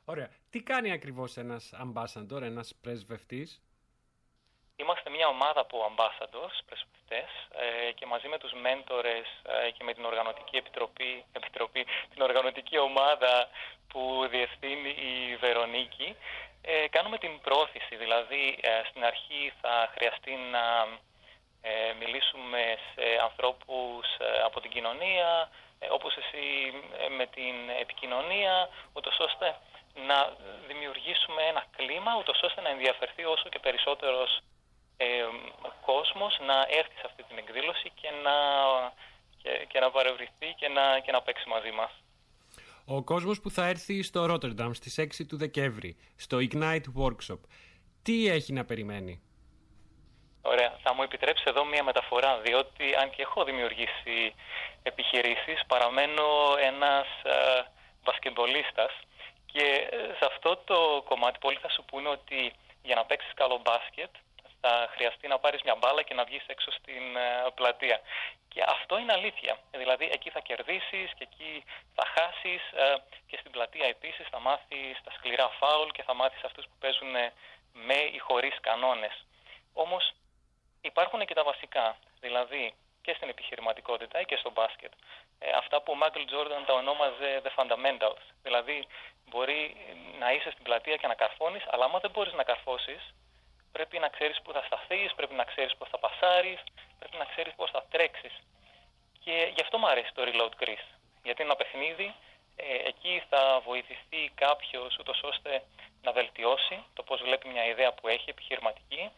Ωραία. 0.05 0.31
Τι 0.51 0.63
κάνει 0.63 0.93
ακριβώς 0.93 1.37
ένας 1.37 1.73
ambassador, 1.85 2.43
ένας 2.43 2.75
πρεσβευτής; 2.83 3.63
Είμαστε 4.77 5.11
μια 5.11 5.29
ομάδα 5.29 5.61
από 5.61 5.77
ambassadors, 5.91 6.57
πρεσβευτές 6.67 7.31
ε, 7.89 7.93
και 7.93 8.07
μαζί 8.07 8.29
με 8.29 8.39
τους 8.39 8.53
μέντορες 8.53 9.27
ε, 9.43 9.71
και 9.71 9.85
με 9.85 9.95
την 9.95 10.05
οργανωτική 10.05 10.57
επιτροπή, 10.57 11.25
επιτροπή, 11.33 11.87
την 12.13 12.23
οργανωτική 12.23 12.79
ομάδα 12.79 13.49
που 13.89 14.27
διευθύνει 14.31 14.89
η 14.89 15.37
Βερονίκη 15.37 16.17
ε, 16.63 16.89
κάνουμε 16.89 17.19
την 17.19 17.41
πρόθεση. 17.41 17.97
Δηλαδή 17.97 18.59
ε, 18.61 18.83
στην 18.89 19.05
αρχή 19.05 19.53
θα 19.61 19.91
χρειαστεί 19.95 20.33
να 20.55 20.65
ε, 21.61 21.93
μιλήσουμε 22.01 22.79
σε 22.95 23.05
ανθρώπους 23.23 24.07
ε, 24.19 24.43
από 24.45 24.61
την 24.61 24.71
κοινωνία 24.71 25.51
ε, 25.79 25.87
όπως 25.91 26.17
εσύ 26.17 26.47
ε, 26.99 27.09
με 27.09 27.27
την 27.27 27.55
επικοινωνία 27.81 28.69
ούτως 28.93 29.17
ώστε 29.19 29.57
να 30.09 30.19
δημιουργήσουμε 30.67 31.43
ένα 31.43 31.65
κλίμα 31.77 32.17
ούτως 32.19 32.43
ώστε 32.43 32.61
να 32.61 32.69
ενδιαφερθεί 32.69 33.25
όσο 33.25 33.49
και 33.49 33.59
περισσότερος 33.59 34.41
ε, 34.97 35.07
κόσμος 35.85 36.39
να 36.47 36.57
έρθει 36.79 36.95
σε 36.95 37.03
αυτή 37.05 37.23
την 37.23 37.39
εκδήλωση 37.39 37.91
και 38.01 38.11
να, 38.25 38.37
και, 39.43 39.67
και 39.69 39.79
να 39.81 39.91
παρευρηθεί 39.91 40.49
και 40.57 40.69
να, 40.69 40.99
και 41.05 41.13
να 41.13 41.23
παίξει 41.23 41.49
μαζί 41.49 41.71
μας. 41.71 41.91
Ο 42.85 43.03
κόσμος 43.03 43.41
που 43.41 43.51
θα 43.51 43.67
έρθει 43.67 44.03
στο 44.03 44.27
Ρότερνταμ 44.27 44.73
στις 44.73 45.01
6 45.01 45.27
του 45.29 45.37
Δεκέμβρη, 45.37 45.97
στο 46.17 46.37
Ignite 46.41 46.89
Workshop, 47.01 47.41
τι 48.03 48.29
έχει 48.29 48.53
να 48.53 48.65
περιμένει; 48.65 49.21
Ωραία. 50.43 50.79
Θα 50.83 50.95
μου 50.95 51.03
επιτρέψει 51.03 51.45
εδώ 51.47 51.65
μία 51.65 51.83
μεταφορά, 51.83 52.41
διότι 52.41 52.85
αν 53.01 53.11
και 53.11 53.23
έχω 53.23 53.45
δημιουργήσει 53.45 54.35
επιχειρήσεις, 54.83 55.59
παραμένω 55.67 56.25
ένας 56.71 57.07
ε, 57.23 57.63
μπασκετμπολίστας 58.05 58.93
και 59.47 59.65
ε, 59.91 59.97
σε 60.19 60.25
αυτό 60.33 60.51
το 60.65 61.03
κομμάτι 61.09 61.39
πολλοί 61.39 61.59
θα 61.65 61.71
σου 61.71 61.85
πούνε 61.85 62.09
ότι 62.09 62.53
για 62.83 62.95
να 62.95 63.05
παίξεις 63.05 63.33
καλό 63.35 63.61
μπάσκετ 63.65 64.11
θα 64.61 64.89
χρειαστεί 64.95 65.29
να 65.29 65.39
πάρεις 65.39 65.63
μια 65.63 65.75
μπάλα 65.75 66.03
και 66.03 66.15
να 66.15 66.25
βγεις 66.25 66.45
έξω 66.47 66.71
στην 66.71 67.17
ε, 67.17 67.51
πλατεία. 67.55 68.01
Και 68.49 68.65
αυτό 68.67 68.99
είναι 68.99 69.13
αλήθεια. 69.13 69.59
Δηλαδή 69.71 70.09
εκεί 70.13 70.31
θα 70.31 70.41
κερδίσεις 70.41 71.09
και 71.17 71.27
εκεί 71.31 71.65
θα 71.95 72.05
χάσεις 72.15 72.63
ε, 72.73 72.95
και 73.27 73.37
στην 73.41 73.51
πλατεία 73.51 73.87
επίσης 73.87 74.27
θα 74.31 74.41
μάθεις 74.41 75.01
τα 75.05 75.11
σκληρά 75.17 75.49
φάουλ 75.49 75.89
και 75.89 76.03
θα 76.03 76.15
μάθεις 76.15 76.43
αυτούς 76.45 76.65
που 76.65 76.77
παίζουν 76.81 77.15
ε, 77.17 77.33
με 77.73 77.99
ή 78.17 78.19
χωρίς 78.19 78.57
κανόνες. 78.61 79.27
Όμως 79.73 80.13
υπάρχουν 80.81 81.27
και 81.27 81.35
τα 81.35 81.45
βασικά. 81.45 81.97
Δηλαδή 82.21 82.75
και 83.03 83.13
στην 83.17 83.29
επιχειρηματικότητα 83.29 84.21
ή 84.21 84.25
και 84.25 84.37
στο 84.37 84.51
μπάσκετ. 84.51 84.93
Ε, 85.39 85.51
αυτά 85.63 85.83
που 85.83 85.93
ο 85.93 85.95
Μάικλ 85.95 86.25
Τζόρνταν 86.25 86.65
τα 86.65 86.75
ονόμαζε 86.75 87.31
the 87.45 87.53
fundamentals. 87.57 88.25
Δηλαδή 88.43 88.87
μπορεί 89.29 89.77
να 90.19 90.33
είσαι 90.33 90.51
στην 90.51 90.65
πλατεία 90.65 90.97
και 90.97 91.07
να 91.07 91.15
καρφώνεις, 91.15 91.65
αλλά 91.71 91.85
άμα 91.85 91.99
δεν 91.99 92.11
μπορείς 92.11 92.33
να 92.33 92.43
καρφώσεις, 92.43 93.15
πρέπει 93.77 93.99
να 93.99 94.09
ξέρεις 94.09 94.39
πού 94.43 94.51
θα 94.53 94.63
σταθείς, 94.69 95.15
πρέπει 95.19 95.35
να 95.35 95.45
ξέρεις 95.45 95.77
πώς 95.79 95.89
θα 95.93 95.99
πασάρεις, 96.05 96.61
πρέπει 96.99 97.17
να 97.23 97.27
ξέρεις 97.33 97.53
πώς 97.59 97.71
θα 97.71 97.83
τρέξεις. 97.93 98.35
Και 99.25 99.35
γι' 99.55 99.63
αυτό 99.65 99.79
μου 99.79 99.89
αρέσει 99.89 100.13
το 100.15 100.23
Reload 100.29 100.55
Greece. 100.63 100.89
Γιατί 101.27 101.39
είναι 101.43 101.51
ένα 101.53 101.61
παιχνίδι, 101.63 102.09
ε, 102.57 102.75
εκεί 102.91 103.15
θα 103.31 103.43
βοηθηθεί 103.69 104.23
κάποιος 104.35 104.97
ούτως 105.01 105.19
ώστε 105.31 105.51
να 106.03 106.13
βελτιώσει 106.13 106.77
το 106.95 107.03
πώς 107.03 107.23
βλέπει 107.23 107.49
μια 107.49 107.65
ιδέα 107.73 107.93
που 107.93 108.09
έχει 108.09 108.31
επιχειρηματική, 108.31 109.11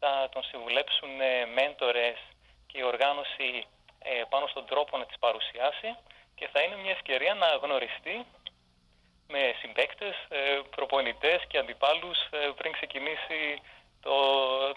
θα 0.00 0.28
τον 0.32 0.42
συμβουλέψουν 0.42 1.20
ε, 1.20 1.46
μέντορες 1.56 2.18
και 2.66 2.78
η 2.78 2.82
οργάνωση 2.82 3.50
ε, 3.98 4.22
πάνω 4.28 4.46
στον 4.46 4.64
τρόπο 4.66 4.98
να 4.98 5.06
τις 5.06 5.18
παρουσιάσει 5.18 5.90
και 6.34 6.48
θα 6.52 6.60
είναι 6.62 6.76
μια 6.76 6.90
ευκαιρία 6.90 7.34
να 7.34 7.48
γνωριστεί 7.62 8.26
με 9.34 9.54
συμπαίκτες, 9.60 10.16
ε, 10.28 10.60
προπονητές 10.76 11.40
και 11.48 11.58
αντιπάλους 11.58 12.18
ε, 12.30 12.38
πριν 12.56 12.72
ξεκινήσει 12.72 13.38
το, 14.00 14.10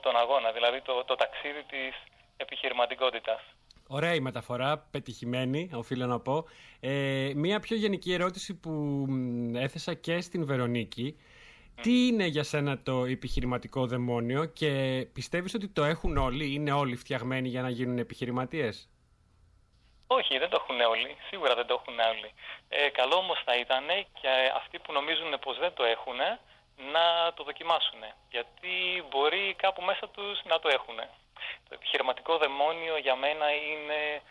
τον 0.02 0.16
αγώνα, 0.16 0.52
δηλαδή 0.52 0.82
το, 0.82 1.04
το 1.06 1.16
ταξίδι 1.16 1.64
της 1.64 1.94
επιχειρηματικότητας. 2.38 3.42
Ωραία 3.88 4.14
η 4.14 4.20
μεταφορά, 4.20 4.88
πετυχημένη, 4.92 5.70
οφείλω 5.74 6.06
να 6.06 6.20
πω. 6.20 6.46
Ε, 6.80 7.32
μία 7.36 7.60
πιο 7.60 7.76
γενική 7.76 8.14
ερώτηση 8.14 8.60
που 8.60 8.70
μ, 9.10 9.56
έθεσα 9.56 9.94
και 9.94 10.22
στην 10.22 10.46
Βερονίκη 10.46 11.18
Τι 11.82 12.08
είναι 12.08 12.26
για 12.26 12.44
σένα 12.44 12.82
το 12.84 13.06
επιχειρηματικό 13.06 13.86
δαιμόνιο 13.86 14.46
και 14.46 14.72
πιστεύεις 15.14 15.54
ότι 15.54 15.68
το 15.68 15.84
έχουν 15.84 16.18
όλοι, 16.18 16.54
είναι 16.54 16.72
όλοι 16.72 16.96
φτιαγμένοι 16.96 17.48
για 17.50 17.62
να 17.62 17.70
γίνουν 17.70 17.98
επιχειρηματίες; 17.98 18.90
Όχι, 20.08 20.38
δεν 20.38 20.50
το 20.50 20.58
έχουν 20.62 20.80
όλοι. 20.82 21.16
Σίγουρα 21.30 21.56
δεν 21.56 21.66
το 21.66 21.74
έχουν 21.80 22.00
όλοι. 22.00 22.30
Ε, 22.70 22.90
καλό 22.90 23.16
όμως 23.16 23.42
θα 23.46 23.60
ήταν 23.60 23.86
και 24.22 24.30
αυτοί 24.56 24.80
που 24.80 24.94
νομίζουν 24.94 25.40
πως 25.42 25.60
δεν 25.60 25.74
το 25.74 25.84
έχουν 25.84 26.20
να 26.78 27.34
το 27.34 27.44
δοκιμάσουν. 27.44 28.02
Γιατί 28.30 29.04
μπορεί 29.10 29.54
κάπου 29.58 29.82
μέσα 29.82 30.10
τους 30.10 30.42
να 30.44 30.60
το 30.60 30.70
έχουν. 30.70 30.98
Το 31.68 31.72
επιχειρηματικό 31.78 32.38
δαιμόνιο 32.38 32.98
για 32.98 33.16
μένα 33.16 33.48
είναι 33.52 34.22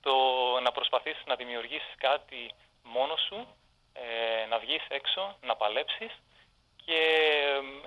το 0.00 0.14
να 0.62 0.72
προσπαθήσεις 0.72 1.24
να 1.26 1.34
δημιουργήσεις 1.34 1.94
κάτι 1.98 2.50
μόνος 2.82 3.20
σου, 3.28 3.46
ε, 3.92 4.46
να 4.50 4.58
βγεις 4.58 4.84
έξω, 4.88 5.36
να 5.42 5.56
παλέψεις 5.56 6.12
και 6.84 7.00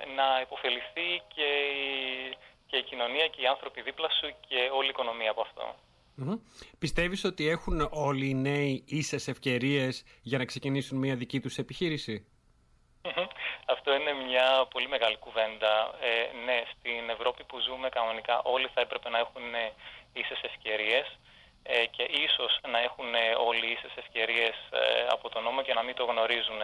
ε, 0.01 0.05
να 0.16 0.41
υποφεληθεί 0.41 1.09
και 1.36 1.47
η, 1.86 1.93
και 2.68 2.78
η 2.78 2.84
κοινωνία 2.84 3.28
και 3.28 3.41
οι 3.41 3.47
άνθρωποι 3.47 3.82
δίπλα 3.82 4.09
σου 4.09 4.28
και 4.47 4.70
όλη 4.74 4.88
η 4.88 4.89
οικονομία 4.95 5.32
από 5.32 5.41
αυτό. 5.41 5.76
Μμμ. 6.16 6.34
Πιστεύεις 6.80 7.24
ότι 7.24 7.47
έχουν 7.47 7.88
όλοι 7.91 8.30
οι 8.30 8.34
νέοι 8.34 8.84
ίσες 8.88 9.28
ευκαιρίες 9.28 10.03
για 10.22 10.38
να 10.38 10.45
ξεκινήσουν 10.45 10.97
μια 10.97 11.16
δική 11.16 11.39
τους 11.39 11.57
επιχείρηση; 11.57 12.28
Μμμ. 13.06 13.28
Αυτό 13.66 13.93
είναι 13.95 14.14
μια 14.14 14.68
πολύ 14.74 14.88
μεγάλη 14.88 15.18
κουβέντα. 15.18 15.72
Ε, 16.01 16.43
ναι, 16.45 16.64
στην 16.74 17.10
Ευρώπη 17.10 17.43
που 17.43 17.60
ζούμε 17.60 17.89
κανονικά 17.89 18.41
όλοι 18.43 18.68
θα 18.74 18.82
έπρεπε 18.82 19.10
να 19.10 19.20
έχουν 19.20 19.54
ε, 19.54 19.72
ίσες 20.14 20.41
ευκαιρίες 20.41 21.08
ε, 21.64 21.86
και 21.86 22.04
ίσως 22.04 22.60
να 22.72 22.80
έχουν 22.80 23.16
ε, 23.16 23.36
όλοι 23.47 23.66
ίσες 23.72 23.93
ευκαιρίες 23.95 24.56
ε, 24.72 25.08
από 25.16 25.30
τον 25.30 25.43
νόμο 25.43 25.62
και 25.62 25.74
να 25.74 25.84
μην 25.84 25.95
το 25.95 26.06
γνωρίζουν. 26.06 26.62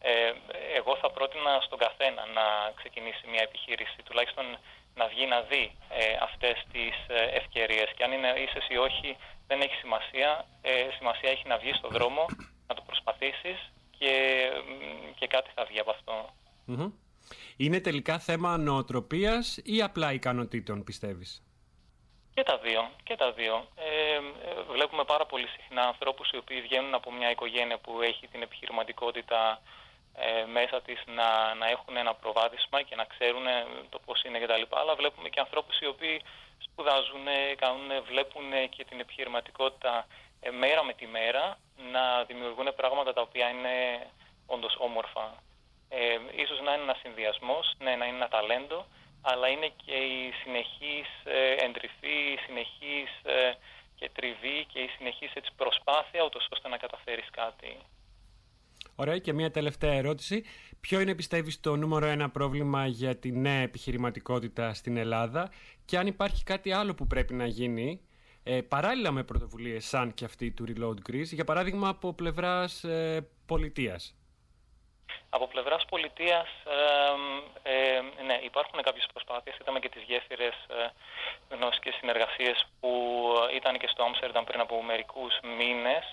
Ε, 0.00 0.32
εγώ 0.78 0.96
θα 0.96 1.10
πρότεινα 1.10 1.60
στον 1.60 1.78
καθένα 1.78 2.26
να 2.26 2.46
ξεκινήσει 2.78 3.26
μια 3.26 3.42
επιχείρηση, 3.42 4.02
τουλάχιστον 4.04 4.46
να 4.94 5.06
βγει 5.06 5.26
να 5.26 5.40
δει 5.40 5.76
ε, 5.88 6.16
αυτές 6.20 6.56
τις 6.72 6.94
ε, 7.08 7.22
ευκαιρίες 7.40 7.88
και 7.96 8.04
αν 8.04 8.12
είναι 8.12 8.32
ίσες 8.46 8.66
ή 8.68 8.76
όχι 8.76 9.16
δεν 9.46 9.60
έχει 9.60 9.74
σημασία. 9.74 10.44
Ε, 10.62 10.88
σημασία 10.96 11.30
έχει 11.30 11.46
να 11.48 11.56
βγεις 11.58 11.76
στον 11.76 11.90
δρόμο, 11.90 12.26
να 12.68 12.74
το 12.74 12.82
προσπαθήσεις 12.86 13.58
και, 14.00 14.12
μ, 14.66 15.14
και 15.18 15.26
κάτι 15.26 15.50
θα 15.54 15.64
βγει 15.64 15.80
από 15.80 15.90
αυτό. 15.90 16.14
Μμμ. 16.64 16.92
Είναι 17.56 17.80
τελικά 17.80 18.18
θέμα 18.18 18.56
νοοτροπίας 18.56 19.60
ή 19.64 19.82
απλά 19.82 20.12
ικανοτήτων 20.12 20.84
πιστεύεις; 20.84 21.42
Και 22.34 22.42
τα 22.42 22.58
δύο. 22.58 22.90
Και 23.02 23.16
τα 23.16 23.32
δύο. 23.32 23.54
Ε, 23.76 24.14
ε, 24.14 24.62
βλέπουμε 24.72 25.04
πάρα 25.04 25.26
πολύ 25.26 25.46
συχνά 25.46 25.82
ανθρώπους 25.82 26.30
οι 26.30 26.36
οποίοι 26.36 26.60
βγαίνουν 26.60 26.94
από 26.94 27.12
μια 27.12 27.30
οικογένεια 27.30 27.78
που 27.78 28.00
έχει 28.00 28.28
την 28.28 28.42
επιχειρηματικότητα 28.42 29.62
ε, 30.14 30.44
μέσα 30.56 30.82
της 30.82 30.98
να, 31.06 31.54
να 31.54 31.66
έχουν 31.74 31.96
ένα 31.96 32.14
προβάδισμα 32.14 32.82
και 32.82 32.96
να 32.96 33.04
ξέρουν 33.04 33.46
ε, 33.46 33.66
το 33.88 33.98
πώς 34.04 34.22
είναι 34.22 34.38
κτλ. 34.38 34.64
Αλλά 34.80 34.94
βλέπουμε 34.94 35.28
και 35.28 35.40
ανθρώπους 35.40 35.78
οι 35.80 35.86
οποίοι 35.86 36.20
σπουδάζουν, 36.58 37.26
κάνουν, 37.56 37.88
βλέπουν 38.10 38.46
και 38.74 38.84
την 38.84 39.00
επιχειρηματικότητα 39.00 39.94
ε, 39.98 40.29
μέρα 40.62 40.84
με 40.84 40.94
τη 40.94 41.06
μέρα 41.06 41.58
να 41.92 42.24
δημιουργούν 42.24 42.68
πράγματα 42.76 43.12
τα 43.12 43.20
οποία 43.20 43.48
είναι 43.48 43.74
όντως 44.46 44.74
όμορφα. 44.78 45.42
Ε, 45.88 46.18
ίσως 46.42 46.60
να 46.60 46.72
είναι 46.72 46.82
ένας 46.82 46.98
συνδυασμός, 47.02 47.74
ναι, 47.78 47.96
να 47.96 48.04
είναι 48.06 48.16
ένα 48.16 48.28
ταλέντο, 48.28 48.86
αλλά 49.20 49.48
είναι 49.48 49.70
και 49.84 49.96
η 50.18 50.32
συνεχής 50.42 51.08
ε, 51.24 51.64
εντρυφή, 51.66 52.16
η 52.34 52.38
συνεχής 52.46 53.10
ε, 53.22 53.52
και 53.94 54.10
τριβή 54.14 54.66
και 54.72 54.80
η 54.80 54.88
συνεχής 54.96 55.30
έτσι, 55.34 55.50
προσπάθεια 55.56 56.24
ούτως 56.24 56.48
ώστε 56.50 56.68
να 56.68 56.76
καταφέρεις 56.76 57.28
κάτι. 57.30 57.76
Ωραία 58.94 59.18
και 59.18 59.32
μια 59.32 59.50
τελευταία 59.50 59.92
ερώτηση. 59.92 60.44
Ποιο 60.80 61.00
είναι 61.00 61.14
πιστεύεις 61.14 61.60
το 61.60 61.76
νούμερο 61.76 62.06
ένα 62.06 62.30
πρόβλημα 62.30 62.86
για 62.86 63.16
τη 63.16 63.32
νέα 63.32 63.60
επιχειρηματικότητα 63.60 64.74
στην 64.74 64.96
Ελλάδα; 64.96 65.50
Και 65.84 65.98
αν 65.98 66.06
υπάρχει 66.06 66.44
κάτι 66.44 66.72
άλλο 66.72 66.94
που 66.94 67.06
πρέπει 67.06 67.34
να 67.34 67.46
γίνει 67.46 68.00
ε, 68.42 68.60
παράλληλα 68.60 69.10
με 69.10 69.22
πρωτοβουλίες 69.24 69.84
σαν 69.86 70.14
και 70.14 70.24
αυτή 70.24 70.50
του 70.50 70.64
Reload 70.68 71.10
Greece, 71.10 71.32
για 71.32 71.44
παράδειγμα 71.44 71.88
από 71.88 72.12
πλευράς 72.12 72.84
ε, 72.84 73.28
πολιτείας. 73.46 74.14
Από 75.30 75.46
πλευράς 75.46 75.84
πολιτείας, 75.84 76.48
ε, 77.62 77.72
ε, 77.72 78.22
ναι, 78.24 78.40
υπάρχουν 78.44 78.82
κάποιες 78.82 79.06
προσπάθειες. 79.12 79.56
Είδαμε 79.60 79.78
και 79.78 79.88
τις 79.88 80.02
γέφυρες 80.02 80.54
ε, 80.54 80.92
γνώση 81.54 81.80
και 81.80 81.94
συνεργασίες 81.98 82.66
που 82.80 82.90
ήταν 83.56 83.78
και 83.78 83.88
στο 83.92 84.02
Άμστερνταμ 84.02 84.44
πριν 84.44 84.60
από 84.60 84.82
μερικούς 84.82 85.38
μήνες. 85.58 86.04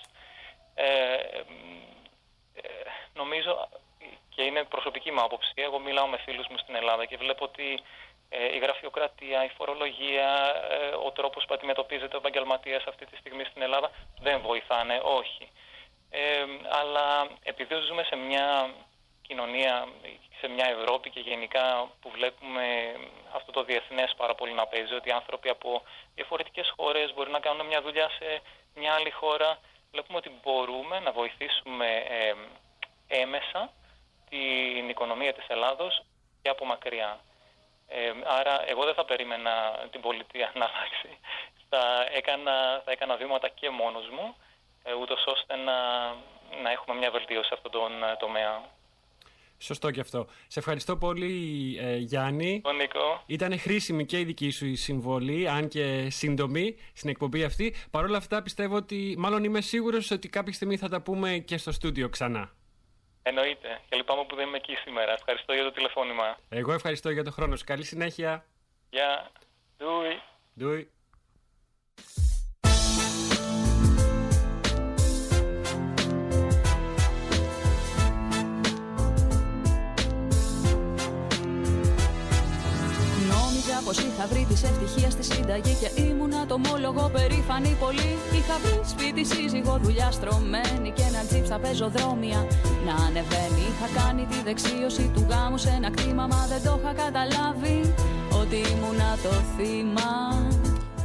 Ε, 0.74 1.14
ε, 2.54 2.68
νομίζω 3.14 3.68
και 4.28 4.42
είναι 4.42 4.64
προσωπική 4.64 5.10
μου 5.12 5.22
άποψη. 5.22 5.52
Εγώ 5.54 5.78
μιλάω 5.78 6.06
με 6.06 6.18
φίλους 6.18 6.46
μου 6.50 6.58
στην 6.58 6.74
Ελλάδα 6.74 7.04
και 7.04 7.16
βλέπω 7.16 7.44
ότι 7.44 7.68
ε, 7.72 7.80
η 8.30 8.58
γραφειοκρατία, 8.58 9.44
η 9.44 9.48
φορολογία, 9.56 10.30
ε, 10.70 10.94
ο 11.06 11.10
τρόπος 11.10 11.44
που 11.44 11.54
αντιμετωπίζεται 11.54 12.16
ο 12.16 12.18
επαγγελματίας 12.18 12.84
αυτή 12.84 13.06
τη 13.06 13.16
στιγμή 13.16 13.44
στην 13.44 13.62
Ελλάδα 13.62 13.90
δεν 14.20 14.40
βοηθάνε, 14.40 15.00
όχι. 15.02 15.48
Ε, 16.10 16.44
αλλά 16.68 17.28
επειδή 17.42 17.74
ζούμε 17.86 18.02
σε 18.02 18.16
μια 18.16 18.70
κοινωνία, 19.22 19.88
σε 20.40 20.48
μια 20.48 20.66
Ευρώπη 20.66 21.10
και 21.10 21.20
γενικά 21.20 21.90
που 22.00 22.10
βλέπουμε 22.10 22.64
αυτό 23.32 23.52
το 23.52 23.62
διεθνές 23.64 24.14
πάρα 24.16 24.34
πολύ 24.34 24.52
να 24.52 24.66
παίζει, 24.66 24.94
ότι 24.94 25.08
οι 25.08 25.12
άνθρωποι 25.12 25.48
από 25.48 25.82
διαφορετικές 26.14 26.72
χώρες 26.76 27.14
μπορεί 27.14 27.30
να 27.30 27.40
κάνουν 27.40 27.66
μια 27.66 27.82
δουλειά 27.82 28.08
σε 28.08 28.42
μια 28.74 28.92
άλλη 28.94 29.10
χώρα, 29.10 29.58
βλέπουμε 29.92 30.18
ότι 30.18 30.30
μπορούμε 30.42 31.00
να 31.00 31.12
βοηθήσουμε 31.12 31.86
ε, 32.08 32.34
έμεσα 33.08 33.72
την 34.28 34.88
οικονομία 34.88 35.34
της 35.34 35.46
Ελλάδος 35.48 36.02
και 36.42 36.48
από 36.48 36.64
μακριά. 36.64 37.20
Ε, 37.88 38.12
άρα 38.38 38.70
εγώ 38.70 38.84
δεν 38.84 38.94
θα 38.94 39.04
περίμενα 39.04 39.52
την 39.90 40.00
πολιτεία 40.00 40.52
να 40.54 40.64
αλλάξει. 40.64 41.10
Θα 41.68 41.82
έκανα, 42.12 42.82
θα 42.84 42.90
έκανα 42.90 43.16
βήματα 43.16 43.48
και 43.48 43.70
μόνος 43.70 44.08
μου, 44.08 44.36
ε, 44.82 44.94
ούτως 44.94 45.24
ώστε 45.26 45.56
να, 45.56 45.78
να 46.62 46.70
έχουμε 46.70 46.98
μια 46.98 47.10
βελτίωση 47.10 47.48
σε 47.48 47.54
αυτόν 47.54 47.70
τον 47.70 48.02
ε, 48.02 48.16
τομέα. 48.18 48.76
Σωστό 49.60 49.90
και 49.90 50.00
αυτό. 50.00 50.26
Σε 50.46 50.58
ευχαριστώ 50.58 50.96
πολύ 50.96 51.76
ε, 51.80 51.96
Γιάννη. 51.96 52.60
Ο 52.64 52.72
Νίκο. 52.72 53.22
Ήταν 53.26 53.58
χρήσιμη 53.58 54.06
και 54.06 54.18
η 54.18 54.24
δική 54.24 54.50
σου 54.50 54.66
η 54.66 54.74
συμβολή, 54.74 55.48
αν 55.48 55.68
και 55.68 56.10
σύντομη, 56.10 56.76
στην 56.92 57.10
εκπομπή 57.10 57.44
αυτή. 57.44 57.74
Παρ' 57.90 58.04
όλα 58.04 58.16
αυτά 58.16 58.42
πιστεύω 58.42 58.76
ότι, 58.76 59.14
μάλλον 59.18 59.44
είμαι 59.44 59.60
σίγουρος 59.60 60.10
ότι 60.10 60.28
κάποια 60.28 60.52
στιγμή 60.52 60.76
θα 60.76 60.88
τα 60.88 61.00
πούμε 61.00 61.38
και 61.38 61.56
στο 61.56 61.72
στούντιο 61.72 62.08
ξανά. 62.08 62.52
Εννοείται. 63.22 63.80
Και 63.88 63.96
λυπάμαι 63.96 64.24
που 64.24 64.36
δεν 64.36 64.46
είμαι 64.46 64.56
εκεί 64.56 64.74
σήμερα. 64.74 65.12
Ευχαριστώ 65.12 65.52
για 65.52 65.62
το 65.64 65.70
τηλεφώνημα. 65.72 66.36
Εγώ 66.48 66.72
ευχαριστώ 66.72 67.10
για 67.10 67.24
το 67.24 67.30
χρόνο 67.30 67.56
σου. 67.56 67.64
Καλή 67.64 67.84
συνέχεια. 67.84 68.44
Γεια. 68.90 69.30
Ντούι. 69.78 70.20
Ντούι. 70.58 70.90
Νόμιζα 83.28 83.82
πως 83.84 83.98
είχα 83.98 84.26
βρει 84.26 84.44
τη 84.44 84.54
ευτυχία 84.54 85.10
στη 85.10 85.22
συνταγή 85.22 85.74
και 85.74 86.00
ήμουνα 86.02 86.46
το 86.46 86.58
μόλογο 86.58 87.10
περήφανη 87.10 87.76
πολύ. 87.80 88.18
Είχα 88.32 88.58
βρει 88.58 88.80
σπίτι, 88.84 89.24
σύζυγο, 89.24 89.78
δουλειά 89.78 90.10
στρωμένη 90.10 90.90
και 90.90 91.07
ένα 91.18 91.26
τζιπ 91.28 91.44
στα 91.44 91.58
πεζοδρόμια 91.58 92.46
να 92.86 92.94
ανεβαίνει. 93.06 93.62
Είχα 93.70 94.02
κάνει 94.02 94.26
τη 94.26 94.42
δεξίωση 94.42 95.10
του 95.14 95.26
γάμου 95.28 95.58
σε 95.58 95.68
ένα 95.68 95.90
κτήμα, 95.90 96.26
μα 96.26 96.46
δεν 96.46 96.62
το 96.62 96.80
είχα 96.80 96.92
καταλάβει 96.92 97.94
ότι 98.40 98.56
ήμουνα 98.56 99.16
το 99.22 99.32
θύμα. 99.56 100.10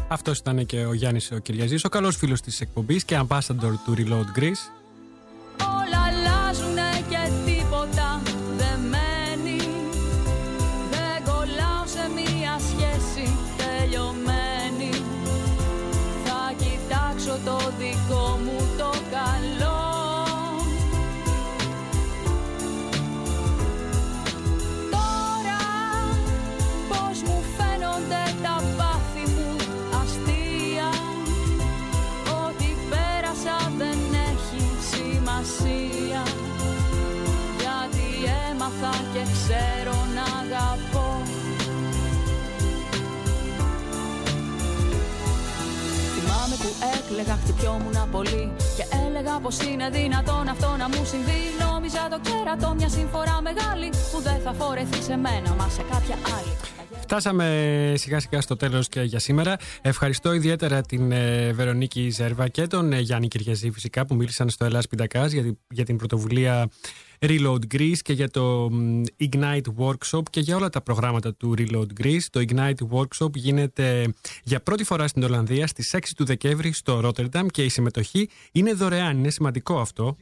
Αυτός 0.07 0.38
ήταν 0.38 0.66
και 0.66 0.86
ο 0.86 0.93
Γιάννης 0.93 1.32
ο 1.32 1.38
Κυριαζής, 1.38 1.84
ο 1.84 1.89
καλός 1.89 2.16
φίλος 2.18 2.41
της 2.41 2.61
εκπομπής 2.61 3.03
και 3.03 3.20
ambassador 3.28 3.74
του 3.86 3.93
Reload 3.97 4.39
Greece. 4.39 4.83
Πολύ 48.16 48.43
Και 48.78 48.86
έλεγα 49.07 49.39
πως 49.43 49.57
είναι 49.61 49.89
δυνατόν 49.89 50.47
αυτό 50.47 50.70
να 50.82 50.88
μου 50.91 51.01
συμβεί 51.11 51.39
Νόμιζα 51.66 52.07
το 52.14 52.20
κέρατο 52.28 52.74
μια 52.78 52.89
συμφορά 52.89 53.38
μεγάλη 53.41 53.88
Που 54.11 54.22
δεν 54.22 54.39
θα 54.45 54.53
φορεθεί 54.53 55.01
σε 55.03 55.16
μένα 55.26 55.49
μα 55.59 55.70
σε 55.70 55.82
κάποια 55.91 56.16
άλλη 56.38 56.53
Φτάσαμε 57.01 57.47
σιγά 57.97 58.20
σιγά 58.20 58.41
στο 58.41 58.55
τέλος 58.55 58.88
και 58.88 59.01
για 59.01 59.20
σήμερα. 59.20 59.55
Ευχαριστώ 59.82 60.34
ιδιαίτερα 60.34 60.82
την 60.82 61.11
ε, 61.11 61.51
Βερονίκη 61.53 62.09
Ζέρβα 62.09 62.47
και 62.47 62.68
τον 62.68 62.93
ε, 62.93 62.99
Γιάννη 62.99 63.28
Κυριαζή 63.28 63.72
φυσικά 63.72 64.05
που 64.05 64.16
μίλησαν 64.16 64.49
στο 64.49 64.66
Ελλάς 64.66 64.88
Πιντακάς 64.88 65.32
για, 65.32 65.41
την- 65.43 65.57
για 65.70 65.86
την 65.86 65.97
πρωτοβουλία 65.97 66.68
Reload 67.26 67.76
Greece 67.76 67.98
και 68.02 68.14
για 68.14 68.30
το 68.30 68.70
μ, 68.72 69.02
Ignite 69.20 69.68
Workshop 69.78 70.24
και 70.30 70.40
για 70.40 70.56
όλα 70.56 70.70
τα 70.70 70.82
προγράμματα 70.82 71.34
του 71.34 71.54
Reload 71.58 72.02
Greece. 72.02 72.26
Το 72.30 72.46
Ignite 72.48 72.98
Workshop 72.98 73.34
γίνεται 73.34 74.14
για 74.44 74.60
πρώτη 74.62 74.84
φορά 74.84 75.08
στην 75.08 75.24
Ολλανδία 75.24 75.68
στις 75.68 75.96
6 75.96 76.00
του 76.16 76.26
Δεκέμβρη 76.26 76.74
στο 76.74 77.00
Ρότερνταμ 77.00 77.48
και 77.48 77.64
η 77.64 77.70
συμμετοχή 77.70 78.30
είναι 78.52 78.74
δωρεάν. 78.74 79.18
Είναι 79.18 79.30
σημαντικό 79.30 79.80
αυτό. 79.80 80.18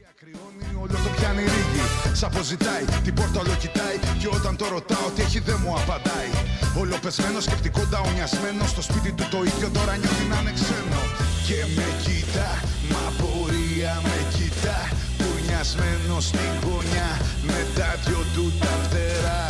Όλο 0.80 0.92
το 0.92 1.10
πιάνει 1.16 1.42
ρίγη, 1.42 1.84
σ' 2.12 2.22
αποζητάει, 2.22 2.84
την 3.04 3.14
πόρτα 3.14 3.40
όλο 3.40 3.54
κοιτάει 3.60 3.96
Και 4.20 4.28
όταν 4.34 4.56
το 4.56 4.68
ρωτάω 4.68 5.10
τι 5.14 5.22
έχει 5.22 5.40
δεν 5.40 5.58
μου 5.64 5.74
απαντάει 5.74 6.30
Όλο 6.80 6.96
πεσμένο, 7.02 7.40
σκεπτικό 7.40 7.80
νταουνιασμένο 7.88 8.66
Στο 8.66 8.82
σπίτι 8.82 9.12
του 9.12 9.24
το 9.30 9.38
ίδιο 9.42 9.68
τώρα 9.76 9.96
νιώθει 9.96 10.24
να 10.32 10.40
είναι 10.40 10.52
ξένο 10.58 11.02
Και 11.46 11.58
με 11.76 11.86
κοιτά, 12.04 12.50
μα 12.92 13.04
πορεία 13.18 14.00
με 14.04 14.16
κοιτά 14.36 15.11
Κουρνιασμένο 15.62 16.20
στην 16.20 16.52
γωνιά 16.64 17.10
με 17.42 17.66
τα 17.76 17.90
δυο 18.04 18.22
του 18.34 18.52
τα 18.60 18.74
φτερά. 18.82 19.42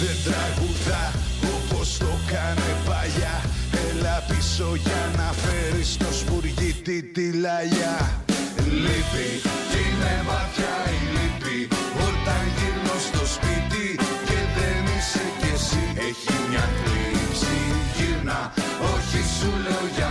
Δεν 0.00 0.16
τραγουδά 0.24 1.04
όπως 1.56 1.98
το 1.98 2.12
κάνε 2.30 2.72
παλιά. 2.86 3.36
Έλα 3.86 4.16
πίσω 4.28 4.68
για 4.84 5.02
να 5.16 5.28
φέρεις 5.42 5.96
το 5.96 6.10
σπουργίτι 6.20 7.02
τη 7.02 7.32
λαγιά 7.32 7.96
Λύπη, 8.84 9.28
κι 9.70 9.80
είναι 9.84 10.14
βαθιά 10.28 10.76
η 10.96 10.98
λύπη. 11.14 11.58
Όταν 12.06 12.42
γυρνώ 12.56 12.96
στο 13.08 13.22
σπίτι 13.34 13.86
και 14.28 14.38
δεν 14.56 14.82
είσαι 14.94 15.26
κι 15.40 15.50
εσύ. 15.56 15.82
Έχει 16.08 16.34
μια 16.48 16.64
θλίψη, 16.78 17.56
γύρνα, 17.96 18.40
όχι 18.92 19.20
σου 19.36 19.50
λέω 19.64 19.84
για 19.96 20.10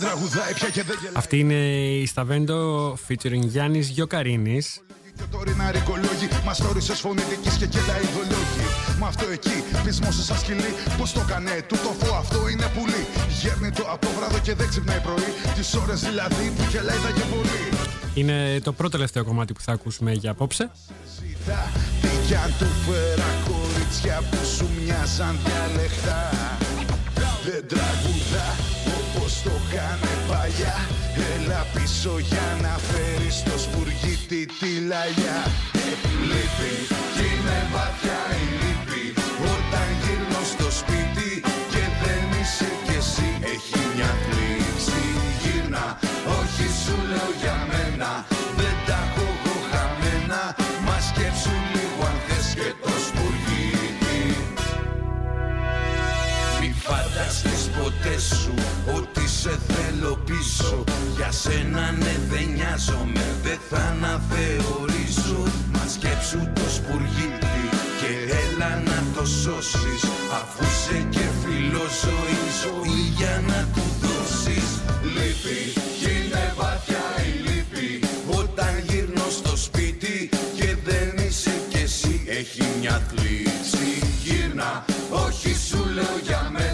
Δεν 0.00 0.08
τραγουδάει 0.08 0.52
πια 0.54 0.68
και 0.68 0.82
δεν 0.82 0.96
γελάει. 1.00 1.14
Αυτή 1.16 1.38
είναι 1.38 1.60
η 2.02 2.06
Σταβέντο 2.06 2.92
featuring 3.08 3.44
Γιάννης 3.52 3.88
Γιοκαρίνης. 3.88 4.82
Και 5.16 5.22
το 5.30 5.42
ριναρικολόγοι 5.42 6.28
Μας 6.44 6.60
όρισες 6.60 7.00
φωνητικής 7.00 7.56
και 7.56 7.66
κέλα 7.66 7.96
ειδολόγοι 8.02 8.64
Μα 8.98 9.06
αυτό 9.06 9.26
εκεί 9.30 9.56
πεισμός 9.84 10.24
σαν 10.24 10.38
σκυλί 10.38 10.72
Πώς 10.98 11.12
το 11.12 11.22
κάνε 11.28 11.64
του 11.68 11.76
το 11.84 11.90
φω 12.00 12.14
αυτό 12.14 12.48
είναι 12.48 12.66
πουλί. 12.74 13.04
Γέρνει 13.40 13.70
το 13.70 13.84
απόβραδο 13.94 14.38
και 14.38 14.54
δεν 14.54 14.68
ξυπνάει 14.68 15.00
πρωί. 15.00 15.30
Τις 15.54 15.74
ώρες 15.74 16.00
δηλαδή 16.00 16.52
που 16.56 16.62
γελάει 16.70 16.96
θα 16.96 17.10
και 17.10 17.24
πολύ 17.32 17.62
Είναι 18.14 18.60
το 18.60 18.72
πρώτο 18.72 18.90
τελευταίο 18.96 19.24
κομμάτι 19.24 19.52
που 19.52 19.60
θα 19.60 19.72
ακούσουμε 19.72 20.12
για 20.12 20.30
απόψε. 20.30 20.70
Ζητά 21.16 21.70
τι 22.00 22.08
κι 22.26 22.34
αν 22.34 22.54
του 22.58 22.66
φέρα 22.86 23.30
κορίτσια 23.48 24.22
που 24.30 24.46
σου 24.56 24.68
μοιάζαν 24.76 25.38
διαλεχτά 25.44 26.30
Δεν 27.44 27.68
τραγουδά 27.68 28.48
όπως 29.14 29.42
το 29.42 29.50
κάνε 29.74 30.12
παλιά 30.28 30.76
Έλα 31.34 31.66
πίσω 31.74 32.18
για 32.18 32.48
να 32.62 32.74
φέρεις 32.88 33.42
το 33.42 33.58
σπουργίτι 33.58 34.40
τη 34.60 34.70
λαγιά 34.90 35.40
Λύπη 36.30 36.72
κι 37.14 37.24
είναι 37.32 37.58
βαθιά 37.72 38.20
η 38.42 38.46
λύπη. 38.62 39.02
Όταν 39.52 39.88
γυρνώ 40.02 40.42
στο 40.52 40.68
σπίτι 40.80 41.30
και 41.72 41.84
δεν 42.02 42.24
είσαι 42.38 42.70
κι 42.84 42.96
εσύ 43.02 43.28
Έχει 43.54 43.80
μια 43.94 44.10
θλίψη 44.22 45.02
γύρνα 45.40 45.84
Όχι 46.38 46.66
σου 46.82 46.96
λέω 47.10 47.30
για 47.40 47.56
μένα 47.68 47.89
σου 58.20 58.54
ότι 58.96 59.28
σε 59.28 59.58
θέλω 59.68 60.18
πίσω. 60.24 60.84
Για 61.16 61.30
σένα 61.30 61.90
ναι 61.90 62.14
δεν 62.30 62.46
νοιάζομαι, 62.54 63.24
δεν 63.42 63.58
θα 63.70 63.82
αναθεωρήσω. 63.92 65.42
Μα 65.72 65.84
σκέψου 65.94 66.38
το 66.54 66.66
σπουργίτι 66.76 67.60
και 68.00 68.12
έλα 68.42 68.82
να 68.88 68.98
το 69.14 69.24
σώσεις. 69.26 70.02
Αφού 70.40 70.64
σε 70.84 71.06
και 71.10 71.26
φιλόζωη 71.40 72.40
ζωής 72.62 73.10
για 73.16 73.42
να 73.48 73.68
του 73.74 73.84
δώσεις 74.02 74.68
Λύπη. 75.14 75.60
Κι 75.98 76.10
είναι 76.16 76.54
βαθιά 76.58 77.06
η 77.28 77.32
λύπη 77.46 78.06
Όταν 78.40 78.72
γυρνώ 78.88 79.26
στο 79.30 79.56
σπίτι 79.56 80.28
και 80.54 80.76
δεν 80.84 81.26
είσαι 81.26 81.54
κι 81.68 81.76
εσύ. 81.76 82.24
Έχει 82.38 82.64
μια 82.80 83.02
θλίψη 83.08 83.88
γύρνα 84.24 84.84
Όχι 85.10 85.54
σου 85.68 85.84
λέω 85.94 86.16
για 86.22 86.50
μένα 86.52 86.69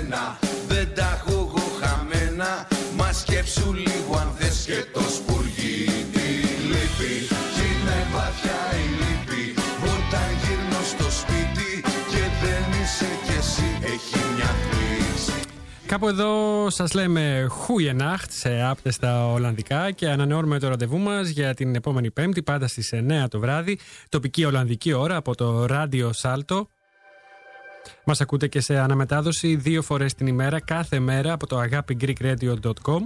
Κάπου 15.86 16.08
εδώ 16.08 16.66
σας 16.70 16.92
λέμε 16.94 17.46
Χούιενάχτ 17.50 18.30
σε 18.30 18.62
άπτεστα 18.62 19.32
Ολλανδικά 19.32 19.90
και 19.90 20.08
ανανεώνουμε 20.08 20.58
το 20.58 20.68
ραντεβού 20.68 20.98
μας 20.98 21.28
για 21.28 21.54
την 21.54 21.74
επόμενη 21.74 22.10
Πέμπτη, 22.10 22.42
πάντα 22.42 22.66
στις 22.66 22.92
9 22.92 23.28
το 23.30 23.38
βράδυ, 23.38 23.78
τοπική 24.08 24.44
Ολλανδική 24.44 24.92
ώρα 24.92 25.16
από 25.16 25.34
το 25.34 25.66
Radio 25.68 26.10
Salto. 26.22 26.66
Μας 28.04 28.20
ακούτε 28.20 28.46
και 28.48 28.60
σε 28.60 28.78
αναμετάδοση 28.78 29.56
δύο 29.56 29.82
φορές 29.82 30.14
την 30.14 30.26
ημέρα, 30.26 30.60
κάθε 30.60 30.98
μέρα 30.98 31.32
από 31.32 31.46
το 31.46 31.60
agapigreekradio.com. 31.60 33.00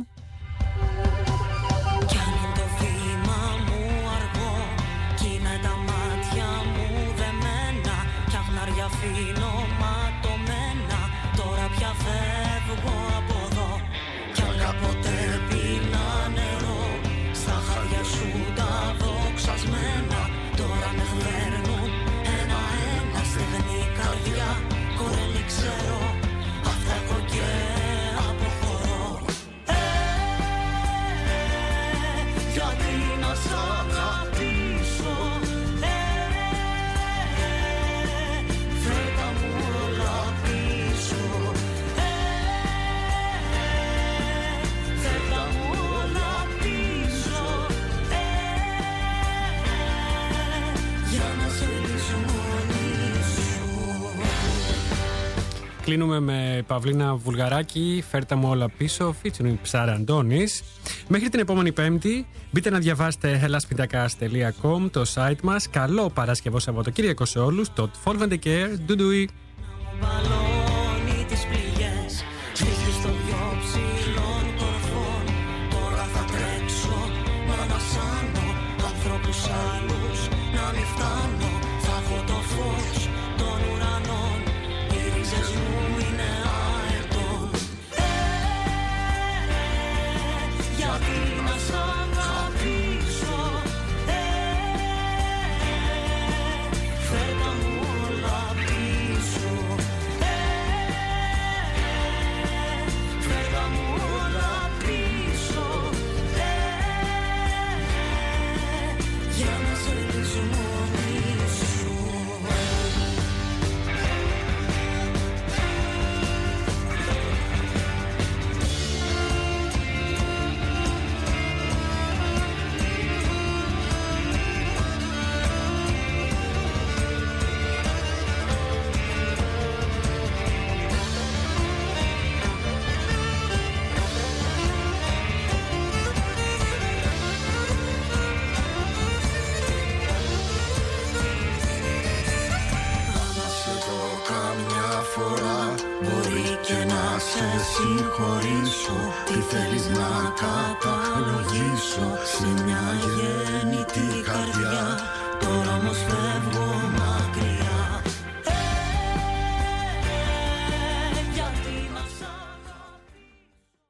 Κλείνουμε 55.90 56.20
με 56.20 56.64
Παυλίνα 56.66 57.14
Βουλγαράκη, 57.14 58.04
φέρτα 58.10 58.36
μου 58.36 58.48
όλα 58.48 58.68
πίσω, 58.68 59.14
featuring 59.22 59.54
Ψάρα 59.62 59.92
Αντώνης. 59.92 60.62
Μέχρι 61.08 61.28
την 61.28 61.40
επόμενη 61.40 61.72
Πέμπτη, 61.72 62.26
μπείτε 62.50 62.70
να 62.70 62.78
διαβάσετε 62.78 63.40
hellaspintakas.com, 63.44 64.90
το 64.90 65.02
site 65.14 65.40
μας. 65.42 65.70
Καλό 65.70 66.10
Παρασκευό 66.10 66.58
Σαββατοκύριακο 66.58 67.24
σε 67.24 67.38
όλους, 67.38 67.72
το 67.72 67.90
Follow 68.04 68.22
and 68.22 68.38
Care, 68.44 68.78
ντουντουι. 68.86 69.30